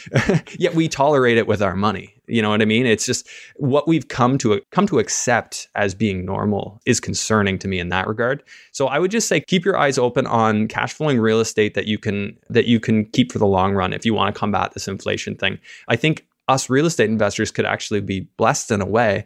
Yet 0.58 0.74
we 0.74 0.88
tolerate 0.88 1.38
it 1.38 1.46
with 1.46 1.62
our 1.62 1.76
money. 1.76 2.16
You 2.28 2.42
know 2.42 2.50
what 2.50 2.64
I 2.64 2.66
mean? 2.66 2.88
It's 2.88 3.06
just 3.06 3.28
what 3.58 3.88
we've 3.88 4.08
come 4.08 4.40
to 4.40 4.60
come 4.72 4.88
to 4.88 4.98
accept 4.98 5.68
as 5.76 5.94
being 5.94 6.26
normal 6.26 6.82
is 6.88 7.00
concerning 7.00 7.60
to 7.60 7.68
me 7.68 7.80
in 7.80 7.90
that 7.90 8.08
regard. 8.08 8.44
So 8.72 8.88
I 8.88 8.98
would 8.98 9.12
just 9.12 9.28
say 9.28 9.40
keep 9.40 9.64
your 9.64 9.78
eyes 9.78 10.00
open 10.00 10.26
on 10.26 10.68
cash 10.68 10.94
flowing 10.94 11.20
real 11.20 11.40
estate 11.40 11.76
that 11.76 11.86
you 11.86 12.00
can 12.00 12.38
that 12.50 12.66
you 12.66 12.80
can 12.80 13.06
keep 13.06 13.32
for 13.32 13.38
the 13.38 13.46
long 13.46 13.74
run 13.74 13.94
if 13.94 14.04
you 14.04 14.16
want 14.16 14.34
to 14.34 14.40
combat 14.40 14.74
this 14.74 14.88
inflation 14.88 15.36
thing. 15.36 15.60
I 15.88 15.96
think 15.96 16.26
us 16.48 16.70
real 16.70 16.86
estate 16.86 17.10
investors 17.10 17.52
could 17.52 17.66
actually 17.66 18.02
be 18.02 18.22
blessed 18.38 18.72
in 18.72 18.82
a 18.82 18.86
way 18.86 19.26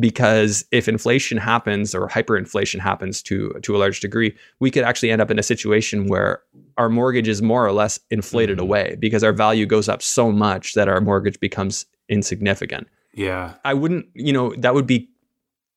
because 0.00 0.64
if 0.72 0.88
inflation 0.88 1.38
happens 1.38 1.94
or 1.94 2.08
hyperinflation 2.08 2.80
happens 2.80 3.22
to 3.22 3.50
to 3.62 3.76
a 3.76 3.78
large 3.78 4.00
degree, 4.00 4.36
we 4.58 4.70
could 4.70 4.82
actually 4.82 5.10
end 5.10 5.22
up 5.22 5.30
in 5.30 5.38
a 5.38 5.42
situation 5.42 6.08
where 6.08 6.42
our 6.76 6.88
mortgage 6.88 7.28
is 7.28 7.40
more 7.40 7.64
or 7.64 7.72
less 7.72 7.98
inflated 8.10 8.58
mm-hmm. 8.58 8.64
away 8.64 8.96
because 8.98 9.22
our 9.22 9.32
value 9.32 9.66
goes 9.66 9.88
up 9.88 10.02
so 10.02 10.32
much 10.32 10.74
that 10.74 10.88
our 10.88 11.00
mortgage 11.00 11.38
becomes 11.40 11.86
insignificant. 12.08 12.88
Yeah. 13.14 13.54
I 13.64 13.74
wouldn't, 13.74 14.06
you 14.14 14.32
know, 14.32 14.54
that 14.58 14.74
would 14.74 14.86
be 14.86 15.08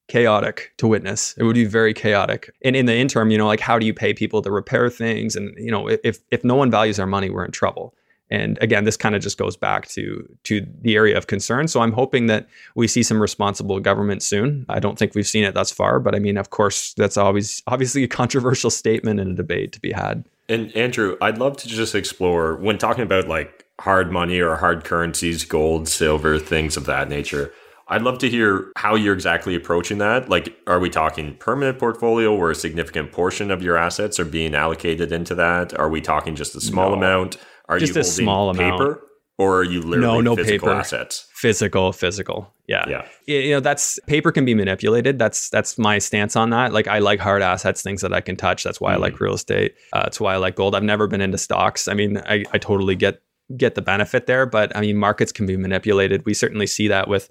chaotic 0.08 0.74
to 0.78 0.88
witness. 0.88 1.36
It 1.38 1.44
would 1.44 1.54
be 1.54 1.66
very 1.66 1.94
chaotic. 1.94 2.52
And 2.64 2.76
in 2.76 2.88
the 2.88 2.96
interim, 2.96 3.32
you 3.32 3.38
know, 3.38 3.48
like 3.48 3.60
how 3.60 3.80
do 3.80 3.86
you 3.86 3.94
pay 3.94 4.14
people 4.14 4.42
to 4.42 4.52
repair 4.52 4.90
things 4.90 5.36
and 5.36 5.56
you 5.58 5.72
know, 5.72 5.88
if 5.88 6.20
if 6.32 6.44
no 6.44 6.56
one 6.56 6.72
values 6.72 7.00
our 7.00 7.06
money, 7.06 7.30
we're 7.30 7.46
in 7.46 7.52
trouble. 7.52 7.94
And 8.32 8.58
again, 8.62 8.84
this 8.84 8.98
kind 8.98 9.16
of 9.16 9.22
just 9.22 9.38
goes 9.38 9.58
back 9.58 9.88
to 9.90 10.28
to 10.44 10.66
the 10.82 10.96
area 10.96 11.18
of 11.18 11.28
concern. 11.28 11.68
So 11.68 11.82
I'm 11.82 11.92
hoping 11.92 12.28
that 12.28 12.48
we 12.76 12.88
see 12.88 13.04
some 13.04 13.22
responsible 13.22 13.80
government 13.80 14.22
soon. 14.22 14.66
I 14.70 14.80
don't 14.80 15.00
think 15.00 15.16
we've 15.16 15.28
seen 15.28 15.44
it 15.44 15.54
thus 15.54 15.72
far, 15.72 16.00
but 16.00 16.16
I 16.16 16.20
mean, 16.20 16.38
of 16.38 16.50
course, 16.50 16.94
that's 16.94 17.18
always 17.18 17.64
obviously 17.68 18.04
a 18.04 18.08
controversial 18.08 18.70
statement 18.70 19.20
and 19.20 19.32
a 19.32 19.36
debate 19.36 19.72
to 19.74 19.80
be 19.80 19.92
had. 19.92 20.26
And 20.48 20.76
Andrew, 20.76 21.18
I'd 21.22 21.38
love 21.38 21.58
to 21.58 21.68
just 21.68 21.96
explore 21.96 22.56
when 22.56 22.78
talking 22.78 23.04
about 23.04 23.28
like 23.28 23.66
hard 23.80 24.12
money 24.12 24.40
or 24.40 24.56
hard 24.56 24.84
currencies, 24.84 25.44
gold, 25.46 25.88
silver, 25.88 26.38
things 26.38 26.78
of 26.78 26.86
that 26.86 27.10
nature. 27.10 27.54
I'd 27.92 28.04
love 28.04 28.20
to 28.20 28.30
hear 28.30 28.72
how 28.76 28.94
you're 28.94 29.16
exactly 29.16 29.56
approaching 29.56 29.98
that. 29.98 30.30
Like, 30.30 30.56
are 30.68 30.80
we 30.80 30.92
talking 30.92 31.36
permanent 31.38 31.80
portfolio 31.80 32.36
where 32.36 32.52
a 32.52 32.56
significant 32.56 33.12
portion 33.12 33.50
of 33.50 33.64
your 33.64 33.78
assets 33.78 34.20
are 34.20 34.26
being 34.26 34.54
allocated 34.54 35.12
into 35.12 35.34
that? 35.36 35.78
Are 35.78 35.90
we 35.90 36.00
talking 36.00 36.36
just 36.36 36.56
a 36.56 36.62
small 36.62 36.90
no. 36.90 36.98
amount? 36.98 37.38
Are 37.70 37.80
just 37.80 37.96
you 37.96 38.02
a 38.02 38.04
small 38.04 38.54
paper? 38.54 38.86
Amount. 38.86 39.02
Or 39.38 39.60
are 39.60 39.64
you 39.64 39.80
literally 39.80 40.02
no, 40.02 40.20
no 40.20 40.36
physical 40.36 40.68
paper. 40.68 40.78
assets? 40.78 41.26
Physical, 41.34 41.94
physical. 41.94 42.54
Yeah. 42.68 42.84
Yeah. 42.90 43.08
You 43.26 43.52
know, 43.52 43.60
that's 43.62 43.98
paper 44.06 44.34
can 44.34 44.44
be 44.44 44.54
manipulated. 44.54 45.18
That's 45.18 45.50
that's 45.50 45.78
my 45.78 45.98
stance 45.98 46.36
on 46.36 46.50
that. 46.50 46.74
Like 46.74 46.90
I 46.90 47.00
like 47.00 47.22
hard 47.22 47.42
assets, 47.42 47.82
things 47.82 48.02
that 48.02 48.12
I 48.14 48.20
can 48.20 48.36
touch. 48.36 48.66
That's 48.66 48.82
why 48.82 48.92
mm-hmm. 48.92 49.04
I 49.04 49.08
like 49.08 49.22
real 49.22 49.36
estate. 49.36 49.76
Uh, 49.94 50.04
that's 50.04 50.20
why 50.20 50.34
I 50.34 50.38
like 50.38 50.58
gold. 50.58 50.76
I've 50.76 50.84
never 50.84 51.08
been 51.08 51.22
into 51.22 51.38
stocks. 51.38 51.88
I 51.88 51.94
mean, 51.94 52.18
I, 52.18 52.44
I 52.52 52.58
totally 52.58 52.98
get 52.98 53.22
get 53.56 53.76
the 53.76 53.82
benefit 53.82 54.28
there, 54.28 54.46
but 54.46 54.76
I 54.76 54.82
mean, 54.82 54.98
markets 54.98 55.32
can 55.32 55.46
be 55.46 55.56
manipulated. 55.56 56.26
We 56.26 56.34
certainly 56.34 56.68
see 56.68 56.90
that 56.90 57.08
with 57.08 57.30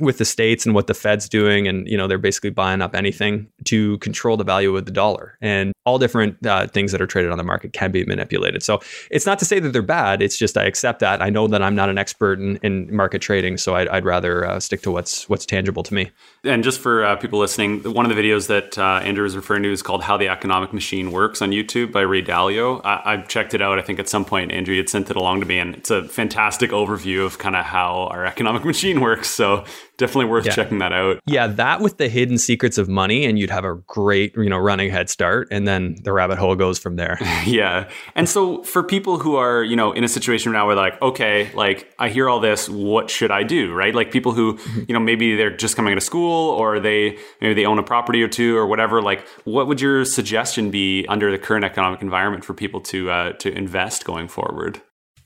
with 0.00 0.18
the 0.18 0.24
states 0.24 0.66
and 0.66 0.74
what 0.74 0.86
the 0.86 0.94
Fed's 0.94 1.28
doing, 1.28 1.68
and 1.68 1.86
you 1.88 1.96
know 1.96 2.06
they're 2.06 2.18
basically 2.18 2.50
buying 2.50 2.82
up 2.82 2.94
anything 2.94 3.48
to 3.64 3.98
control 3.98 4.36
the 4.36 4.44
value 4.44 4.76
of 4.76 4.84
the 4.84 4.90
dollar, 4.90 5.38
and 5.40 5.72
all 5.84 5.98
different 5.98 6.44
uh, 6.46 6.66
things 6.68 6.92
that 6.92 7.00
are 7.00 7.06
traded 7.06 7.30
on 7.30 7.38
the 7.38 7.44
market 7.44 7.72
can 7.72 7.90
be 7.90 8.04
manipulated. 8.04 8.62
So 8.62 8.80
it's 9.10 9.26
not 9.26 9.38
to 9.40 9.44
say 9.44 9.58
that 9.58 9.72
they're 9.72 9.82
bad. 9.82 10.22
It's 10.22 10.36
just 10.36 10.56
I 10.56 10.64
accept 10.64 11.00
that. 11.00 11.20
I 11.20 11.30
know 11.30 11.48
that 11.48 11.62
I'm 11.62 11.74
not 11.74 11.88
an 11.88 11.98
expert 11.98 12.38
in, 12.38 12.56
in 12.58 12.94
market 12.94 13.20
trading, 13.20 13.56
so 13.56 13.74
I'd, 13.74 13.88
I'd 13.88 14.04
rather 14.04 14.46
uh, 14.46 14.60
stick 14.60 14.82
to 14.82 14.90
what's 14.90 15.28
what's 15.28 15.46
tangible 15.46 15.82
to 15.82 15.94
me. 15.94 16.10
And 16.44 16.62
just 16.62 16.80
for 16.80 17.04
uh, 17.04 17.16
people 17.16 17.38
listening, 17.38 17.82
one 17.82 18.08
of 18.08 18.14
the 18.14 18.20
videos 18.20 18.48
that 18.48 18.78
uh, 18.78 19.00
Andrew 19.02 19.24
is 19.24 19.36
referring 19.36 19.62
to 19.64 19.72
is 19.72 19.82
called 19.82 20.02
"How 20.02 20.16
the 20.16 20.28
Economic 20.28 20.72
Machine 20.72 21.10
Works" 21.10 21.42
on 21.42 21.50
YouTube 21.50 21.92
by 21.92 22.02
Ray 22.02 22.22
Dalio. 22.22 22.80
I, 22.84 23.16
have 23.16 23.28
checked 23.28 23.54
it 23.54 23.62
out. 23.62 23.78
I 23.78 23.82
think 23.82 23.98
at 23.98 24.08
some 24.08 24.24
point 24.24 24.52
Andrew 24.52 24.76
had 24.76 24.88
sent 24.88 25.10
it 25.10 25.16
along 25.16 25.40
to 25.40 25.46
me, 25.46 25.58
and 25.58 25.74
it's 25.76 25.90
a 25.90 26.04
fantastic 26.04 26.70
overview 26.70 27.24
of 27.24 27.38
kind 27.38 27.56
of 27.56 27.64
how 27.64 28.08
our 28.10 28.24
economic 28.24 28.64
machine 28.72 29.00
works. 29.00 29.28
So 29.28 29.64
definitely 29.98 30.26
worth 30.26 30.46
yeah. 30.46 30.52
checking 30.52 30.78
that 30.78 30.92
out. 30.92 31.20
Yeah, 31.26 31.46
that 31.46 31.80
with 31.80 31.98
the 31.98 32.08
hidden 32.08 32.38
secrets 32.38 32.78
of 32.78 32.88
money, 32.88 33.24
and 33.24 33.38
you'd 33.38 33.50
have 33.50 33.64
a 33.64 33.74
great, 33.86 34.34
you 34.36 34.48
know, 34.48 34.58
running 34.58 34.90
head 34.90 35.08
start, 35.08 35.48
and 35.50 35.66
then 35.66 35.96
the 36.02 36.12
rabbit 36.12 36.38
hole 36.38 36.54
goes 36.54 36.78
from 36.78 36.96
there. 36.96 37.18
yeah, 37.46 37.88
and 38.14 38.28
so 38.28 38.62
for 38.62 38.82
people 38.82 39.18
who 39.18 39.36
are, 39.36 39.62
you 39.62 39.76
know, 39.76 39.92
in 39.92 40.04
a 40.04 40.08
situation 40.08 40.52
now 40.52 40.66
where 40.66 40.74
they're 40.74 40.84
like, 40.84 41.02
okay, 41.02 41.52
like 41.54 41.92
I 41.98 42.08
hear 42.08 42.28
all 42.28 42.40
this, 42.40 42.68
what 42.68 43.10
should 43.10 43.30
I 43.30 43.42
do? 43.42 43.72
Right? 43.72 43.94
Like 43.94 44.10
people 44.10 44.32
who, 44.32 44.54
mm-hmm. 44.54 44.84
you 44.88 44.94
know, 44.94 45.00
maybe 45.00 45.36
they're 45.36 45.56
just 45.56 45.76
coming 45.76 45.94
to 45.94 46.00
school, 46.00 46.50
or 46.50 46.80
they 46.80 47.18
maybe 47.40 47.54
they 47.54 47.66
own 47.66 47.78
a 47.78 47.82
property 47.82 48.22
or 48.22 48.28
two, 48.28 48.56
or 48.56 48.66
whatever. 48.66 49.02
Like, 49.02 49.26
what 49.44 49.66
would 49.66 49.80
your 49.80 50.04
suggestion 50.04 50.70
be 50.70 51.06
under 51.08 51.30
the 51.30 51.38
current 51.38 51.64
economic 51.64 52.02
environment 52.02 52.44
for 52.44 52.54
people 52.54 52.80
to 52.82 53.10
uh, 53.10 53.32
to 53.34 53.52
invest 53.52 54.04
going 54.04 54.28
forward? 54.28 54.80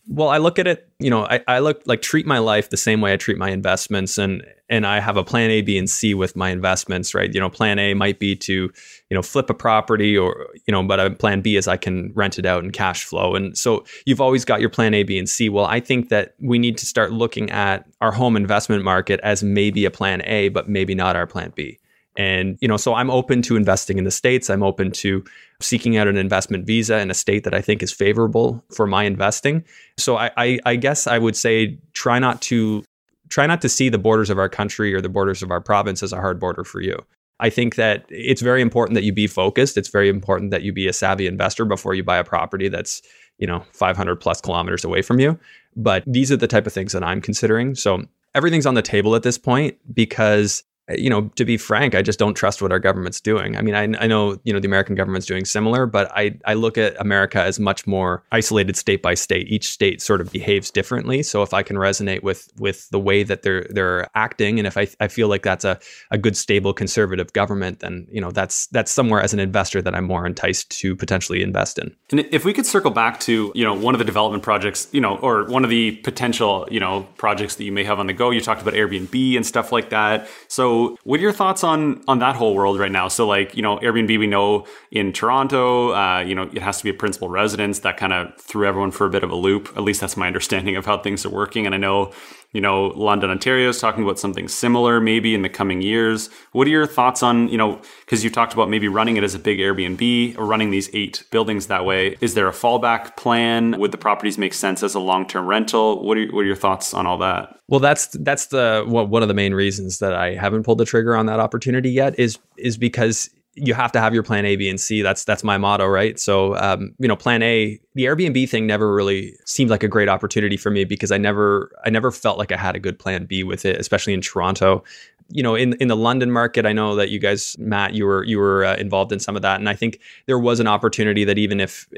Well, 0.09 0.29
I 0.29 0.39
look 0.39 0.59
at 0.61 0.69
it, 0.69 0.89
you 1.01 1.11
know, 1.11 1.27
I, 1.27 1.43
I 1.49 1.59
look 1.59 1.83
like 1.85 2.01
treat 2.01 2.27
my 2.27 2.39
life 2.39 2.71
the 2.71 2.77
same 2.77 3.01
way 3.01 3.13
I 3.13 3.17
treat 3.17 3.39
my 3.39 3.51
investments 3.51 4.19
and 4.19 4.45
and 4.69 4.87
I 4.87 4.99
have 4.99 5.17
a 5.17 5.23
plan 5.23 5.51
A, 5.51 5.63
B, 5.63 5.79
and 5.79 5.89
C 5.89 6.13
with 6.15 6.35
my 6.35 6.51
investments, 6.51 7.15
right? 7.15 7.33
You 7.33 7.39
know, 7.39 7.49
plan 7.49 7.79
A 7.79 7.95
might 7.95 8.19
be 8.19 8.35
to, 8.37 8.53
you 8.53 8.71
know, 9.15 9.23
flip 9.23 9.49
a 9.49 9.55
property 9.55 10.19
or, 10.19 10.49
you 10.67 10.73
know, 10.73 10.83
but 10.83 10.99
a 10.99 11.11
plan 11.11 11.41
B 11.41 11.55
is 11.55 11.69
I 11.69 11.77
can 11.77 12.13
rent 12.15 12.37
it 12.37 12.47
out 12.47 12.65
and 12.65 12.73
cash 12.73 13.05
flow. 13.05 13.37
And 13.37 13.57
so 13.57 13.85
you've 14.07 14.21
always 14.21 14.45
got 14.45 14.61
your 14.61 14.71
plan 14.71 14.93
A, 14.95 15.05
B, 15.05 15.19
and 15.19 15.29
C. 15.29 15.49
Well, 15.49 15.67
I 15.67 15.79
think 15.79 16.09
that 16.09 16.35
we 16.41 16.59
need 16.59 16.79
to 16.79 16.87
start 16.87 17.13
looking 17.13 17.49
at 17.51 17.87
our 18.01 18.11
home 18.11 18.37
investment 18.37 18.83
market 18.83 19.21
as 19.23 19.43
maybe 19.45 19.85
a 19.85 19.91
plan 19.91 20.23
A, 20.25 20.49
but 20.49 20.69
maybe 20.69 20.97
not 20.97 21.15
our 21.15 21.29
plan 21.29 21.53
B. 21.55 21.79
And, 22.17 22.59
you 22.61 22.69
know, 22.69 22.77
so 22.77 22.95
I'm 22.95 23.11
open 23.11 23.43
to 23.43 23.57
investing 23.57 23.99
in 23.99 24.05
the 24.05 24.11
States. 24.11 24.49
I'm 24.49 24.63
open 24.63 24.91
to 24.93 25.25
seeking 25.61 25.97
out 25.97 26.09
an 26.09 26.17
investment 26.17 26.67
visa 26.67 26.99
in 26.99 27.11
a 27.11 27.15
state 27.15 27.45
that 27.45 27.55
I 27.55 27.61
think 27.61 27.83
is 27.83 27.93
favorable 27.93 28.65
for 28.73 28.87
my 28.87 29.05
investing. 29.05 29.65
So 29.99 30.17
I, 30.17 30.31
I, 30.37 30.59
I 30.65 30.77
guess 30.77 31.07
I 31.07 31.19
would 31.19 31.37
say 31.37 31.79
try 31.93 32.19
not 32.19 32.41
to 32.43 32.85
try 33.29 33.47
not 33.47 33.61
to 33.61 33.69
see 33.69 33.89
the 33.89 33.99
borders 33.99 34.31
of 34.31 34.39
our 34.39 34.49
country 34.49 34.95
or 34.95 35.01
the 35.01 35.09
borders 35.09 35.43
of 35.43 35.51
our 35.51 35.61
province 35.61 36.03
as 36.03 36.13
a 36.13 36.17
hard 36.17 36.39
border 36.39 36.65
for 36.65 36.81
you. 36.81 36.97
I 37.41 37.51
think 37.51 37.75
that 37.75 38.07
it's 38.09 38.41
very 38.41 38.63
important 38.63 38.95
that 38.95 39.05
you 39.05 39.13
be 39.13 39.27
focused. 39.27 39.77
It's 39.77 39.89
very 39.89 40.09
important 40.09 40.53
that 40.53 40.63
you 40.63 40.73
be 40.73 40.87
a 40.87 40.93
savvy 40.93 41.27
investor 41.27 41.65
before 41.65 41.95
you 41.95 42.03
buy 42.03 42.17
a 42.17 42.25
property 42.25 42.69
that's, 42.69 43.03
you 43.39 43.47
know, 43.47 43.63
500 43.73 44.17
plus 44.17 44.41
kilometers 44.41 44.85
away 44.85 45.03
from 45.03 45.21
you. 45.21 45.39
But 45.77 46.03
these 46.07 46.33
are 46.33 46.37
the 46.37 46.47
type 46.47 46.67
of 46.67 46.73
things 46.73 46.93
that 46.93 47.05
I'm 47.05 47.21
considering. 47.21 47.75
So 47.75 48.05
everything's 48.35 48.65
on 48.65 48.75
the 48.75 48.83
table 48.83 49.15
at 49.15 49.23
this 49.23 49.37
point 49.37 49.77
because 49.93 50.63
you 50.89 51.11
know, 51.11 51.23
to 51.35 51.45
be 51.45 51.57
frank, 51.57 51.95
I 51.95 52.03
just 52.03 52.19
don't 52.19 52.35
trust 52.35 52.63
what 52.63 52.71
our 52.71 52.79
government's 52.79 53.21
doing. 53.21 53.57
I 53.57 53.63
mean, 53.63 53.75
I, 53.75 53.83
I, 54.03 54.07
know, 54.07 54.39
you 54.45 54.53
know, 54.53 54.61
the 54.61 54.69
American 54.69 54.95
government's 54.95 55.27
doing 55.27 55.45
similar, 55.45 55.85
but 55.85 56.11
I, 56.15 56.39
I 56.45 56.55
look 56.55 56.79
at 56.79 56.99
America 57.01 57.43
as 57.43 57.59
much 57.59 57.87
more 57.87 58.23
isolated 58.31 58.77
state 58.77 59.03
by 59.03 59.15
state. 59.15 59.49
Each 59.49 59.69
state 59.69 60.01
sort 60.01 60.21
of 60.21 60.31
behaves 60.31 60.71
differently. 60.71 61.25
So 61.25 61.43
if 61.43 61.53
I 61.53 61.63
can 61.63 61.77
resonate 61.77 62.23
with 62.23 62.49
with 62.59 62.89
the 62.91 63.01
way 63.01 63.25
that 63.25 63.43
they're 63.43 63.67
they're 63.71 64.09
acting, 64.15 64.61
and 64.61 64.67
if 64.67 64.77
I, 64.77 64.87
I 65.01 65.09
feel 65.09 65.29
like 65.29 65.43
that's 65.43 65.65
a, 65.65 65.79
a 66.13 66.19
good, 66.19 66.37
stable, 66.37 66.73
conservative 66.73 67.33
government, 67.33 67.81
then 67.81 68.07
you 68.11 68.21
know 68.21 68.31
that's 68.31 68.69
that's 68.69 68.93
somewhere 68.93 69.21
as 69.21 69.33
an 69.35 69.41
investor 69.41 69.83
that 69.83 69.95
I'm 69.95 70.05
more 70.05 70.25
enticed 70.25 70.71
to 70.81 70.95
potentially 70.95 71.43
invest 71.43 71.79
in. 71.79 71.97
And 72.11 72.21
if 72.31 72.45
we 72.45 72.53
could 72.53 72.67
circle 72.67 72.93
back 72.93 73.19
to 73.21 73.51
you 73.57 73.65
know 73.65 73.75
one 73.75 73.95
of 73.95 73.99
the 73.99 74.05
development 74.05 74.45
projects, 74.45 74.89
you 74.93 75.01
know, 75.01 75.17
or 75.17 75.45
one 75.47 75.65
of 75.65 75.71
the 75.71 75.97
potential 75.97 76.69
you 76.71 76.79
know 76.79 77.09
projects 77.17 77.57
that 77.57 77.65
you 77.65 77.73
may 77.73 77.83
have 77.83 77.99
on 77.99 78.07
the 78.07 78.13
go, 78.13 78.31
you 78.31 78.41
talked 78.41 78.63
about 78.63 78.75
Airbnb 78.75 79.37
and 79.37 79.45
stuff 79.45 79.73
like 79.73 79.91
that. 79.91 80.29
So 80.47 80.76
what 81.05 81.19
are 81.19 81.23
your 81.23 81.33
thoughts 81.33 81.63
on 81.65 82.03
on 82.09 82.19
that 82.21 82.37
whole 82.37 82.55
world 82.55 82.79
right 82.79 82.93
now? 82.93 83.09
So, 83.09 83.27
like, 83.27 83.57
you 83.57 83.63
know, 83.63 83.79
Airbnb, 83.79 84.19
we 84.19 84.27
know 84.27 84.67
in 84.91 85.13
Toronto, 85.13 85.93
uh, 85.93 86.21
you 86.21 86.35
know, 86.35 86.43
it 86.43 86.63
has 86.63 86.79
to 86.79 86.85
be 86.85 86.91
a 86.91 86.95
principal 86.95 87.29
residence. 87.29 87.81
That 87.81 87.97
kind 87.97 88.13
of 88.13 88.37
threw 88.39 88.67
everyone 88.67 88.91
for 88.91 89.07
a 89.07 89.11
bit 89.11 89.25
of 89.25 89.31
a 89.31 89.37
loop. 89.37 89.73
At 89.77 89.83
least 89.83 90.01
that's 90.01 90.17
my 90.17 90.27
understanding 90.27 90.77
of 90.77 90.87
how 90.87 90.99
things 90.99 91.25
are 91.27 91.31
working. 91.31 91.67
And 91.67 91.75
I 91.75 91.79
know 91.79 92.13
you 92.57 92.63
know, 92.63 92.87
London, 92.97 93.29
Ontario 93.29 93.69
is 93.69 93.79
talking 93.79 94.03
about 94.03 94.19
something 94.19 94.49
similar 94.49 94.99
maybe 94.99 95.35
in 95.35 95.43
the 95.43 95.49
coming 95.51 95.83
years. 95.83 96.31
What 96.53 96.67
are 96.67 96.71
your 96.71 96.87
thoughts 96.87 97.23
on, 97.23 97.49
you 97.49 97.59
know, 97.59 97.83
because 98.01 98.25
you 98.25 98.31
talked 98.31 98.55
about 98.55 98.71
maybe 98.71 98.89
running 98.89 99.19
it 99.19 99.25
as 99.25 99.35
a 99.35 99.39
big 99.39 99.59
Airbnb 99.59 100.39
or 100.39 100.47
running 100.47 100.71
these 100.71 100.89
eight 100.95 101.23
buildings 101.31 101.67
that 101.67 101.85
way. 101.85 102.17
Is 102.23 102.33
there 102.33 102.49
a 102.49 102.53
fallback 102.53 103.15
plan? 103.19 103.79
Would 103.79 103.93
the 103.93 103.99
properties 103.99 104.39
make 104.39 104.55
sense 104.55 104.83
as 104.83 104.95
a 104.95 105.01
long 105.01 105.27
term 105.27 105.45
rental? 105.47 106.03
What 106.03 106.17
are, 106.17 106.27
what 106.29 106.41
are 106.41 106.47
your 106.47 106.57
thoughts 106.57 106.95
on 106.95 107.07
all 107.07 107.19
that? 107.19 107.61
Well, 107.69 107.81
that's 107.81 108.07
that's 108.21 108.47
the 108.47 108.87
well, 108.89 109.07
one 109.07 109.21
of 109.21 109.29
the 109.29 109.35
main 109.35 109.53
reasons 109.53 109.99
that 109.99 110.15
I 110.15 110.35
haven't 110.35 110.63
pulled 110.63 110.79
the 110.79 110.87
trigger 110.87 111.15
on 111.15 111.27
that 111.27 111.41
opportunity 111.41 111.91
yet 111.91 112.19
is 112.19 112.39
is 112.57 112.79
because 112.79 113.29
you 113.57 113.75
have 113.75 113.91
to 113.93 114.01
have 114.01 114.13
your 114.13 114.23
plan 114.23 114.45
A, 114.45 114.55
B, 114.57 114.69
and 114.69 114.79
C. 114.79 115.03
That's 115.03 115.25
that's 115.25 115.43
my 115.43 115.57
motto, 115.57 115.87
right? 115.87 116.19
So, 116.19 116.57
um, 116.57 116.95
you 116.99 117.09
know, 117.09 117.17
plan 117.17 117.43
A, 117.43 117.81
the 117.95 118.05
Airbnb 118.05 118.49
thing 118.49 118.67
never 118.67 118.95
really 118.95 119.35
seemed 119.47 119.71
like 119.71 119.83
a 119.83 119.89
great 119.89 120.09
opportunity 120.09 120.57
for 120.57 120.71
me 120.71 120.85
because 120.85 121.11
I 121.11 121.19
never 121.19 121.73
I 121.85 121.91
never 121.91 122.11
felt 122.11 122.39
like 122.39 122.53
I 122.53 122.57
had 122.57 122.77
a 122.77 122.79
good 122.79 122.99
plan 122.99 123.25
B 123.25 123.43
with 123.43 123.65
it, 123.65 123.81
especially 123.81 124.13
in 124.13 124.21
Toronto. 124.21 124.85
You 125.29 125.43
know, 125.43 125.55
in 125.55 125.73
in 125.75 125.89
the 125.89 125.97
London 125.97 126.31
market, 126.31 126.67
I 126.67 126.73
know 126.73 126.95
that 126.97 127.09
you 127.09 127.19
guys, 127.19 127.57
Matt, 127.59 127.95
you 127.95 128.07
were 128.07 128.23
you 128.25 128.39
were 128.39 128.65
uh, 128.65 128.77
involved 128.77 129.11
in 129.11 129.19
some 129.19 129.37
of 129.37 129.43
that, 129.43 129.59
and 129.59 129.69
I 129.69 129.75
think 129.75 130.01
there 130.27 130.39
was 130.39 130.61
an 130.61 130.67
opportunity 130.67 131.25
that 131.25 131.39
even 131.39 131.59
if 131.59 131.89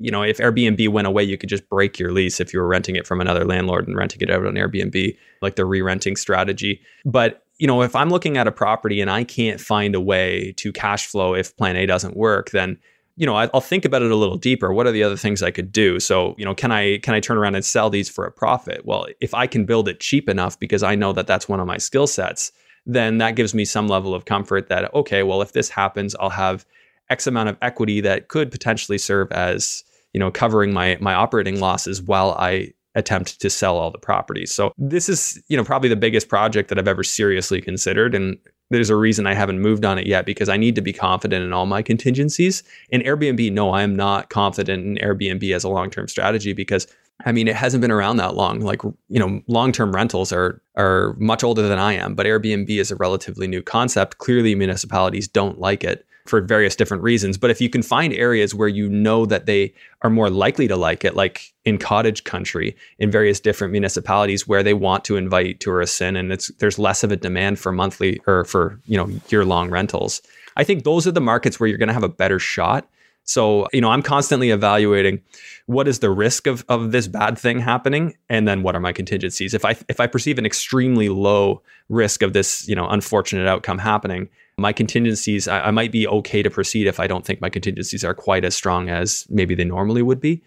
you 0.00 0.10
know, 0.10 0.22
if 0.22 0.38
Airbnb 0.38 0.88
went 0.90 1.06
away, 1.06 1.24
you 1.24 1.36
could 1.36 1.48
just 1.48 1.68
break 1.68 1.98
your 1.98 2.12
lease 2.12 2.40
if 2.40 2.52
you 2.52 2.60
were 2.60 2.68
renting 2.68 2.96
it 2.96 3.06
from 3.06 3.20
another 3.20 3.44
landlord 3.44 3.88
and 3.88 3.96
renting 3.96 4.20
it 4.20 4.30
out 4.30 4.46
on 4.46 4.54
Airbnb, 4.54 5.16
like 5.42 5.56
the 5.56 5.64
re-renting 5.64 6.14
strategy. 6.14 6.80
But 7.04 7.42
you 7.58 7.66
know, 7.66 7.82
if 7.82 7.96
I'm 7.96 8.10
looking 8.10 8.36
at 8.36 8.46
a 8.46 8.52
property 8.52 9.00
and 9.00 9.10
I 9.10 9.24
can't 9.24 9.60
find 9.60 9.94
a 9.94 10.00
way 10.00 10.52
to 10.58 10.72
cash 10.72 11.06
flow 11.06 11.34
if 11.34 11.56
plan 11.56 11.76
A 11.76 11.86
doesn't 11.86 12.16
work, 12.16 12.50
then 12.50 12.78
you 13.18 13.26
know, 13.26 13.34
I'll 13.34 13.60
think 13.60 13.84
about 13.84 14.02
it 14.02 14.12
a 14.12 14.16
little 14.16 14.36
deeper. 14.36 14.72
What 14.72 14.86
are 14.86 14.92
the 14.92 15.02
other 15.02 15.16
things 15.16 15.42
I 15.42 15.50
could 15.50 15.72
do? 15.72 15.98
So, 15.98 16.36
you 16.38 16.44
know, 16.44 16.54
can 16.54 16.70
I 16.70 16.98
can 16.98 17.14
I 17.14 17.20
turn 17.20 17.36
around 17.36 17.56
and 17.56 17.64
sell 17.64 17.90
these 17.90 18.08
for 18.08 18.24
a 18.24 18.30
profit? 18.30 18.86
Well, 18.86 19.08
if 19.20 19.34
I 19.34 19.48
can 19.48 19.64
build 19.64 19.88
it 19.88 19.98
cheap 19.98 20.28
enough 20.28 20.58
because 20.58 20.84
I 20.84 20.94
know 20.94 21.12
that 21.12 21.26
that's 21.26 21.48
one 21.48 21.58
of 21.58 21.66
my 21.66 21.78
skill 21.78 22.06
sets, 22.06 22.52
then 22.86 23.18
that 23.18 23.34
gives 23.34 23.54
me 23.54 23.64
some 23.64 23.88
level 23.88 24.14
of 24.14 24.24
comfort 24.24 24.68
that 24.68 24.94
okay, 24.94 25.24
well, 25.24 25.42
if 25.42 25.50
this 25.50 25.68
happens, 25.68 26.14
I'll 26.20 26.30
have 26.30 26.64
X 27.10 27.26
amount 27.26 27.48
of 27.48 27.56
equity 27.60 28.00
that 28.02 28.28
could 28.28 28.52
potentially 28.52 28.98
serve 28.98 29.32
as 29.32 29.82
you 30.12 30.20
know 30.20 30.30
covering 30.30 30.72
my 30.72 30.96
my 31.00 31.14
operating 31.14 31.58
losses 31.58 32.00
while 32.00 32.36
I 32.38 32.72
attempt 32.94 33.40
to 33.40 33.50
sell 33.50 33.76
all 33.76 33.90
the 33.90 33.98
properties. 33.98 34.52
So 34.52 34.72
this 34.78 35.08
is, 35.08 35.42
you 35.48 35.56
know, 35.56 35.64
probably 35.64 35.88
the 35.88 35.96
biggest 35.96 36.28
project 36.28 36.68
that 36.68 36.78
I've 36.78 36.88
ever 36.88 37.04
seriously 37.04 37.60
considered 37.60 38.14
and 38.14 38.38
there's 38.70 38.90
a 38.90 38.96
reason 38.96 39.26
I 39.26 39.34
haven't 39.34 39.60
moved 39.60 39.84
on 39.84 39.98
it 39.98 40.06
yet 40.06 40.26
because 40.26 40.48
I 40.48 40.56
need 40.56 40.74
to 40.74 40.82
be 40.82 40.92
confident 40.92 41.44
in 41.44 41.52
all 41.52 41.66
my 41.66 41.82
contingencies. 41.82 42.62
In 42.90 43.00
Airbnb, 43.00 43.52
no, 43.52 43.70
I 43.70 43.82
am 43.82 43.96
not 43.96 44.28
confident 44.28 44.84
in 44.84 44.96
Airbnb 44.96 45.54
as 45.54 45.64
a 45.64 45.68
long-term 45.68 46.08
strategy 46.08 46.52
because 46.52 46.86
I 47.26 47.32
mean, 47.32 47.48
it 47.48 47.56
hasn't 47.56 47.80
been 47.80 47.90
around 47.90 48.18
that 48.18 48.36
long. 48.36 48.60
Like, 48.60 48.82
you 49.08 49.18
know, 49.18 49.42
long-term 49.48 49.92
rentals 49.92 50.32
are 50.32 50.62
are 50.76 51.16
much 51.18 51.42
older 51.42 51.66
than 51.66 51.78
I 51.78 51.94
am, 51.94 52.14
but 52.14 52.26
Airbnb 52.26 52.70
is 52.70 52.92
a 52.92 52.96
relatively 52.96 53.48
new 53.48 53.62
concept. 53.62 54.18
Clearly, 54.18 54.54
municipalities 54.54 55.26
don't 55.26 55.58
like 55.58 55.82
it 55.82 56.06
for 56.28 56.40
various 56.40 56.76
different 56.76 57.02
reasons. 57.02 57.38
But 57.38 57.50
if 57.50 57.60
you 57.60 57.68
can 57.68 57.82
find 57.82 58.12
areas 58.12 58.54
where 58.54 58.68
you 58.68 58.88
know 58.88 59.26
that 59.26 59.46
they 59.46 59.72
are 60.02 60.10
more 60.10 60.30
likely 60.30 60.68
to 60.68 60.76
like 60.76 61.04
it, 61.04 61.14
like 61.14 61.52
in 61.64 61.78
cottage 61.78 62.24
country, 62.24 62.76
in 62.98 63.10
various 63.10 63.40
different 63.40 63.72
municipalities 63.72 64.46
where 64.46 64.62
they 64.62 64.74
want 64.74 65.04
to 65.04 65.16
invite 65.16 65.60
tourists 65.60 66.00
in, 66.00 66.16
and 66.16 66.32
it's 66.32 66.48
there's 66.58 66.78
less 66.78 67.02
of 67.02 67.12
a 67.12 67.16
demand 67.16 67.58
for 67.58 67.72
monthly 67.72 68.20
or 68.26 68.44
for 68.44 68.80
you 68.86 68.96
know 68.96 69.08
year 69.28 69.44
long 69.44 69.70
rentals. 69.70 70.22
I 70.56 70.64
think 70.64 70.84
those 70.84 71.06
are 71.06 71.12
the 71.12 71.20
markets 71.20 71.58
where 71.58 71.68
you're 71.68 71.78
going 71.78 71.88
to 71.88 71.94
have 71.94 72.02
a 72.02 72.08
better 72.08 72.38
shot. 72.38 72.88
So, 73.28 73.68
you 73.74 73.82
know, 73.82 73.90
I'm 73.90 74.00
constantly 74.00 74.50
evaluating 74.50 75.20
what 75.66 75.86
is 75.86 75.98
the 75.98 76.08
risk 76.08 76.46
of, 76.46 76.64
of 76.70 76.92
this 76.92 77.06
bad 77.06 77.38
thing 77.38 77.60
happening 77.60 78.16
and 78.30 78.48
then 78.48 78.62
what 78.62 78.74
are 78.74 78.80
my 78.80 78.92
contingencies. 78.92 79.52
If 79.52 79.66
I 79.66 79.76
if 79.88 80.00
I 80.00 80.06
perceive 80.06 80.38
an 80.38 80.46
extremely 80.46 81.10
low 81.10 81.62
risk 81.90 82.22
of 82.22 82.32
this, 82.32 82.66
you 82.66 82.74
know, 82.74 82.88
unfortunate 82.88 83.46
outcome 83.46 83.78
happening, 83.78 84.30
my 84.58 84.72
contingencies, 84.72 85.48
I, 85.48 85.60
I, 85.60 85.70
might 85.70 85.92
be 85.92 86.06
okay 86.06 86.42
to 86.42 86.50
proceed 86.50 86.86
if 86.86 86.98
I 86.98 87.06
don't 87.06 87.24
think 87.24 87.40
my 87.40 87.48
contingencies 87.48 88.04
are 88.04 88.14
quite 88.14 88.44
as 88.44 88.54
strong 88.54 88.88
as 88.88 89.26
maybe 89.30 89.54
they 89.54 89.64
normally 89.64 90.02
would 90.02 90.20
be. 90.20 90.42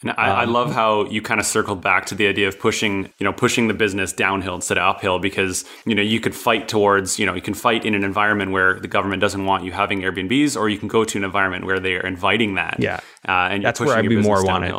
And 0.00 0.10
I, 0.18 0.30
um, 0.30 0.38
I 0.38 0.44
love 0.44 0.72
how 0.72 1.04
you 1.06 1.22
kind 1.22 1.38
of 1.38 1.46
circled 1.46 1.80
back 1.80 2.06
to 2.06 2.14
the 2.14 2.26
idea 2.26 2.48
of 2.48 2.58
pushing, 2.58 3.12
you 3.18 3.24
know, 3.24 3.32
pushing 3.32 3.68
the 3.68 3.74
business 3.74 4.12
downhill 4.12 4.54
instead 4.54 4.78
of 4.78 4.96
uphill 4.96 5.18
because, 5.18 5.64
you 5.86 5.94
know, 5.94 6.02
you 6.02 6.18
could 6.18 6.34
fight 6.34 6.66
towards, 6.66 7.18
you 7.18 7.26
know, 7.26 7.34
you 7.34 7.40
can 7.40 7.54
fight 7.54 7.84
in 7.84 7.94
an 7.94 8.02
environment 8.02 8.50
where 8.50 8.80
the 8.80 8.88
government 8.88 9.20
doesn't 9.20 9.44
want 9.44 9.64
you 9.64 9.70
having 9.70 10.00
Airbnbs, 10.00 10.58
or 10.58 10.68
you 10.68 10.78
can 10.78 10.88
go 10.88 11.04
to 11.04 11.18
an 11.18 11.24
environment 11.24 11.66
where 11.66 11.78
they 11.78 11.94
are 11.94 12.06
inviting 12.06 12.56
that. 12.56 12.76
Yeah. 12.80 13.00
Uh, 13.28 13.48
and 13.52 13.64
that's 13.64 13.78
where 13.78 13.96
I'd 13.96 14.08
be 14.08 14.16
more 14.16 14.44
wanted. 14.44 14.74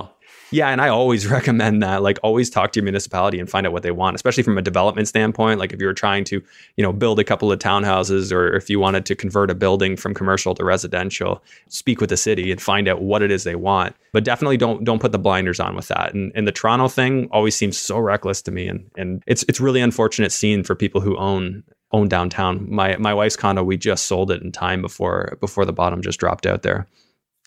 Yeah, 0.54 0.70
and 0.70 0.80
I 0.80 0.90
always 0.90 1.26
recommend 1.38 1.82
that. 1.82 2.04
Like, 2.04 2.20
always 2.22 2.50
talk 2.50 2.72
to 2.74 2.80
your 2.80 2.84
municipality 2.84 3.40
and 3.40 3.50
find 3.50 3.66
out 3.66 3.74
what 3.74 3.84
they 3.84 3.92
want, 3.92 4.16
especially 4.16 4.44
from 4.44 4.58
a 4.58 4.62
development 4.62 5.08
standpoint. 5.08 5.60
Like, 5.60 5.74
if 5.74 5.82
you 5.82 5.88
were 5.88 5.94
trying 5.94 6.24
to, 6.26 6.44
you 6.78 6.84
know, 6.84 6.94
build 6.94 7.20
a 7.20 7.24
couple 7.24 7.52
of 7.52 7.60
townhouses, 7.60 8.32
or 8.32 8.54
if 8.56 8.70
you 8.70 8.80
wanted 8.80 9.06
to 9.08 9.16
convert 9.16 9.50
a 9.50 9.56
building 9.56 9.98
from 9.98 10.14
commercial 10.14 10.54
to 10.56 10.64
residential, 10.64 11.44
speak 11.70 12.00
with 12.00 12.12
the 12.12 12.18
city 12.18 12.52
and 12.52 12.62
find 12.62 12.88
out 12.88 13.02
what 13.02 13.24
it 13.24 13.32
is 13.32 13.44
they 13.44 13.56
want. 13.56 13.96
But 14.12 14.24
definitely 14.24 14.58
don't 14.58 14.84
don't 14.84 15.00
put 15.00 15.12
the 15.12 15.20
blinders 15.20 15.60
on 15.60 15.76
with 15.76 15.88
that. 15.88 16.14
And 16.14 16.32
and 16.36 16.48
the 16.48 16.52
Toronto 16.52 16.88
thing 16.88 17.28
always 17.32 17.56
seems 17.56 17.78
so 17.78 17.98
reckless 17.98 18.42
to 18.44 18.52
me, 18.52 18.68
and 18.68 18.90
and 18.96 19.24
it's 19.26 19.44
it's 19.50 19.60
really 19.60 19.82
unfortunate 19.82 20.32
scene 20.32 20.64
for 20.64 20.76
people 20.76 21.02
who 21.02 21.18
own 21.18 21.64
own 21.92 22.08
downtown. 22.08 22.68
My 22.70 22.96
my 22.98 23.14
wife's 23.14 23.36
condo, 23.36 23.64
we 23.64 23.78
just 23.78 24.06
sold 24.06 24.30
it 24.30 24.44
in 24.44 24.52
time 24.52 24.82
before 24.82 25.38
before 25.40 25.66
the 25.66 25.74
bottom 25.74 26.02
just 26.02 26.20
dropped 26.20 26.46
out 26.46 26.62
there. 26.62 26.88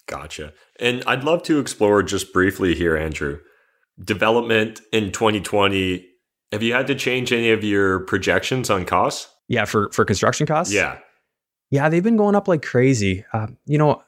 Gotcha. 0.07 0.53
And 0.79 1.03
I'd 1.07 1.25
love 1.25 1.43
to 1.45 1.59
explore 1.59 2.03
just 2.03 2.33
briefly 2.33 2.75
here, 2.75 2.97
Andrew. 2.97 3.41
Development 4.03 4.81
in 4.93 5.11
2020. 5.11 6.07
Have 6.53 6.63
you 6.63 6.73
had 6.75 6.87
to 6.87 6.95
change 6.95 7.33
any 7.33 7.51
of 7.51 7.65
your 7.65 8.01
projections 8.01 8.71
on 8.71 8.85
costs? 8.85 9.29
Yeah, 9.49 9.65
for 9.65 9.91
for 9.93 10.05
construction 10.05 10.47
costs. 10.47 10.73
Yeah, 10.73 10.99
yeah, 11.71 11.89
they've 11.89 12.03
been 12.03 12.17
going 12.17 12.35
up 12.35 12.49
like 12.49 12.63
crazy. 12.63 13.25
Uh, 13.33 13.49
you 13.67 13.79
know, 13.79 14.03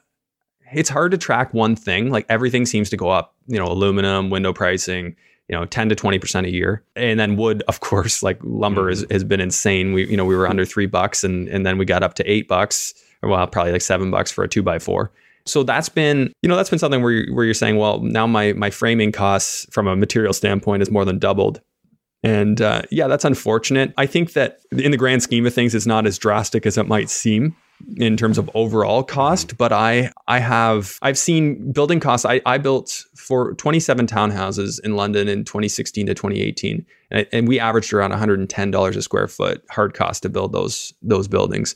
it's 0.71 0.89
hard 0.89 1.11
to 1.11 1.17
track 1.17 1.53
one 1.53 1.75
thing. 1.75 2.11
Like 2.11 2.25
everything 2.29 2.65
seems 2.65 2.89
to 2.91 2.97
go 2.97 3.09
up. 3.09 3.35
You 3.47 3.57
know, 3.57 3.67
aluminum, 3.67 4.29
window 4.29 4.53
pricing. 4.53 5.15
You 5.47 5.55
know, 5.55 5.65
ten 5.65 5.89
to 5.89 5.95
twenty 5.95 6.19
percent 6.19 6.45
a 6.45 6.51
year, 6.51 6.83
and 6.95 7.19
then 7.19 7.35
wood, 7.35 7.63
of 7.67 7.79
course. 7.79 8.21
Like 8.21 8.39
lumber 8.43 8.83
mm-hmm. 8.83 8.89
has, 8.89 9.05
has 9.11 9.23
been 9.23 9.41
insane. 9.41 9.93
We 9.93 10.07
you 10.07 10.17
know 10.17 10.25
we 10.25 10.35
were 10.35 10.47
under 10.47 10.65
three 10.65 10.85
bucks, 10.85 11.23
and 11.23 11.47
and 11.49 11.65
then 11.65 11.77
we 11.77 11.85
got 11.85 12.03
up 12.03 12.13
to 12.15 12.31
eight 12.31 12.47
bucks, 12.47 12.93
or 13.21 13.29
well, 13.29 13.47
probably 13.47 13.71
like 13.71 13.81
seven 13.81 14.11
bucks 14.11 14.31
for 14.31 14.43
a 14.43 14.47
two 14.47 14.63
by 14.63 14.79
four. 14.79 15.11
So 15.45 15.63
that's 15.63 15.89
been, 15.89 16.31
you 16.41 16.49
know, 16.49 16.55
that's 16.55 16.69
been 16.69 16.79
something 16.79 17.01
where 17.01 17.11
you're, 17.11 17.35
where 17.35 17.45
you're 17.45 17.53
saying, 17.53 17.77
well, 17.77 18.01
now 18.01 18.27
my 18.27 18.53
my 18.53 18.69
framing 18.69 19.11
costs 19.11 19.65
from 19.71 19.87
a 19.87 19.95
material 19.95 20.33
standpoint 20.33 20.81
is 20.81 20.91
more 20.91 21.05
than 21.05 21.19
doubled. 21.19 21.61
And 22.23 22.61
uh, 22.61 22.81
yeah, 22.91 23.07
that's 23.07 23.25
unfortunate. 23.25 23.93
I 23.97 24.05
think 24.05 24.33
that 24.33 24.59
in 24.71 24.91
the 24.91 24.97
grand 24.97 25.23
scheme 25.23 25.45
of 25.45 25.53
things, 25.53 25.73
it's 25.73 25.85
not 25.85 26.05
as 26.05 26.17
drastic 26.17 26.65
as 26.65 26.77
it 26.77 26.87
might 26.87 27.09
seem 27.09 27.55
in 27.97 28.17
terms 28.17 28.37
of 28.37 28.49
overall 28.53 29.03
cost. 29.03 29.57
But 29.57 29.71
I 29.71 30.11
I 30.27 30.39
have 30.39 30.97
I've 31.01 31.17
seen 31.17 31.71
building 31.71 31.99
costs. 31.99 32.25
I, 32.25 32.41
I 32.45 32.57
built 32.57 33.05
for 33.15 33.53
27 33.55 34.07
townhouses 34.07 34.79
in 34.83 34.95
London 34.95 35.27
in 35.27 35.45
2016 35.45 36.07
to 36.07 36.13
2018, 36.13 36.85
and, 37.11 37.27
and 37.31 37.47
we 37.47 37.59
averaged 37.59 37.93
around 37.93 38.11
110 38.11 38.71
dollars 38.71 38.97
a 38.97 39.01
square 39.01 39.27
foot 39.27 39.63
hard 39.69 39.93
cost 39.93 40.23
to 40.23 40.29
build 40.29 40.51
those 40.51 40.93
those 41.01 41.27
buildings. 41.27 41.75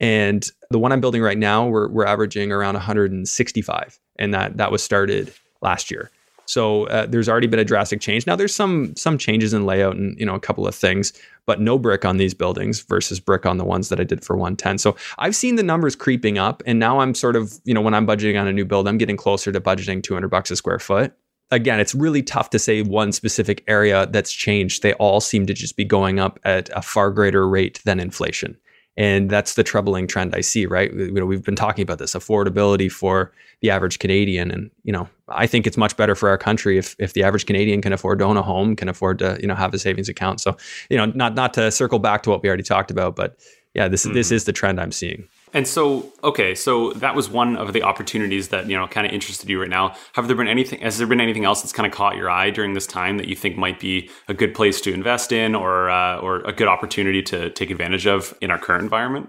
And 0.00 0.48
the 0.70 0.78
one 0.78 0.92
I'm 0.92 1.00
building 1.00 1.22
right 1.22 1.38
now, 1.38 1.66
we're, 1.66 1.88
we're 1.88 2.06
averaging 2.06 2.52
around 2.52 2.74
165, 2.74 4.00
and 4.18 4.34
that 4.34 4.56
that 4.56 4.72
was 4.72 4.82
started 4.82 5.32
last 5.60 5.90
year. 5.90 6.10
So 6.50 6.88
uh, 6.88 7.06
there's 7.06 7.28
already 7.28 7.46
been 7.46 7.60
a 7.60 7.64
drastic 7.64 8.00
change. 8.00 8.26
Now 8.26 8.34
there's 8.34 8.54
some 8.54 8.96
some 8.96 9.18
changes 9.18 9.54
in 9.54 9.66
layout 9.66 9.94
and 9.94 10.18
you 10.18 10.26
know 10.26 10.34
a 10.34 10.40
couple 10.40 10.66
of 10.66 10.74
things, 10.74 11.12
but 11.46 11.60
no 11.60 11.78
brick 11.78 12.04
on 12.04 12.16
these 12.16 12.34
buildings 12.34 12.80
versus 12.80 13.20
brick 13.20 13.46
on 13.46 13.56
the 13.56 13.64
ones 13.64 13.88
that 13.88 14.00
I 14.00 14.04
did 14.04 14.24
for 14.24 14.36
110. 14.36 14.78
So 14.78 14.96
I've 15.18 15.36
seen 15.36 15.54
the 15.54 15.62
numbers 15.62 15.94
creeping 15.94 16.38
up, 16.38 16.60
and 16.66 16.80
now 16.80 16.98
I'm 16.98 17.14
sort 17.14 17.36
of 17.36 17.52
you 17.64 17.72
know 17.72 17.80
when 17.80 17.94
I'm 17.94 18.04
budgeting 18.04 18.40
on 18.40 18.48
a 18.48 18.52
new 18.52 18.64
build, 18.64 18.88
I'm 18.88 18.98
getting 18.98 19.16
closer 19.16 19.52
to 19.52 19.60
budgeting 19.60 20.02
200 20.02 20.26
bucks 20.26 20.50
a 20.50 20.56
square 20.56 20.80
foot. 20.80 21.12
Again, 21.52 21.78
it's 21.78 21.94
really 21.94 22.22
tough 22.22 22.50
to 22.50 22.58
say 22.58 22.82
one 22.82 23.12
specific 23.12 23.62
area 23.68 24.06
that's 24.06 24.32
changed. 24.32 24.82
They 24.82 24.94
all 24.94 25.20
seem 25.20 25.46
to 25.46 25.54
just 25.54 25.76
be 25.76 25.84
going 25.84 26.18
up 26.18 26.40
at 26.44 26.68
a 26.74 26.82
far 26.82 27.12
greater 27.12 27.48
rate 27.48 27.80
than 27.84 28.00
inflation. 28.00 28.56
And 28.96 29.30
that's 29.30 29.54
the 29.54 29.62
troubling 29.62 30.06
trend 30.06 30.34
I 30.34 30.40
see, 30.40 30.66
right? 30.66 30.92
You 30.92 31.12
know, 31.12 31.24
we've 31.24 31.44
been 31.44 31.56
talking 31.56 31.82
about 31.82 31.98
this 31.98 32.14
affordability 32.14 32.90
for 32.90 33.32
the 33.60 33.70
average 33.70 33.98
Canadian. 33.98 34.50
And, 34.50 34.70
you 34.82 34.92
know, 34.92 35.08
I 35.28 35.46
think 35.46 35.66
it's 35.66 35.76
much 35.76 35.96
better 35.96 36.14
for 36.14 36.28
our 36.28 36.36
country 36.36 36.76
if 36.76 36.96
if 36.98 37.12
the 37.12 37.22
average 37.22 37.46
Canadian 37.46 37.82
can 37.82 37.92
afford 37.92 38.18
to 38.18 38.24
own 38.24 38.36
a 38.36 38.42
home, 38.42 38.76
can 38.76 38.88
afford 38.88 39.18
to, 39.20 39.38
you 39.40 39.46
know, 39.46 39.54
have 39.54 39.72
a 39.72 39.78
savings 39.78 40.08
account. 40.08 40.40
So, 40.40 40.56
you 40.90 40.96
know, 40.96 41.06
not 41.06 41.34
not 41.34 41.54
to 41.54 41.70
circle 41.70 41.98
back 41.98 42.22
to 42.24 42.30
what 42.30 42.42
we 42.42 42.48
already 42.48 42.62
talked 42.62 42.90
about, 42.90 43.16
but 43.16 43.36
yeah, 43.74 43.88
this 43.88 44.04
mm-hmm. 44.04 44.14
this 44.14 44.30
is 44.30 44.44
the 44.44 44.52
trend 44.52 44.80
I'm 44.80 44.92
seeing. 44.92 45.28
And 45.52 45.66
so, 45.66 46.12
okay, 46.22 46.54
so 46.54 46.92
that 46.94 47.14
was 47.14 47.28
one 47.28 47.56
of 47.56 47.72
the 47.72 47.82
opportunities 47.82 48.48
that 48.48 48.68
you 48.68 48.76
know 48.76 48.86
kind 48.86 49.06
of 49.06 49.12
interested 49.12 49.48
you 49.48 49.60
right 49.60 49.68
now. 49.68 49.94
Have 50.12 50.26
there 50.26 50.36
been 50.36 50.48
anything? 50.48 50.80
Has 50.80 50.98
there 50.98 51.06
been 51.06 51.20
anything 51.20 51.44
else 51.44 51.62
that's 51.62 51.72
kind 51.72 51.86
of 51.86 51.92
caught 51.92 52.16
your 52.16 52.30
eye 52.30 52.50
during 52.50 52.74
this 52.74 52.86
time 52.86 53.16
that 53.18 53.28
you 53.28 53.34
think 53.34 53.56
might 53.56 53.80
be 53.80 54.10
a 54.28 54.34
good 54.34 54.54
place 54.54 54.80
to 54.82 54.92
invest 54.92 55.32
in, 55.32 55.54
or 55.54 55.90
uh, 55.90 56.18
or 56.18 56.40
a 56.40 56.52
good 56.52 56.68
opportunity 56.68 57.22
to 57.24 57.50
take 57.50 57.70
advantage 57.70 58.06
of 58.06 58.36
in 58.40 58.50
our 58.50 58.58
current 58.58 58.82
environment? 58.82 59.28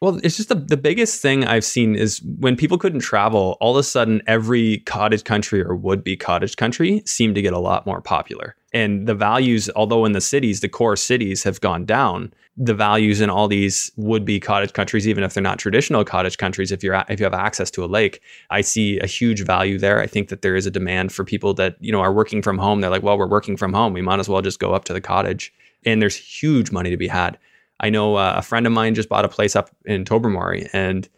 Well, 0.00 0.20
it's 0.22 0.36
just 0.36 0.48
the, 0.48 0.54
the 0.54 0.76
biggest 0.76 1.20
thing 1.20 1.44
I've 1.44 1.64
seen 1.64 1.96
is 1.96 2.22
when 2.22 2.56
people 2.56 2.78
couldn't 2.78 3.00
travel, 3.00 3.56
all 3.60 3.76
of 3.76 3.80
a 3.80 3.82
sudden 3.82 4.22
every 4.28 4.78
cottage 4.86 5.24
country 5.24 5.60
or 5.60 5.74
would 5.74 6.04
be 6.04 6.16
cottage 6.16 6.56
country 6.56 7.02
seemed 7.04 7.34
to 7.34 7.42
get 7.42 7.52
a 7.52 7.58
lot 7.58 7.84
more 7.84 8.00
popular. 8.00 8.54
And 8.72 9.08
the 9.08 9.14
values, 9.14 9.68
although 9.74 10.04
in 10.04 10.12
the 10.12 10.20
cities, 10.20 10.60
the 10.60 10.68
core 10.68 10.94
cities 10.94 11.42
have 11.42 11.60
gone 11.60 11.84
down, 11.84 12.32
the 12.60 12.74
values 12.74 13.20
in 13.20 13.30
all 13.30 13.48
these 13.48 13.92
would 13.96 14.24
be 14.24 14.40
cottage 14.40 14.72
countries, 14.72 15.06
even 15.06 15.24
if 15.24 15.32
they're 15.32 15.50
not 15.50 15.58
traditional 15.58 16.04
cottage 16.04 16.36
countries, 16.36 16.72
if 16.72 16.82
you're 16.82 17.04
if 17.08 17.20
you 17.20 17.24
have 17.24 17.46
access 17.46 17.70
to 17.70 17.84
a 17.84 17.86
lake, 17.86 18.20
I 18.50 18.62
see 18.62 18.98
a 18.98 19.06
huge 19.06 19.44
value 19.44 19.78
there. 19.78 20.02
I 20.04 20.08
think 20.08 20.28
that 20.28 20.42
there 20.42 20.56
is 20.56 20.66
a 20.66 20.70
demand 20.70 21.12
for 21.12 21.24
people 21.24 21.54
that, 21.54 21.76
you 21.80 21.92
know, 21.92 22.00
are 22.00 22.12
working 22.12 22.42
from 22.42 22.58
home. 22.58 22.80
They're 22.80 22.90
like, 22.90 23.04
well, 23.04 23.18
we're 23.18 23.28
working 23.28 23.56
from 23.56 23.72
home. 23.72 23.92
We 23.92 24.02
might 24.02 24.20
as 24.20 24.28
well 24.28 24.42
just 24.42 24.60
go 24.60 24.74
up 24.74 24.84
to 24.84 24.92
the 24.92 25.00
cottage. 25.00 25.52
And 25.84 26.02
there's 26.02 26.16
huge 26.16 26.72
money 26.72 26.90
to 26.90 26.96
be 26.96 27.08
had. 27.08 27.38
I 27.80 27.90
know 27.90 28.16
uh, 28.16 28.34
a 28.36 28.42
friend 28.42 28.66
of 28.66 28.72
mine 28.72 28.94
just 28.96 29.08
bought 29.08 29.24
a 29.24 29.28
place 29.28 29.54
up 29.54 29.70
in 29.84 30.04
Tobermory, 30.04 30.68
and 30.72 31.08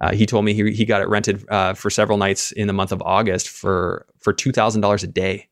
Uh, 0.00 0.12
he 0.14 0.26
told 0.26 0.44
me 0.44 0.54
he, 0.54 0.72
he 0.72 0.84
got 0.84 1.02
it 1.02 1.08
rented 1.08 1.44
uh, 1.50 1.74
for 1.74 1.90
several 1.90 2.18
nights 2.18 2.52
in 2.52 2.68
the 2.68 2.72
month 2.72 2.92
of 2.92 3.02
August 3.02 3.48
for 3.48 4.06
for 4.18 4.32
two 4.32 4.52
thousand 4.52 4.80
dollars 4.80 5.02
a 5.02 5.08
day. 5.08 5.47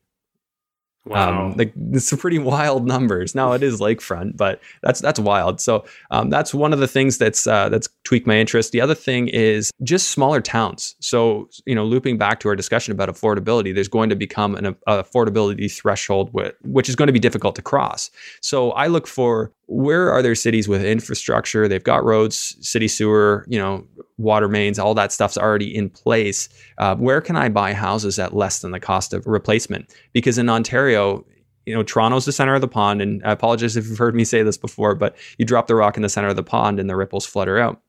Wow. 1.06 1.46
Um, 1.46 1.56
like 1.56 1.72
some 1.98 2.18
pretty 2.18 2.38
wild 2.54 2.86
numbers. 2.86 3.34
Now 3.34 3.52
it 3.52 3.62
is 3.62 3.80
lakefront, 3.80 4.36
but 4.36 4.60
that's 4.82 5.00
that's 5.00 5.20
wild. 5.20 5.60
So 5.60 5.84
um, 6.10 6.30
that's 6.30 6.52
one 6.52 6.72
of 6.72 6.80
the 6.80 6.88
things 6.88 7.18
that's 7.18 7.46
uh, 7.46 7.68
that's 7.68 7.88
tweaked 8.04 8.26
my 8.26 8.36
interest. 8.36 8.72
The 8.72 8.80
other 8.80 8.94
thing 8.94 9.28
is 9.28 9.70
just 9.82 10.10
smaller 10.10 10.40
towns. 10.40 10.96
So 11.00 11.48
you 11.64 11.74
know, 11.74 11.84
looping 11.84 12.18
back 12.18 12.40
to 12.40 12.48
our 12.48 12.56
discussion 12.56 12.92
about 12.92 13.08
affordability, 13.08 13.74
there's 13.74 13.88
going 13.88 14.10
to 14.10 14.16
become 14.16 14.56
an 14.56 14.74
affordability 14.88 15.70
threshold 15.72 16.32
with, 16.32 16.54
which 16.64 16.88
is 16.88 16.96
going 16.96 17.06
to 17.06 17.12
be 17.12 17.20
difficult 17.20 17.54
to 17.56 17.62
cross. 17.62 18.10
So 18.40 18.72
I 18.72 18.88
look 18.88 19.06
for 19.06 19.52
where 19.66 20.12
are 20.12 20.22
there 20.22 20.34
cities 20.34 20.68
with 20.68 20.84
infrastructure? 20.84 21.66
They've 21.66 21.82
got 21.82 22.04
roads, 22.04 22.56
city 22.60 22.88
sewer, 22.88 23.44
you 23.48 23.58
know, 23.58 23.86
water 24.16 24.48
mains, 24.48 24.78
all 24.78 24.94
that 24.94 25.12
stuff's 25.12 25.36
already 25.36 25.74
in 25.74 25.90
place. 25.90 26.48
Uh, 26.78 26.94
where 26.96 27.20
can 27.20 27.36
I 27.36 27.48
buy 27.48 27.72
houses 27.72 28.18
at 28.18 28.34
less 28.34 28.60
than 28.60 28.70
the 28.70 28.80
cost 28.80 29.12
of 29.12 29.26
replacement? 29.26 29.92
Because 30.12 30.38
in 30.38 30.48
Ontario, 30.48 31.24
you 31.66 31.74
know, 31.74 31.82
Toronto's 31.82 32.24
the 32.24 32.32
center 32.32 32.54
of 32.54 32.60
the 32.60 32.68
pond, 32.68 33.02
and 33.02 33.22
I 33.24 33.32
apologize 33.32 33.76
if 33.76 33.88
you've 33.88 33.98
heard 33.98 34.14
me 34.14 34.24
say 34.24 34.44
this 34.44 34.56
before, 34.56 34.94
but 34.94 35.16
you 35.36 35.44
drop 35.44 35.66
the 35.66 35.74
rock 35.74 35.96
in 35.96 36.02
the 36.02 36.08
center 36.08 36.28
of 36.28 36.36
the 36.36 36.44
pond 36.44 36.78
and 36.78 36.88
the 36.88 36.96
ripples 36.96 37.26
flutter 37.26 37.58
out. 37.58 37.82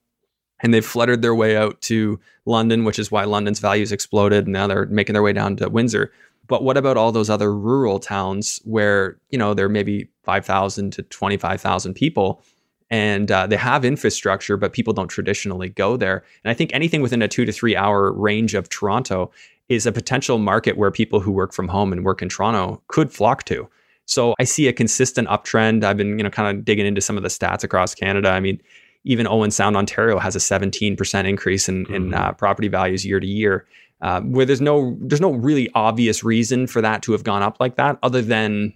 And 0.60 0.74
they've 0.74 0.84
fluttered 0.84 1.22
their 1.22 1.36
way 1.36 1.56
out 1.56 1.80
to 1.84 2.20
London, 2.46 2.84
which 2.84 2.98
is 2.98 3.12
why 3.12 3.26
London's 3.26 3.60
values 3.60 3.92
exploded. 3.92 4.46
And 4.46 4.54
now 4.54 4.66
they're 4.66 4.88
making 4.88 5.14
their 5.14 5.22
way 5.22 5.32
down 5.32 5.56
to 5.58 5.70
Windsor. 5.70 6.12
But 6.48 6.64
what 6.64 6.78
about 6.78 6.98
all 6.98 7.12
those 7.12 7.30
other 7.30 7.54
rural 7.54 8.00
towns 8.00 8.62
where, 8.64 9.18
you 9.30 9.38
know, 9.38 9.54
there 9.54 9.70
may 9.70 9.84
be 9.84 10.08
5,000 10.24 10.92
to 10.94 11.04
25,000 11.04 11.94
people 11.94 12.42
and 12.90 13.30
uh, 13.32 13.48
they 13.48 13.58
have 13.58 13.84
infrastructure, 13.84 14.56
but 14.56 14.74
people 14.74 14.94
don't 14.94 15.10
traditionally 15.10 15.70
go 15.70 15.98
there. 15.98 16.24
And 16.44 16.52
I 16.52 16.54
think 16.54 16.72
anything 16.74 17.02
within 17.02 17.22
a 17.22 17.28
two 17.28 17.46
to 17.46 17.52
three 17.52 17.76
hour 17.76 18.12
range 18.14 18.54
of 18.54 18.70
Toronto 18.70 19.32
is 19.68 19.86
a 19.86 19.92
potential 19.92 20.38
market 20.38 20.78
where 20.78 20.92
people 20.92 21.20
who 21.20 21.32
work 21.32 21.54
from 21.54 21.68
home 21.68 21.92
and 21.92 22.06
work 22.06 22.22
in 22.22 22.30
Toronto 22.30 22.82
could 22.88 23.12
flock 23.12 23.44
to. 23.46 23.70
So 24.06 24.34
I 24.40 24.46
see 24.46 24.70
a 24.70 24.74
consistent 24.74 25.28
uptrend. 25.28 25.84
I've 25.84 25.98
been, 25.98 26.18
you 26.18 26.24
know, 26.24 26.30
kind 26.30 26.58
of 26.58 26.64
digging 26.64 26.86
into 26.86 27.02
some 27.02 27.18
of 27.18 27.24
the 27.24 27.30
stats 27.30 27.64
across 27.64 27.94
Canada. 27.94 28.30
I 28.30 28.40
mean, 28.40 28.62
even 29.04 29.28
Owen 29.28 29.52
Sound, 29.52 29.76
Ontario 29.76 30.18
has 30.18 30.36
a 30.36 30.40
17% 30.40 31.28
increase 31.28 31.68
in, 31.68 31.84
mm-hmm. 31.84 31.94
in 31.94 32.14
uh, 32.14 32.32
property 32.34 32.70
values 32.70 33.06
year 33.06 33.20
to 33.20 33.28
year. 33.28 33.66
Uh, 34.02 34.22
where 34.22 34.46
there's 34.46 34.62
no 34.62 34.96
there's 35.02 35.22
no 35.22 35.32
really 35.32 35.70
obvious 35.74 36.24
reason 36.24 36.68
for 36.68 36.82
that 36.82 37.02
to 37.02 37.12
have 37.14 37.24
gone 37.24 37.42
up 37.42 37.58
like 37.60 37.78
that, 37.78 37.98
other 38.04 38.22
than 38.22 38.74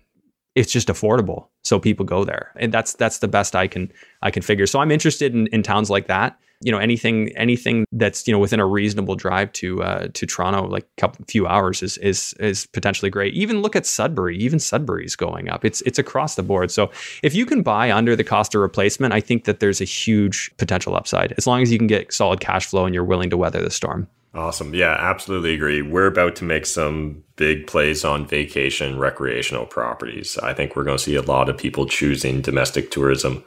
it's 0.55 0.72
just 0.72 0.88
affordable, 0.88 1.47
so 1.61 1.80
people 1.80 2.05
go 2.05 2.26
there, 2.26 2.51
and 2.55 2.74
that's 2.74 2.93
that's 2.93 3.19
the 3.19 3.28
best 3.28 3.55
I 3.55 3.67
can 3.67 3.91
I 4.24 4.32
can 4.32 4.41
figure. 4.41 4.65
So 4.65 4.80
I'm 4.80 4.91
interested 4.91 5.34
in, 5.36 5.47
in 5.47 5.61
towns 5.61 5.89
like 5.89 6.07
that. 6.07 6.39
You 6.62 6.72
know, 6.72 6.78
anything 6.78 7.36
anything 7.36 7.86
that's 7.91 8.28
you 8.28 8.34
know 8.34 8.39
within 8.39 8.59
a 8.59 8.66
reasonable 8.66 9.16
drive 9.16 9.51
to 9.53 9.84
uh, 9.84 10.07
to 10.14 10.26
Toronto, 10.26 10.68
like 10.68 10.84
a 10.84 11.01
couple 11.01 11.26
few 11.28 11.47
hours, 11.47 11.84
is 11.84 11.97
is 11.97 12.34
is 12.39 12.66
potentially 12.68 13.09
great. 13.09 13.34
Even 13.34 13.62
look 13.62 13.76
at 13.76 13.86
Sudbury. 13.86 14.38
Even 14.38 14.59
Sudbury's 14.59 15.16
going 15.16 15.49
up. 15.49 15.66
It's 15.66 15.82
it's 15.82 15.99
across 15.99 16.36
the 16.36 16.43
board. 16.43 16.72
So 16.72 16.91
if 17.24 17.34
you 17.36 17.45
can 17.45 17.62
buy 17.62 17.91
under 17.91 18.16
the 18.16 18.24
cost 18.24 18.55
of 18.55 18.62
replacement, 18.62 19.14
I 19.14 19.20
think 19.20 19.45
that 19.45 19.59
there's 19.59 19.82
a 19.82 19.86
huge 19.86 20.51
potential 20.57 20.95
upside 20.95 21.34
as 21.38 21.47
long 21.47 21.62
as 21.62 21.72
you 21.72 21.78
can 21.78 21.88
get 21.88 22.14
solid 22.14 22.39
cash 22.39 22.66
flow 22.66 22.86
and 22.86 22.93
you're 22.93 23.03
willing 23.03 23.30
to 23.30 23.38
weather 23.38 23.62
the 23.62 23.72
storm. 23.72 24.07
Awesome. 24.34 24.74
Yeah, 24.74 24.95
absolutely 24.97 25.53
agree. 25.53 25.82
We're 25.82 26.07
about 26.07 26.38
to 26.38 26.45
make 26.45 26.66
some 26.66 27.24
big 27.36 27.68
plays 27.68 28.05
on 28.05 28.26
vacation 28.26 28.97
recreational 28.97 29.66
properties. 29.66 30.38
I 30.38 30.53
think 30.53 30.76
we're 30.76 30.86
going 30.86 30.97
to 30.97 31.03
see 31.03 31.16
a 31.16 31.22
lot 31.22 31.49
of 31.49 31.57
people 31.57 31.86
choosing 31.86 32.41
domestic 32.41 32.91
tourism. 32.91 33.43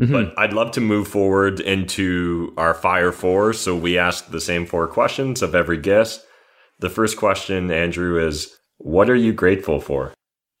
Mm-hmm. 0.00 0.12
But 0.12 0.38
I'd 0.38 0.52
love 0.52 0.72
to 0.72 0.80
move 0.80 1.08
forward 1.08 1.60
into 1.60 2.52
our 2.56 2.74
Fire 2.74 3.12
Four. 3.12 3.52
So 3.52 3.76
we 3.76 3.96
ask 3.98 4.30
the 4.30 4.40
same 4.40 4.66
four 4.66 4.88
questions 4.88 5.42
of 5.42 5.54
every 5.54 5.78
guest. 5.78 6.24
The 6.80 6.90
first 6.90 7.16
question, 7.16 7.70
Andrew, 7.70 8.24
is 8.24 8.56
what 8.78 9.08
are 9.08 9.14
you 9.14 9.32
grateful 9.32 9.80
for? 9.80 10.12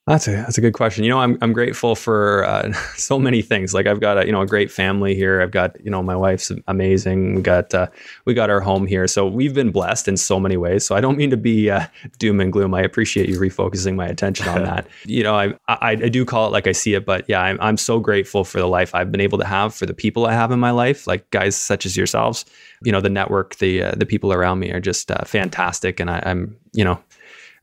That's 0.06 0.28
a 0.28 0.32
that's 0.32 0.58
a 0.58 0.60
good 0.60 0.74
question. 0.74 1.02
You 1.04 1.10
know, 1.10 1.18
I'm 1.18 1.38
I'm 1.40 1.54
grateful 1.54 1.94
for 1.94 2.44
uh, 2.44 2.72
so 2.96 3.18
many 3.18 3.40
things. 3.40 3.72
Like 3.72 3.86
I've 3.86 4.00
got 4.00 4.18
a 4.18 4.26
you 4.26 4.32
know 4.32 4.42
a 4.42 4.46
great 4.46 4.70
family 4.70 5.14
here. 5.14 5.40
I've 5.40 5.50
got 5.50 5.82
you 5.82 5.90
know 5.90 6.02
my 6.02 6.14
wife's 6.14 6.52
amazing. 6.66 7.36
We 7.36 7.42
got 7.42 7.72
uh, 7.72 7.86
we 8.26 8.34
got 8.34 8.50
our 8.50 8.60
home 8.60 8.86
here, 8.86 9.06
so 9.08 9.26
we've 9.26 9.54
been 9.54 9.70
blessed 9.70 10.06
in 10.06 10.18
so 10.18 10.38
many 10.38 10.58
ways. 10.58 10.84
So 10.84 10.94
I 10.94 11.00
don't 11.00 11.16
mean 11.16 11.30
to 11.30 11.38
be 11.38 11.70
uh, 11.70 11.86
doom 12.18 12.40
and 12.40 12.52
gloom. 12.52 12.74
I 12.74 12.82
appreciate 12.82 13.30
you 13.30 13.38
refocusing 13.38 13.94
my 13.94 14.06
attention 14.06 14.46
on 14.46 14.62
that. 14.64 14.86
you 15.06 15.22
know, 15.22 15.34
I, 15.34 15.54
I, 15.68 15.92
I 15.92 15.94
do 15.94 16.26
call 16.26 16.46
it 16.48 16.50
like 16.50 16.66
I 16.66 16.72
see 16.72 16.92
it, 16.92 17.06
but 17.06 17.24
yeah, 17.26 17.40
I'm 17.40 17.58
I'm 17.62 17.78
so 17.78 17.98
grateful 17.98 18.44
for 18.44 18.58
the 18.58 18.68
life 18.68 18.94
I've 18.94 19.10
been 19.10 19.22
able 19.22 19.38
to 19.38 19.46
have, 19.46 19.74
for 19.74 19.86
the 19.86 19.94
people 19.94 20.26
I 20.26 20.34
have 20.34 20.50
in 20.50 20.60
my 20.60 20.70
life, 20.70 21.06
like 21.06 21.30
guys 21.30 21.56
such 21.56 21.86
as 21.86 21.96
yourselves. 21.96 22.44
You 22.82 22.92
know, 22.92 23.00
the 23.00 23.08
network, 23.08 23.54
the 23.56 23.84
uh, 23.84 23.92
the 23.92 24.04
people 24.04 24.34
around 24.34 24.58
me 24.58 24.70
are 24.70 24.80
just 24.80 25.10
uh, 25.10 25.24
fantastic, 25.24 25.98
and 25.98 26.10
I, 26.10 26.22
I'm 26.26 26.58
you 26.74 26.84
know 26.84 27.00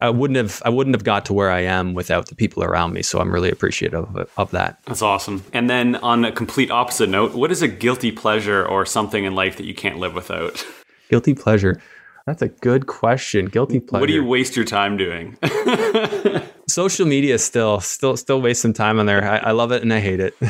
I 0.01 0.09
wouldn't 0.09 0.37
have 0.37 0.61
I 0.65 0.69
wouldn't 0.69 0.95
have 0.95 1.03
got 1.03 1.25
to 1.25 1.33
where 1.33 1.51
I 1.51 1.61
am 1.61 1.93
without 1.93 2.27
the 2.27 2.35
people 2.35 2.63
around 2.63 2.93
me. 2.93 3.03
So 3.03 3.19
I'm 3.19 3.31
really 3.31 3.51
appreciative 3.51 4.15
of, 4.15 4.29
of 4.37 4.51
that. 4.51 4.79
That's 4.85 5.01
awesome. 5.01 5.43
And 5.53 5.69
then 5.69 5.95
on 5.97 6.25
a 6.25 6.31
complete 6.31 6.71
opposite 6.71 7.09
note, 7.09 7.33
what 7.33 7.51
is 7.51 7.61
a 7.61 7.67
guilty 7.67 8.11
pleasure 8.11 8.65
or 8.65 8.85
something 8.85 9.23
in 9.23 9.35
life 9.35 9.57
that 9.57 9.65
you 9.65 9.75
can't 9.75 9.99
live 9.99 10.15
without? 10.15 10.65
Guilty 11.09 11.35
pleasure. 11.35 11.81
That's 12.25 12.41
a 12.41 12.49
good 12.49 12.87
question. 12.87 13.45
Guilty 13.45 13.79
pleasure. 13.79 14.01
What 14.01 14.07
do 14.07 14.13
you 14.13 14.23
waste 14.23 14.55
your 14.55 14.65
time 14.65 14.97
doing? 14.97 15.37
Social 16.67 17.05
media 17.05 17.37
still, 17.37 17.81
still, 17.81 18.15
still 18.15 18.41
waste 18.41 18.61
some 18.61 18.73
time 18.73 18.99
on 18.99 19.05
there. 19.05 19.27
I, 19.27 19.37
I 19.37 19.51
love 19.51 19.71
it 19.71 19.81
and 19.81 19.91
I 19.91 19.99
hate 19.99 20.19
it. 20.19 20.35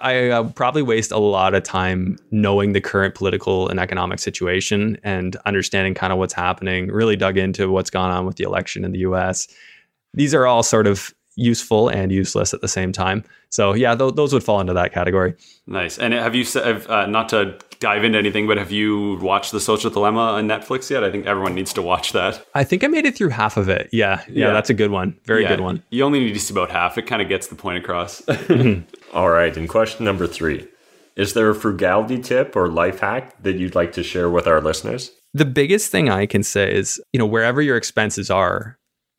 I 0.00 0.30
uh, 0.30 0.44
probably 0.50 0.82
waste 0.82 1.12
a 1.12 1.18
lot 1.18 1.54
of 1.54 1.62
time 1.62 2.16
knowing 2.30 2.72
the 2.72 2.80
current 2.80 3.14
political 3.14 3.68
and 3.68 3.78
economic 3.78 4.18
situation 4.18 4.98
and 5.04 5.36
understanding 5.44 5.94
kind 5.94 6.12
of 6.12 6.18
what's 6.18 6.34
happening. 6.34 6.88
Really 6.88 7.16
dug 7.16 7.36
into 7.36 7.70
what's 7.70 7.90
gone 7.90 8.10
on 8.10 8.26
with 8.26 8.36
the 8.36 8.44
election 8.44 8.84
in 8.84 8.92
the 8.92 9.00
U.S. 9.00 9.46
These 10.14 10.34
are 10.34 10.46
all 10.46 10.62
sort 10.62 10.86
of 10.86 11.14
useful 11.36 11.88
and 11.88 12.10
useless 12.10 12.54
at 12.54 12.62
the 12.62 12.68
same 12.68 12.92
time. 12.92 13.22
So 13.50 13.74
yeah, 13.74 13.94
th- 13.94 14.14
those 14.14 14.32
would 14.32 14.42
fall 14.42 14.60
into 14.60 14.72
that 14.72 14.92
category. 14.92 15.34
Nice. 15.66 15.98
And 15.98 16.14
have 16.14 16.34
you 16.34 16.44
uh, 16.58 17.06
not 17.06 17.28
to 17.28 17.58
dive 17.78 18.04
into 18.04 18.18
anything, 18.18 18.46
but 18.46 18.58
have 18.58 18.70
you 18.70 19.16
watched 19.16 19.52
The 19.52 19.60
Social 19.60 19.90
Dilemma 19.90 20.20
on 20.20 20.46
Netflix 20.46 20.90
yet? 20.90 21.04
I 21.04 21.10
think 21.10 21.26
everyone 21.26 21.54
needs 21.54 21.72
to 21.74 21.82
watch 21.82 22.12
that. 22.12 22.44
I 22.54 22.64
think 22.64 22.84
I 22.84 22.88
made 22.88 23.04
it 23.06 23.16
through 23.16 23.30
half 23.30 23.56
of 23.56 23.68
it. 23.68 23.88
Yeah, 23.92 24.22
yeah, 24.28 24.46
yeah. 24.46 24.52
that's 24.52 24.70
a 24.70 24.74
good 24.74 24.90
one. 24.90 25.18
Very 25.24 25.42
yeah, 25.42 25.48
good 25.48 25.60
one. 25.60 25.82
You 25.90 26.04
only 26.04 26.20
need 26.20 26.32
to 26.32 26.40
see 26.40 26.54
about 26.54 26.70
half. 26.70 26.98
It 26.98 27.02
kind 27.02 27.22
of 27.22 27.28
gets 27.28 27.48
the 27.48 27.54
point 27.54 27.78
across. 27.78 28.22
All 29.12 29.30
right. 29.30 29.56
And 29.56 29.68
question 29.68 30.04
number 30.04 30.26
three: 30.26 30.66
Is 31.16 31.34
there 31.34 31.48
a 31.50 31.54
frugality 31.54 32.20
tip 32.20 32.56
or 32.56 32.68
life 32.68 33.00
hack 33.00 33.42
that 33.42 33.56
you'd 33.56 33.74
like 33.74 33.92
to 33.92 34.02
share 34.02 34.30
with 34.30 34.46
our 34.46 34.60
listeners? 34.60 35.10
The 35.34 35.44
biggest 35.44 35.90
thing 35.90 36.08
I 36.08 36.26
can 36.26 36.42
say 36.42 36.74
is, 36.74 37.00
you 37.12 37.18
know, 37.18 37.26
wherever 37.26 37.60
your 37.60 37.76
expenses 37.76 38.30
are, 38.30 38.78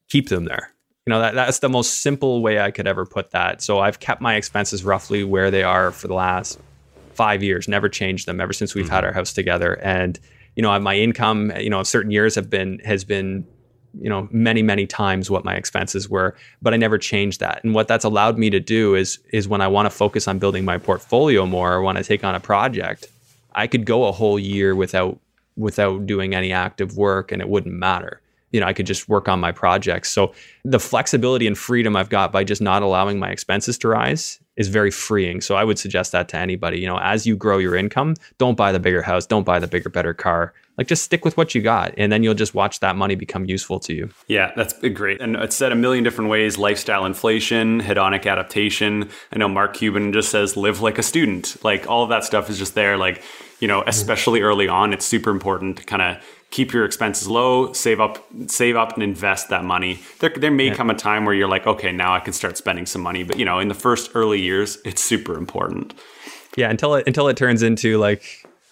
keep 0.09 0.29
them 0.29 0.45
there 0.45 0.71
you 1.07 1.11
know 1.11 1.21
that 1.21 1.35
that's 1.35 1.59
the 1.59 1.69
most 1.69 2.01
simple 2.01 2.41
way 2.41 2.59
I 2.59 2.69
could 2.69 2.85
ever 2.85 3.05
put 3.05 3.31
that. 3.31 3.61
So 3.61 3.79
I've 3.79 4.01
kept 4.01 4.19
my 4.19 4.35
expenses 4.35 4.83
roughly 4.83 5.23
where 5.23 5.49
they 5.49 5.63
are 5.63 5.91
for 5.91 6.09
the 6.09 6.13
last 6.13 6.59
five 7.17 7.43
years, 7.43 7.67
never 7.67 7.89
changed 7.89 8.27
them 8.27 8.39
ever 8.39 8.53
since 8.53 8.73
we've 8.73 8.85
mm-hmm. 8.85 8.93
had 8.93 9.03
our 9.03 9.11
house 9.11 9.33
together. 9.33 9.73
And 9.83 10.19
you 10.55 10.63
know, 10.63 10.79
my 10.79 10.95
income, 10.95 11.51
you 11.59 11.69
know, 11.69 11.83
certain 11.83 12.11
years 12.11 12.35
have 12.35 12.49
been 12.49 12.79
has 12.79 13.03
been 13.03 13.45
you 13.99 14.09
know 14.09 14.27
many 14.31 14.61
many 14.61 14.85
times 14.85 15.31
what 15.31 15.45
my 15.45 15.55
expenses 15.55 16.07
were 16.09 16.35
but 16.61 16.73
i 16.73 16.77
never 16.77 16.97
changed 16.97 17.39
that 17.39 17.63
and 17.63 17.73
what 17.73 17.87
that's 17.87 18.03
allowed 18.03 18.37
me 18.37 18.49
to 18.49 18.59
do 18.59 18.93
is 18.93 19.17
is 19.31 19.47
when 19.47 19.61
i 19.61 19.67
want 19.67 19.87
to 19.87 19.89
focus 19.89 20.27
on 20.27 20.37
building 20.37 20.65
my 20.65 20.77
portfolio 20.77 21.45
more 21.47 21.73
or 21.73 21.81
want 21.81 21.97
to 21.97 22.03
take 22.03 22.23
on 22.23 22.35
a 22.35 22.39
project 22.39 23.07
i 23.55 23.65
could 23.65 23.85
go 23.85 24.05
a 24.05 24.11
whole 24.11 24.37
year 24.37 24.75
without 24.75 25.17
without 25.55 26.05
doing 26.05 26.35
any 26.35 26.51
active 26.51 26.95
work 26.97 27.31
and 27.31 27.41
it 27.41 27.49
wouldn't 27.49 27.73
matter 27.73 28.21
you 28.51 28.61
know, 28.61 28.65
I 28.65 28.73
could 28.73 28.85
just 28.85 29.09
work 29.09 29.27
on 29.27 29.39
my 29.39 29.51
projects. 29.51 30.09
So 30.09 30.33
the 30.63 30.79
flexibility 30.79 31.47
and 31.47 31.57
freedom 31.57 31.95
I've 31.95 32.09
got 32.09 32.31
by 32.31 32.43
just 32.43 32.61
not 32.61 32.81
allowing 32.81 33.19
my 33.19 33.29
expenses 33.29 33.77
to 33.79 33.89
rise 33.89 34.39
is 34.57 34.67
very 34.67 34.91
freeing. 34.91 35.39
So 35.39 35.55
I 35.55 35.63
would 35.63 35.79
suggest 35.79 36.11
that 36.11 36.27
to 36.29 36.37
anybody. 36.37 36.79
You 36.79 36.87
know, 36.87 36.99
as 36.99 37.25
you 37.25 37.35
grow 37.35 37.57
your 37.57 37.75
income, 37.75 38.15
don't 38.37 38.57
buy 38.57 38.71
the 38.71 38.79
bigger 38.79 39.01
house, 39.01 39.25
don't 39.25 39.45
buy 39.45 39.59
the 39.59 39.67
bigger, 39.67 39.89
better 39.89 40.13
car. 40.13 40.53
Like 40.77 40.87
just 40.87 41.03
stick 41.03 41.25
with 41.25 41.37
what 41.37 41.55
you 41.55 41.61
got, 41.61 41.95
and 41.97 42.11
then 42.11 42.21
you'll 42.21 42.35
just 42.35 42.53
watch 42.53 42.81
that 42.81 42.95
money 42.95 43.15
become 43.15 43.45
useful 43.45 43.79
to 43.79 43.93
you. 43.93 44.09
Yeah, 44.27 44.51
that's 44.55 44.73
great. 44.89 45.19
And 45.19 45.35
it's 45.35 45.55
said 45.55 45.71
a 45.71 45.75
million 45.75 46.03
different 46.03 46.29
ways: 46.29 46.59
lifestyle 46.59 47.05
inflation, 47.05 47.81
hedonic 47.81 48.27
adaptation. 48.27 49.09
I 49.33 49.39
know 49.39 49.47
Mark 49.47 49.73
Cuban 49.73 50.13
just 50.13 50.29
says 50.29 50.55
live 50.55 50.81
like 50.81 50.99
a 50.99 51.03
student. 51.03 51.63
Like 51.63 51.89
all 51.89 52.03
of 52.03 52.09
that 52.09 52.25
stuff 52.25 52.47
is 52.51 52.59
just 52.59 52.75
there. 52.75 52.95
Like 52.95 53.23
you 53.59 53.67
know, 53.67 53.79
mm-hmm. 53.79 53.89
especially 53.89 54.41
early 54.41 54.67
on, 54.67 54.93
it's 54.93 55.05
super 55.05 55.31
important 55.31 55.77
to 55.77 55.83
kind 55.83 56.01
of 56.01 56.23
keep 56.57 56.73
your 56.73 56.85
expenses 56.85 57.27
low, 57.27 57.71
save 57.73 57.99
up, 57.99 58.25
save 58.47 58.75
up, 58.75 58.93
and 58.95 59.03
invest 59.03 59.49
that 59.49 59.63
money. 59.63 59.99
There, 60.17 60.31
there 60.35 60.49
may 60.49 60.69
yeah. 60.69 60.73
come 60.73 60.89
a 60.89 60.95
time 60.95 61.23
where 61.23 61.35
you're 61.35 61.47
like, 61.47 61.67
okay, 61.67 61.91
now 61.91 62.15
I 62.15 62.19
can 62.19 62.33
start 62.33 62.57
spending 62.57 62.87
some 62.87 63.03
money. 63.03 63.21
But 63.21 63.37
you 63.37 63.45
know, 63.45 63.59
in 63.59 63.67
the 63.67 63.75
first 63.75 64.09
early 64.15 64.41
years, 64.41 64.79
it's 64.83 65.03
super 65.03 65.37
important. 65.37 65.93
Yeah, 66.55 66.71
until 66.71 66.95
it 66.95 67.05
until 67.05 67.27
it 67.27 67.37
turns 67.37 67.61
into 67.61 67.99
like 67.99 68.23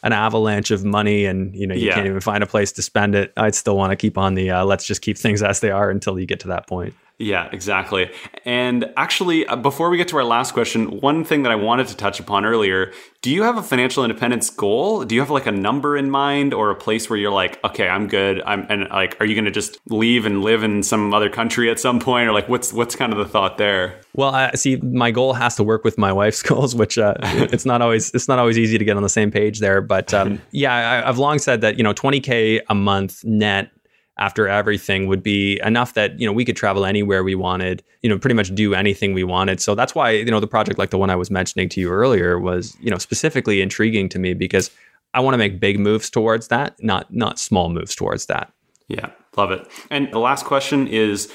an 0.01 0.13
avalanche 0.13 0.71
of 0.71 0.83
money, 0.83 1.25
and 1.25 1.55
you 1.55 1.67
know 1.67 1.75
you 1.75 1.85
yeah. 1.85 1.93
can't 1.93 2.07
even 2.07 2.21
find 2.21 2.43
a 2.43 2.47
place 2.47 2.71
to 2.71 2.81
spend 2.81 3.13
it. 3.13 3.31
I'd 3.37 3.53
still 3.53 3.77
want 3.77 3.91
to 3.91 3.95
keep 3.95 4.17
on 4.17 4.33
the 4.33 4.49
uh, 4.49 4.65
let's 4.65 4.87
just 4.87 5.03
keep 5.03 5.15
things 5.15 5.43
as 5.43 5.59
they 5.59 5.69
are 5.69 5.91
until 5.91 6.19
you 6.19 6.25
get 6.25 6.39
to 6.39 6.47
that 6.47 6.65
point. 6.65 6.95
Yeah, 7.17 7.47
exactly. 7.51 8.11
And 8.43 8.91
actually, 8.97 9.47
uh, 9.47 9.55
before 9.55 9.89
we 9.89 9.97
get 9.97 10.09
to 10.09 10.17
our 10.17 10.23
last 10.23 10.53
question, 10.53 10.99
one 10.99 11.23
thing 11.23 11.43
that 11.43 11.51
I 11.51 11.55
wanted 11.55 11.87
to 11.87 11.95
touch 11.95 12.19
upon 12.19 12.45
earlier 12.45 12.91
do 13.25 13.31
you 13.31 13.41
have 13.41 13.57
a 13.57 13.63
financial 13.63 14.03
independence 14.03 14.51
goal? 14.51 15.03
Do 15.03 15.15
you 15.15 15.21
have 15.21 15.31
like 15.31 15.47
a 15.47 15.51
number 15.51 15.97
in 15.97 16.11
mind 16.11 16.53
or 16.53 16.69
a 16.69 16.75
place 16.75 17.09
where 17.09 17.17
you're 17.17 17.31
like, 17.31 17.59
okay, 17.63 17.87
I'm 17.87 18.07
good. 18.07 18.39
I'm, 18.45 18.67
and 18.69 18.87
like, 18.89 19.17
are 19.19 19.25
you 19.25 19.33
going 19.33 19.45
to 19.45 19.51
just 19.51 19.79
leave 19.89 20.27
and 20.27 20.43
live 20.43 20.61
in 20.63 20.83
some 20.83 21.11
other 21.11 21.27
country 21.27 21.71
at 21.71 21.79
some 21.79 21.99
point? 21.99 22.29
Or 22.29 22.33
like, 22.33 22.47
what's, 22.47 22.71
what's 22.71 22.95
kind 22.95 23.11
of 23.11 23.17
the 23.17 23.25
thought 23.25 23.57
there? 23.57 23.99
Well, 24.13 24.29
I 24.29 24.51
see 24.51 24.75
my 24.75 25.09
goal 25.09 25.33
has 25.33 25.55
to 25.55 25.63
work 25.63 25.83
with 25.83 25.97
my 25.97 26.13
wife's 26.13 26.43
goals, 26.43 26.75
which 26.75 26.99
uh, 26.99 27.15
it's 27.23 27.65
not 27.65 27.81
always, 27.81 28.11
it's 28.11 28.27
not 28.27 28.37
always 28.37 28.59
easy 28.59 28.77
to 28.77 28.85
get 28.85 28.95
on 28.95 29.01
the 29.01 29.09
same 29.09 29.31
page 29.31 29.59
there. 29.59 29.81
But 29.81 30.13
um, 30.13 30.39
yeah, 30.51 30.75
I, 30.75 31.09
I've 31.09 31.17
long 31.17 31.39
said 31.39 31.61
that, 31.61 31.79
you 31.79 31.83
know, 31.83 31.95
20K 31.95 32.61
a 32.69 32.75
month 32.75 33.25
net 33.25 33.71
after 34.17 34.47
everything 34.47 35.07
would 35.07 35.21
be 35.21 35.59
enough 35.63 35.93
that 35.93 36.19
you 36.19 36.25
know 36.25 36.33
we 36.33 36.45
could 36.45 36.55
travel 36.55 36.85
anywhere 36.85 37.23
we 37.23 37.35
wanted 37.35 37.83
you 38.01 38.09
know 38.09 38.17
pretty 38.17 38.35
much 38.35 38.53
do 38.55 38.73
anything 38.73 39.13
we 39.13 39.23
wanted. 39.23 39.59
So 39.61 39.75
that's 39.75 39.93
why 39.93 40.11
you 40.11 40.25
know 40.25 40.39
the 40.39 40.47
project 40.47 40.79
like 40.79 40.89
the 40.89 40.97
one 40.97 41.09
i 41.09 41.15
was 41.15 41.29
mentioning 41.29 41.69
to 41.69 41.81
you 41.81 41.89
earlier 41.89 42.39
was 42.39 42.77
you 42.79 42.89
know 42.89 42.97
specifically 42.97 43.61
intriguing 43.61 44.09
to 44.09 44.19
me 44.19 44.33
because 44.33 44.71
i 45.13 45.19
want 45.19 45.33
to 45.33 45.37
make 45.37 45.59
big 45.59 45.79
moves 45.79 46.09
towards 46.09 46.47
that 46.49 46.75
not 46.83 47.13
not 47.13 47.39
small 47.39 47.69
moves 47.69 47.95
towards 47.95 48.27
that. 48.27 48.51
Yeah 48.87 49.09
love 49.37 49.51
it. 49.51 49.67
And 49.89 50.11
the 50.11 50.19
last 50.19 50.45
question 50.45 50.87
is 50.87 51.31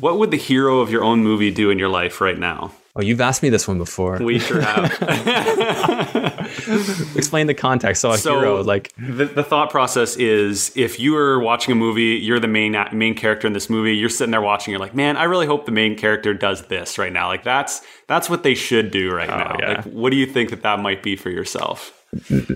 what 0.00 0.18
would 0.18 0.30
the 0.30 0.36
hero 0.36 0.80
of 0.80 0.90
your 0.90 1.02
own 1.02 1.22
movie 1.22 1.50
do 1.50 1.70
in 1.70 1.78
your 1.78 1.88
life 1.88 2.20
right 2.20 2.38
now 2.38 2.72
Oh, 2.98 3.00
you've 3.00 3.20
asked 3.20 3.44
me 3.44 3.48
this 3.48 3.68
one 3.68 3.78
before. 3.78 4.18
We 4.18 4.40
sure 4.40 4.60
have. 4.60 4.90
Explain 7.16 7.46
the 7.46 7.54
context. 7.54 8.02
So 8.02 8.10
a 8.10 8.18
So- 8.18 8.40
hero, 8.40 8.60
like 8.64 8.92
the, 8.98 9.26
the 9.26 9.44
thought 9.44 9.70
process 9.70 10.16
is 10.16 10.72
if 10.74 10.98
you 10.98 11.16
are 11.16 11.38
watching 11.38 11.70
a 11.70 11.76
movie, 11.76 12.16
you're 12.16 12.40
the 12.40 12.48
main 12.48 12.76
main 12.92 13.14
character 13.14 13.46
in 13.46 13.52
this 13.52 13.70
movie. 13.70 13.96
You're 13.96 14.08
sitting 14.08 14.32
there 14.32 14.42
watching. 14.42 14.72
You're 14.72 14.80
like, 14.80 14.96
man, 14.96 15.16
I 15.16 15.24
really 15.24 15.46
hope 15.46 15.64
the 15.64 15.70
main 15.70 15.96
character 15.96 16.34
does 16.34 16.66
this 16.66 16.98
right 16.98 17.12
now. 17.12 17.28
Like 17.28 17.44
that's 17.44 17.82
that's 18.08 18.28
what 18.28 18.42
they 18.42 18.56
should 18.56 18.90
do 18.90 19.14
right 19.14 19.30
oh, 19.30 19.36
now. 19.36 19.56
yeah. 19.60 19.68
Like, 19.68 19.84
what 19.84 20.10
do 20.10 20.16
you 20.16 20.26
think 20.26 20.50
that 20.50 20.62
that 20.62 20.80
might 20.80 21.00
be 21.00 21.14
for 21.14 21.30
yourself? 21.30 21.97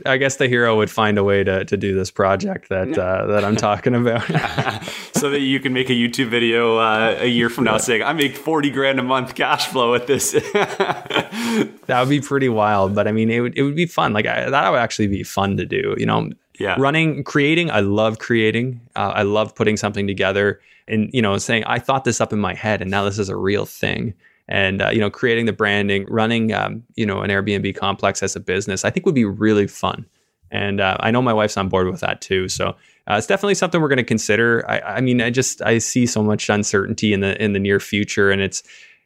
I 0.07 0.17
guess 0.17 0.37
the 0.37 0.49
hero 0.49 0.77
would 0.79 0.91
find 0.91 1.19
a 1.19 1.25
way 1.25 1.45
to, 1.45 1.65
to 1.67 1.77
do 1.77 1.95
this 1.95 2.11
project 2.11 2.71
that 2.71 2.97
uh, 2.97 3.27
that 3.27 3.45
I'm 3.45 3.57
talking 3.57 3.95
about. 3.95 4.23
so 5.15 5.29
that 5.31 5.41
you 5.41 5.61
can 5.61 5.75
make 5.75 5.91
a 5.91 5.93
YouTube 5.93 6.29
video 6.29 6.79
uh, 6.79 7.17
a 7.19 7.27
year 7.27 7.51
from 7.51 7.65
now 7.65 7.77
saying, 7.77 8.03
I 8.03 8.15
make 8.15 8.35
40 8.35 8.71
grand 8.71 8.99
a 8.99 9.03
month 9.03 9.35
cash 9.35 9.67
flow 9.67 9.93
with 9.93 10.07
this. 10.07 10.33
that 10.53 11.97
would 12.01 12.09
be 12.09 12.21
pretty 12.21 12.49
wild, 12.49 12.95
but 12.95 13.07
I 13.07 13.13
mean, 13.13 13.31
it 13.31 13.41
would 13.41 13.57
it 13.57 13.63
would 13.63 13.77
be 13.77 13.87
fun. 13.87 14.13
Like 14.13 14.27
I, 14.27 14.49
that 14.49 14.71
would 14.71 14.79
actually 14.79 15.09
be 15.09 15.23
fun 15.23 15.57
to 15.59 15.67
do. 15.67 15.95
You 15.99 16.07
know, 16.07 16.31
Yeah. 16.59 16.77
running, 16.79 17.23
creating. 17.25 17.71
I 17.71 17.81
love 17.81 18.19
creating. 18.19 18.81
Uh, 18.97 19.13
I 19.15 19.23
love 19.23 19.55
putting 19.55 19.77
something 19.77 20.07
together, 20.07 20.61
and 20.89 21.11
you 21.13 21.21
know, 21.21 21.37
saying 21.39 21.65
I 21.65 21.79
thought 21.79 22.05
this 22.05 22.21
up 22.21 22.33
in 22.33 22.39
my 22.39 22.55
head, 22.55 22.81
and 22.81 22.91
now 22.91 23.05
this 23.05 23.19
is 23.19 23.29
a 23.29 23.37
real 23.37 23.67
thing. 23.67 24.15
And 24.53 24.83
uh, 24.83 24.91
you 24.91 25.01
know, 25.01 25.09
creating 25.09 25.47
the 25.47 25.53
branding, 25.55 26.05
running, 26.11 26.53
um, 26.53 26.83
you 26.95 27.07
know, 27.07 27.23
an 27.23 27.31
Airbnb 27.31 27.75
complex 27.75 28.23
as 28.23 28.37
a 28.37 28.41
business, 28.41 28.85
I 28.85 28.91
think 28.91 29.07
would 29.07 29.15
be 29.15 29.25
really 29.25 29.67
fun. 29.67 30.05
And 30.51 30.79
uh, 30.79 30.99
I 31.01 31.11
know 31.11 31.23
my 31.23 31.33
wife's 31.33 31.57
on 31.57 31.71
board 31.71 31.91
with 31.91 32.01
that 32.01 32.21
too. 32.21 32.51
So 32.51 32.77
uh, 33.09 33.15
it's 33.15 33.27
definitely 33.27 33.55
something 33.55 33.81
we're 33.81 33.89
going 33.89 33.97
to 33.97 34.05
consider. 34.05 34.63
I, 34.71 34.81
I 34.81 35.01
mean, 35.01 35.23
I 35.23 35.31
just 35.31 35.63
I 35.63 35.79
see 35.79 36.05
so 36.05 36.23
much 36.23 36.51
uncertainty 36.51 37.15
in 37.15 37.21
the 37.21 37.43
in 37.43 37.55
the 37.55 37.59
near 37.59 37.81
future, 37.81 38.31
and 38.31 38.43
it's 38.43 38.63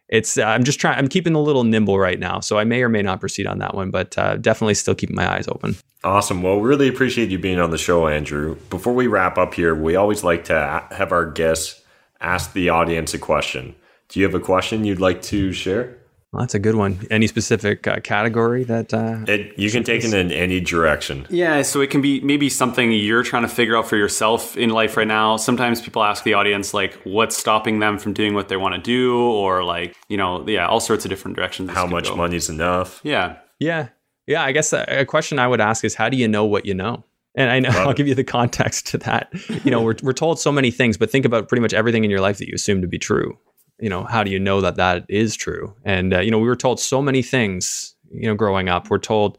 it's 0.09 0.37
uh, 0.37 0.43
I'm 0.43 0.65
just 0.65 0.81
trying. 0.81 0.99
I'm 0.99 1.07
keeping 1.07 1.37
a 1.37 1.41
little 1.41 1.63
nimble 1.63 1.97
right 1.97 2.19
now, 2.19 2.41
so 2.41 2.59
I 2.59 2.65
may 2.65 2.83
or 2.83 2.89
may 2.89 3.03
not 3.03 3.21
proceed 3.21 3.47
on 3.47 3.61
that 3.61 3.73
one, 3.73 3.93
but 3.93 4.19
uh, 4.19 4.39
definitely 4.39 4.75
still 4.75 4.97
keeping 4.97 5.15
my 5.15 5.33
eyes 5.33 5.47
open. 5.47 5.77
Awesome. 6.03 6.43
Well, 6.43 6.61
really 6.61 6.89
appreciate 6.89 7.31
you 7.31 7.39
being 7.39 7.61
on 7.61 7.71
the 7.71 7.79
show, 7.79 8.09
Andrew. 8.09 8.57
Before 8.69 8.93
we 8.93 9.07
wrap 9.07 9.39
up 9.39 9.55
here, 9.55 9.77
we 9.77 9.95
always 9.95 10.25
like 10.25 10.43
to 10.47 10.85
have 10.91 11.13
our 11.13 11.31
guests 11.31 11.83
ask 12.21 12.53
the 12.53 12.69
audience 12.71 13.15
a 13.15 13.19
question. 13.19 13.77
Do 14.09 14.21
you 14.21 14.27
have 14.27 14.35
a 14.35 14.41
question 14.41 14.85
you'd 14.85 15.01
like 15.01 15.23
to 15.23 15.53
share? 15.53 15.97
Well, 16.33 16.43
that's 16.43 16.55
a 16.55 16.59
good 16.59 16.75
one. 16.75 17.07
Any 17.11 17.29
specific 17.29 17.87
uh, 17.87 18.01
category 18.01 18.65
that? 18.65 18.93
Uh, 18.93 19.25
It, 19.27 19.59
you 19.59 19.71
can 19.71 19.85
take 19.85 20.05
it 20.05 20.13
in 20.13 20.31
any 20.33 20.61
direction. 20.61 21.27
Yeah, 21.31 21.63
so 21.63 21.81
it 21.81 21.89
can 21.91 22.03
be 22.03 22.21
maybe 22.21 22.49
something 22.51 22.93
you're 22.93 23.23
trying 23.23 23.43
to 23.43 23.49
figure 23.49 23.77
out 23.77 23.89
for 23.89 23.97
yourself 23.97 24.57
in 24.57 24.71
life 24.71 24.97
right 24.97 25.07
now. 25.07 25.37
Sometimes 25.39 25.81
people 25.81 26.03
ask 26.03 26.25
the 26.25 26.35
audience 26.35 26.75
like 26.75 26.95
what's 27.05 27.37
stopping 27.37 27.79
them 27.79 27.99
from 27.99 28.13
doing 28.13 28.35
what 28.35 28.49
they 28.49 28.57
want 28.57 28.75
to 28.75 28.81
do 28.81 29.19
or 29.19 29.65
like, 29.65 29.95
you 30.09 30.17
know, 30.17 30.47
yeah, 30.47 30.67
all 30.67 30.81
sorts 30.81 31.05
of 31.05 31.09
different 31.11 31.37
directions. 31.37 31.71
How 31.71 31.87
much 31.87 32.09
go. 32.09 32.17
money's 32.17 32.51
enough? 32.51 33.01
Yeah. 33.03 33.37
yeah, 33.59 33.89
yeah. 34.27 34.43
I 34.43 34.53
guess 34.53 34.73
a, 34.73 34.85
a 34.89 35.05
question 35.07 35.39
I 35.39 35.47
would 35.47 35.61
ask 35.61 35.85
is, 35.85 35.95
how 35.95 36.09
do 36.11 36.17
you 36.19 36.29
know 36.29 36.45
what 36.45 36.67
you 36.67 36.75
know? 36.75 37.05
And 37.35 37.51
I 37.51 37.61
know 37.61 37.69
Love 37.69 37.79
I'll 37.79 37.91
it. 37.91 37.97
give 37.97 38.09
you 38.09 38.15
the 38.15 38.25
context 38.25 38.87
to 38.89 38.99
that. 38.99 39.31
You 39.65 39.71
know, 39.71 39.81
we're 39.83 39.97
we're 40.03 40.13
told 40.15 40.39
so 40.41 40.51
many 40.51 40.71
things, 40.71 40.97
but 40.97 41.11
think 41.11 41.25
about 41.27 41.49
pretty 41.49 41.61
much 41.61 41.73
everything 41.75 42.03
in 42.03 42.11
your 42.11 42.21
life 42.21 42.39
that 42.39 42.49
you 42.49 42.55
assume 42.55 42.81
to 42.81 42.89
be 42.89 42.99
true. 42.99 43.39
You 43.79 43.91
know, 43.91 44.05
how 44.05 44.23
do 44.23 44.31
you 44.31 44.39
know 44.39 44.61
that 44.61 44.77
that 44.77 45.05
is 45.09 45.37
true? 45.37 45.75
And 45.85 46.15
uh, 46.15 46.21
you 46.21 46.31
know, 46.31 46.39
we 46.39 46.49
were 46.49 46.57
told 46.57 46.81
so 46.81 47.03
many 47.03 47.23
things. 47.23 47.95
You 48.11 48.29
know, 48.29 48.35
growing 48.35 48.69
up, 48.69 48.89
we're 48.89 48.99
told 48.99 49.39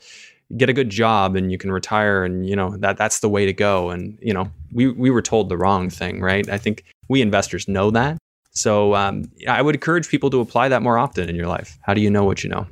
get 0.55 0.69
a 0.69 0.73
good 0.73 0.89
job 0.89 1.35
and 1.35 1.51
you 1.51 1.57
can 1.57 1.71
retire, 1.71 2.23
and 2.23 2.47
you 2.47 2.55
know 2.55 2.77
that 2.77 2.97
that's 2.97 3.19
the 3.19 3.29
way 3.29 3.45
to 3.45 3.53
go. 3.53 3.89
And 3.89 4.17
you 4.21 4.33
know, 4.33 4.51
we 4.71 4.87
we 4.87 5.09
were 5.09 5.21
told 5.21 5.49
the 5.49 5.57
wrong 5.57 5.89
thing, 5.89 6.21
right? 6.21 6.47
I 6.49 6.57
think 6.57 6.83
we 7.07 7.21
investors 7.21 7.67
know 7.67 7.91
that. 7.91 8.17
So 8.51 8.95
um, 8.95 9.31
I 9.47 9.61
would 9.61 9.75
encourage 9.75 10.09
people 10.09 10.29
to 10.31 10.39
apply 10.39 10.69
that 10.69 10.81
more 10.81 10.97
often 10.97 11.29
in 11.29 11.35
your 11.35 11.47
life. 11.47 11.77
How 11.81 11.93
do 11.93 12.01
you 12.01 12.09
know 12.09 12.23
what 12.23 12.43
you 12.43 12.49
know? 12.49 12.67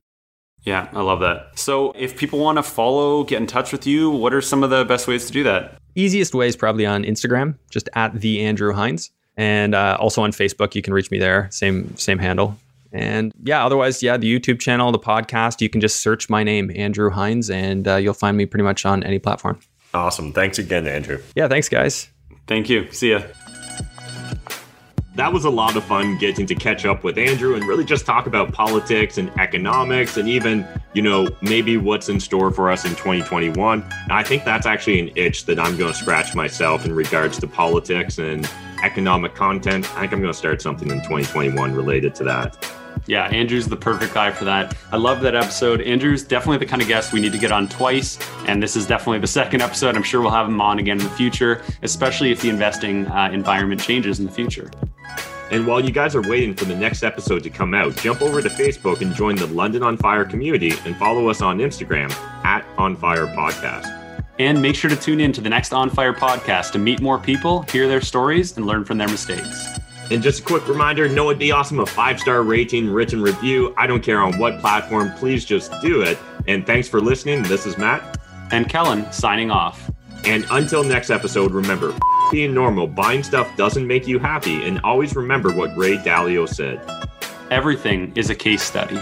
Yeah, 0.63 0.89
I 0.93 1.01
love 1.01 1.19
that. 1.19 1.57
So 1.59 1.91
if 1.95 2.17
people 2.17 2.39
want 2.39 2.57
to 2.57 2.63
follow, 2.63 3.23
get 3.23 3.39
in 3.39 3.45
touch 3.45 3.71
with 3.71 3.85
you, 3.85 4.09
what 4.09 4.33
are 4.33 4.41
some 4.41 4.63
of 4.63 4.71
the 4.71 4.83
best 4.83 5.07
ways 5.07 5.27
to 5.27 5.31
do 5.31 5.43
that? 5.43 5.77
Easiest 5.93 6.33
way 6.33 6.47
is 6.47 6.55
probably 6.55 6.87
on 6.87 7.03
Instagram, 7.03 7.55
just 7.69 7.87
at 7.93 8.19
the 8.19 8.43
Andrew 8.43 8.73
Hines, 8.73 9.11
and 9.37 9.75
uh, 9.75 9.97
also 9.99 10.21
on 10.21 10.31
Facebook. 10.31 10.75
You 10.75 10.81
can 10.81 10.93
reach 10.93 11.11
me 11.11 11.19
there, 11.19 11.47
same 11.51 11.95
same 11.97 12.19
handle. 12.19 12.57
And 12.91 13.33
yeah, 13.43 13.65
otherwise, 13.65 14.01
yeah, 14.01 14.15
the 14.15 14.39
YouTube 14.39 14.59
channel, 14.59 14.91
the 14.91 14.99
podcast. 14.99 15.59
You 15.59 15.69
can 15.69 15.81
just 15.81 15.99
search 16.01 16.29
my 16.29 16.43
name, 16.43 16.71
Andrew 16.75 17.09
Hines, 17.09 17.49
and 17.49 17.87
uh, 17.87 17.97
you'll 17.97 18.13
find 18.13 18.37
me 18.37 18.45
pretty 18.45 18.63
much 18.63 18.85
on 18.85 19.03
any 19.03 19.19
platform. 19.19 19.59
Awesome. 19.93 20.31
Thanks 20.31 20.59
again, 20.59 20.87
Andrew. 20.87 21.21
Yeah, 21.35 21.47
thanks, 21.47 21.69
guys. 21.69 22.09
Thank 22.47 22.69
you. 22.69 22.89
See 22.91 23.11
ya. 23.11 23.21
That 25.15 25.31
was 25.31 25.45
a 25.45 25.49
lot 25.49 25.77
of 25.77 25.83
fun 25.85 26.17
getting 26.17 26.45
to 26.47 26.55
catch 26.55 26.85
up 26.85 27.05
with 27.05 27.17
Andrew 27.17 27.55
and 27.55 27.63
really 27.65 27.85
just 27.85 28.05
talk 28.05 28.27
about 28.27 28.51
politics 28.51 29.17
and 29.17 29.29
economics 29.39 30.17
and 30.17 30.27
even, 30.27 30.67
you 30.93 31.01
know, 31.01 31.29
maybe 31.41 31.77
what's 31.77 32.09
in 32.09 32.19
store 32.19 32.51
for 32.51 32.69
us 32.69 32.83
in 32.83 32.91
2021. 32.91 33.81
And 33.81 34.11
I 34.11 34.23
think 34.23 34.43
that's 34.43 34.65
actually 34.65 34.99
an 34.99 35.11
itch 35.15 35.45
that 35.45 35.57
I'm 35.57 35.77
going 35.77 35.93
to 35.93 35.97
scratch 35.97 36.35
myself 36.35 36.85
in 36.85 36.93
regards 36.93 37.39
to 37.39 37.47
politics 37.47 38.17
and 38.17 38.45
economic 38.83 39.35
content. 39.35 39.85
I 39.95 40.01
think 40.01 40.13
I'm 40.13 40.21
going 40.21 40.31
to 40.31 40.37
start 40.37 40.61
something 40.61 40.89
in 40.89 40.97
2021 40.97 41.73
related 41.73 42.15
to 42.15 42.23
that. 42.25 42.71
Yeah, 43.07 43.25
Andrew's 43.27 43.67
the 43.67 43.75
perfect 43.75 44.13
guy 44.13 44.31
for 44.31 44.45
that. 44.45 44.75
I 44.91 44.97
love 44.97 45.21
that 45.21 45.35
episode. 45.35 45.81
Andrew's 45.81 46.23
definitely 46.23 46.57
the 46.57 46.65
kind 46.65 46.81
of 46.81 46.87
guest 46.87 47.13
we 47.13 47.19
need 47.19 47.33
to 47.33 47.37
get 47.37 47.51
on 47.51 47.67
twice, 47.67 48.17
and 48.47 48.61
this 48.61 48.75
is 48.75 48.87
definitely 48.87 49.19
the 49.19 49.27
second 49.41 49.61
episode. 49.61 49.95
I'm 49.95 50.03
sure 50.03 50.21
we'll 50.21 50.31
have 50.31 50.47
him 50.47 50.59
on 50.59 50.79
again 50.79 50.97
in 50.99 51.03
the 51.03 51.11
future, 51.11 51.61
especially 51.83 52.31
if 52.31 52.41
the 52.41 52.49
investing 52.49 53.05
uh, 53.07 53.29
environment 53.31 53.81
changes 53.81 54.19
in 54.19 54.25
the 54.25 54.31
future. 54.31 54.71
And 55.51 55.67
while 55.67 55.83
you 55.83 55.91
guys 55.91 56.15
are 56.15 56.27
waiting 56.27 56.55
for 56.55 56.65
the 56.65 56.75
next 56.75 57.03
episode 57.03 57.43
to 57.43 57.51
come 57.51 57.75
out, 57.75 57.95
jump 57.97 58.23
over 58.23 58.41
to 58.41 58.49
Facebook 58.49 59.01
and 59.01 59.13
join 59.13 59.35
the 59.35 59.45
London 59.47 59.83
on 59.83 59.95
Fire 59.95 60.25
community 60.25 60.73
and 60.85 60.95
follow 60.97 61.29
us 61.29 61.41
on 61.41 61.59
Instagram 61.59 62.11
at 62.43 62.65
On 62.79 62.95
Fire 62.95 63.27
Podcast. 63.27 64.04
And 64.37 64.61
make 64.61 64.75
sure 64.75 64.89
to 64.89 64.95
tune 64.95 65.21
in 65.21 65.31
to 65.33 65.41
the 65.41 65.49
next 65.49 65.71
On 65.71 65.89
Fire 65.89 66.13
podcast 66.13 66.71
to 66.73 66.79
meet 66.79 67.01
more 67.01 67.17
people, 67.17 67.61
hear 67.63 67.87
their 67.87 68.01
stories, 68.01 68.57
and 68.57 68.65
learn 68.65 68.83
from 68.83 68.97
their 68.97 69.07
mistakes. 69.07 69.67
And 70.11 70.21
just 70.21 70.41
a 70.41 70.43
quick 70.43 70.67
reminder 70.67 71.07
no, 71.09 71.29
it'd 71.29 71.39
be 71.39 71.51
awesome 71.51 71.79
a 71.79 71.85
five 71.85 72.19
star 72.19 72.43
rating, 72.43 72.89
written 72.89 73.21
review. 73.21 73.73
I 73.77 73.87
don't 73.87 74.03
care 74.03 74.21
on 74.21 74.37
what 74.37 74.59
platform, 74.59 75.11
please 75.13 75.45
just 75.45 75.71
do 75.81 76.01
it. 76.01 76.17
And 76.47 76.65
thanks 76.65 76.87
for 76.87 77.01
listening. 77.01 77.43
This 77.43 77.65
is 77.65 77.77
Matt. 77.77 78.19
And 78.51 78.69
Kellen 78.69 79.11
signing 79.11 79.49
off. 79.49 79.89
And 80.25 80.45
until 80.51 80.83
next 80.83 81.09
episode, 81.09 81.51
remember 81.51 81.95
being 82.31 82.53
normal, 82.53 82.87
buying 82.87 83.23
stuff 83.23 83.55
doesn't 83.57 83.87
make 83.87 84.07
you 84.07 84.19
happy. 84.19 84.67
And 84.67 84.79
always 84.81 85.15
remember 85.15 85.51
what 85.51 85.75
Ray 85.77 85.97
Dalio 85.97 86.47
said. 86.47 86.81
Everything 87.49 88.11
is 88.15 88.29
a 88.29 88.35
case 88.35 88.63
study. 88.63 88.99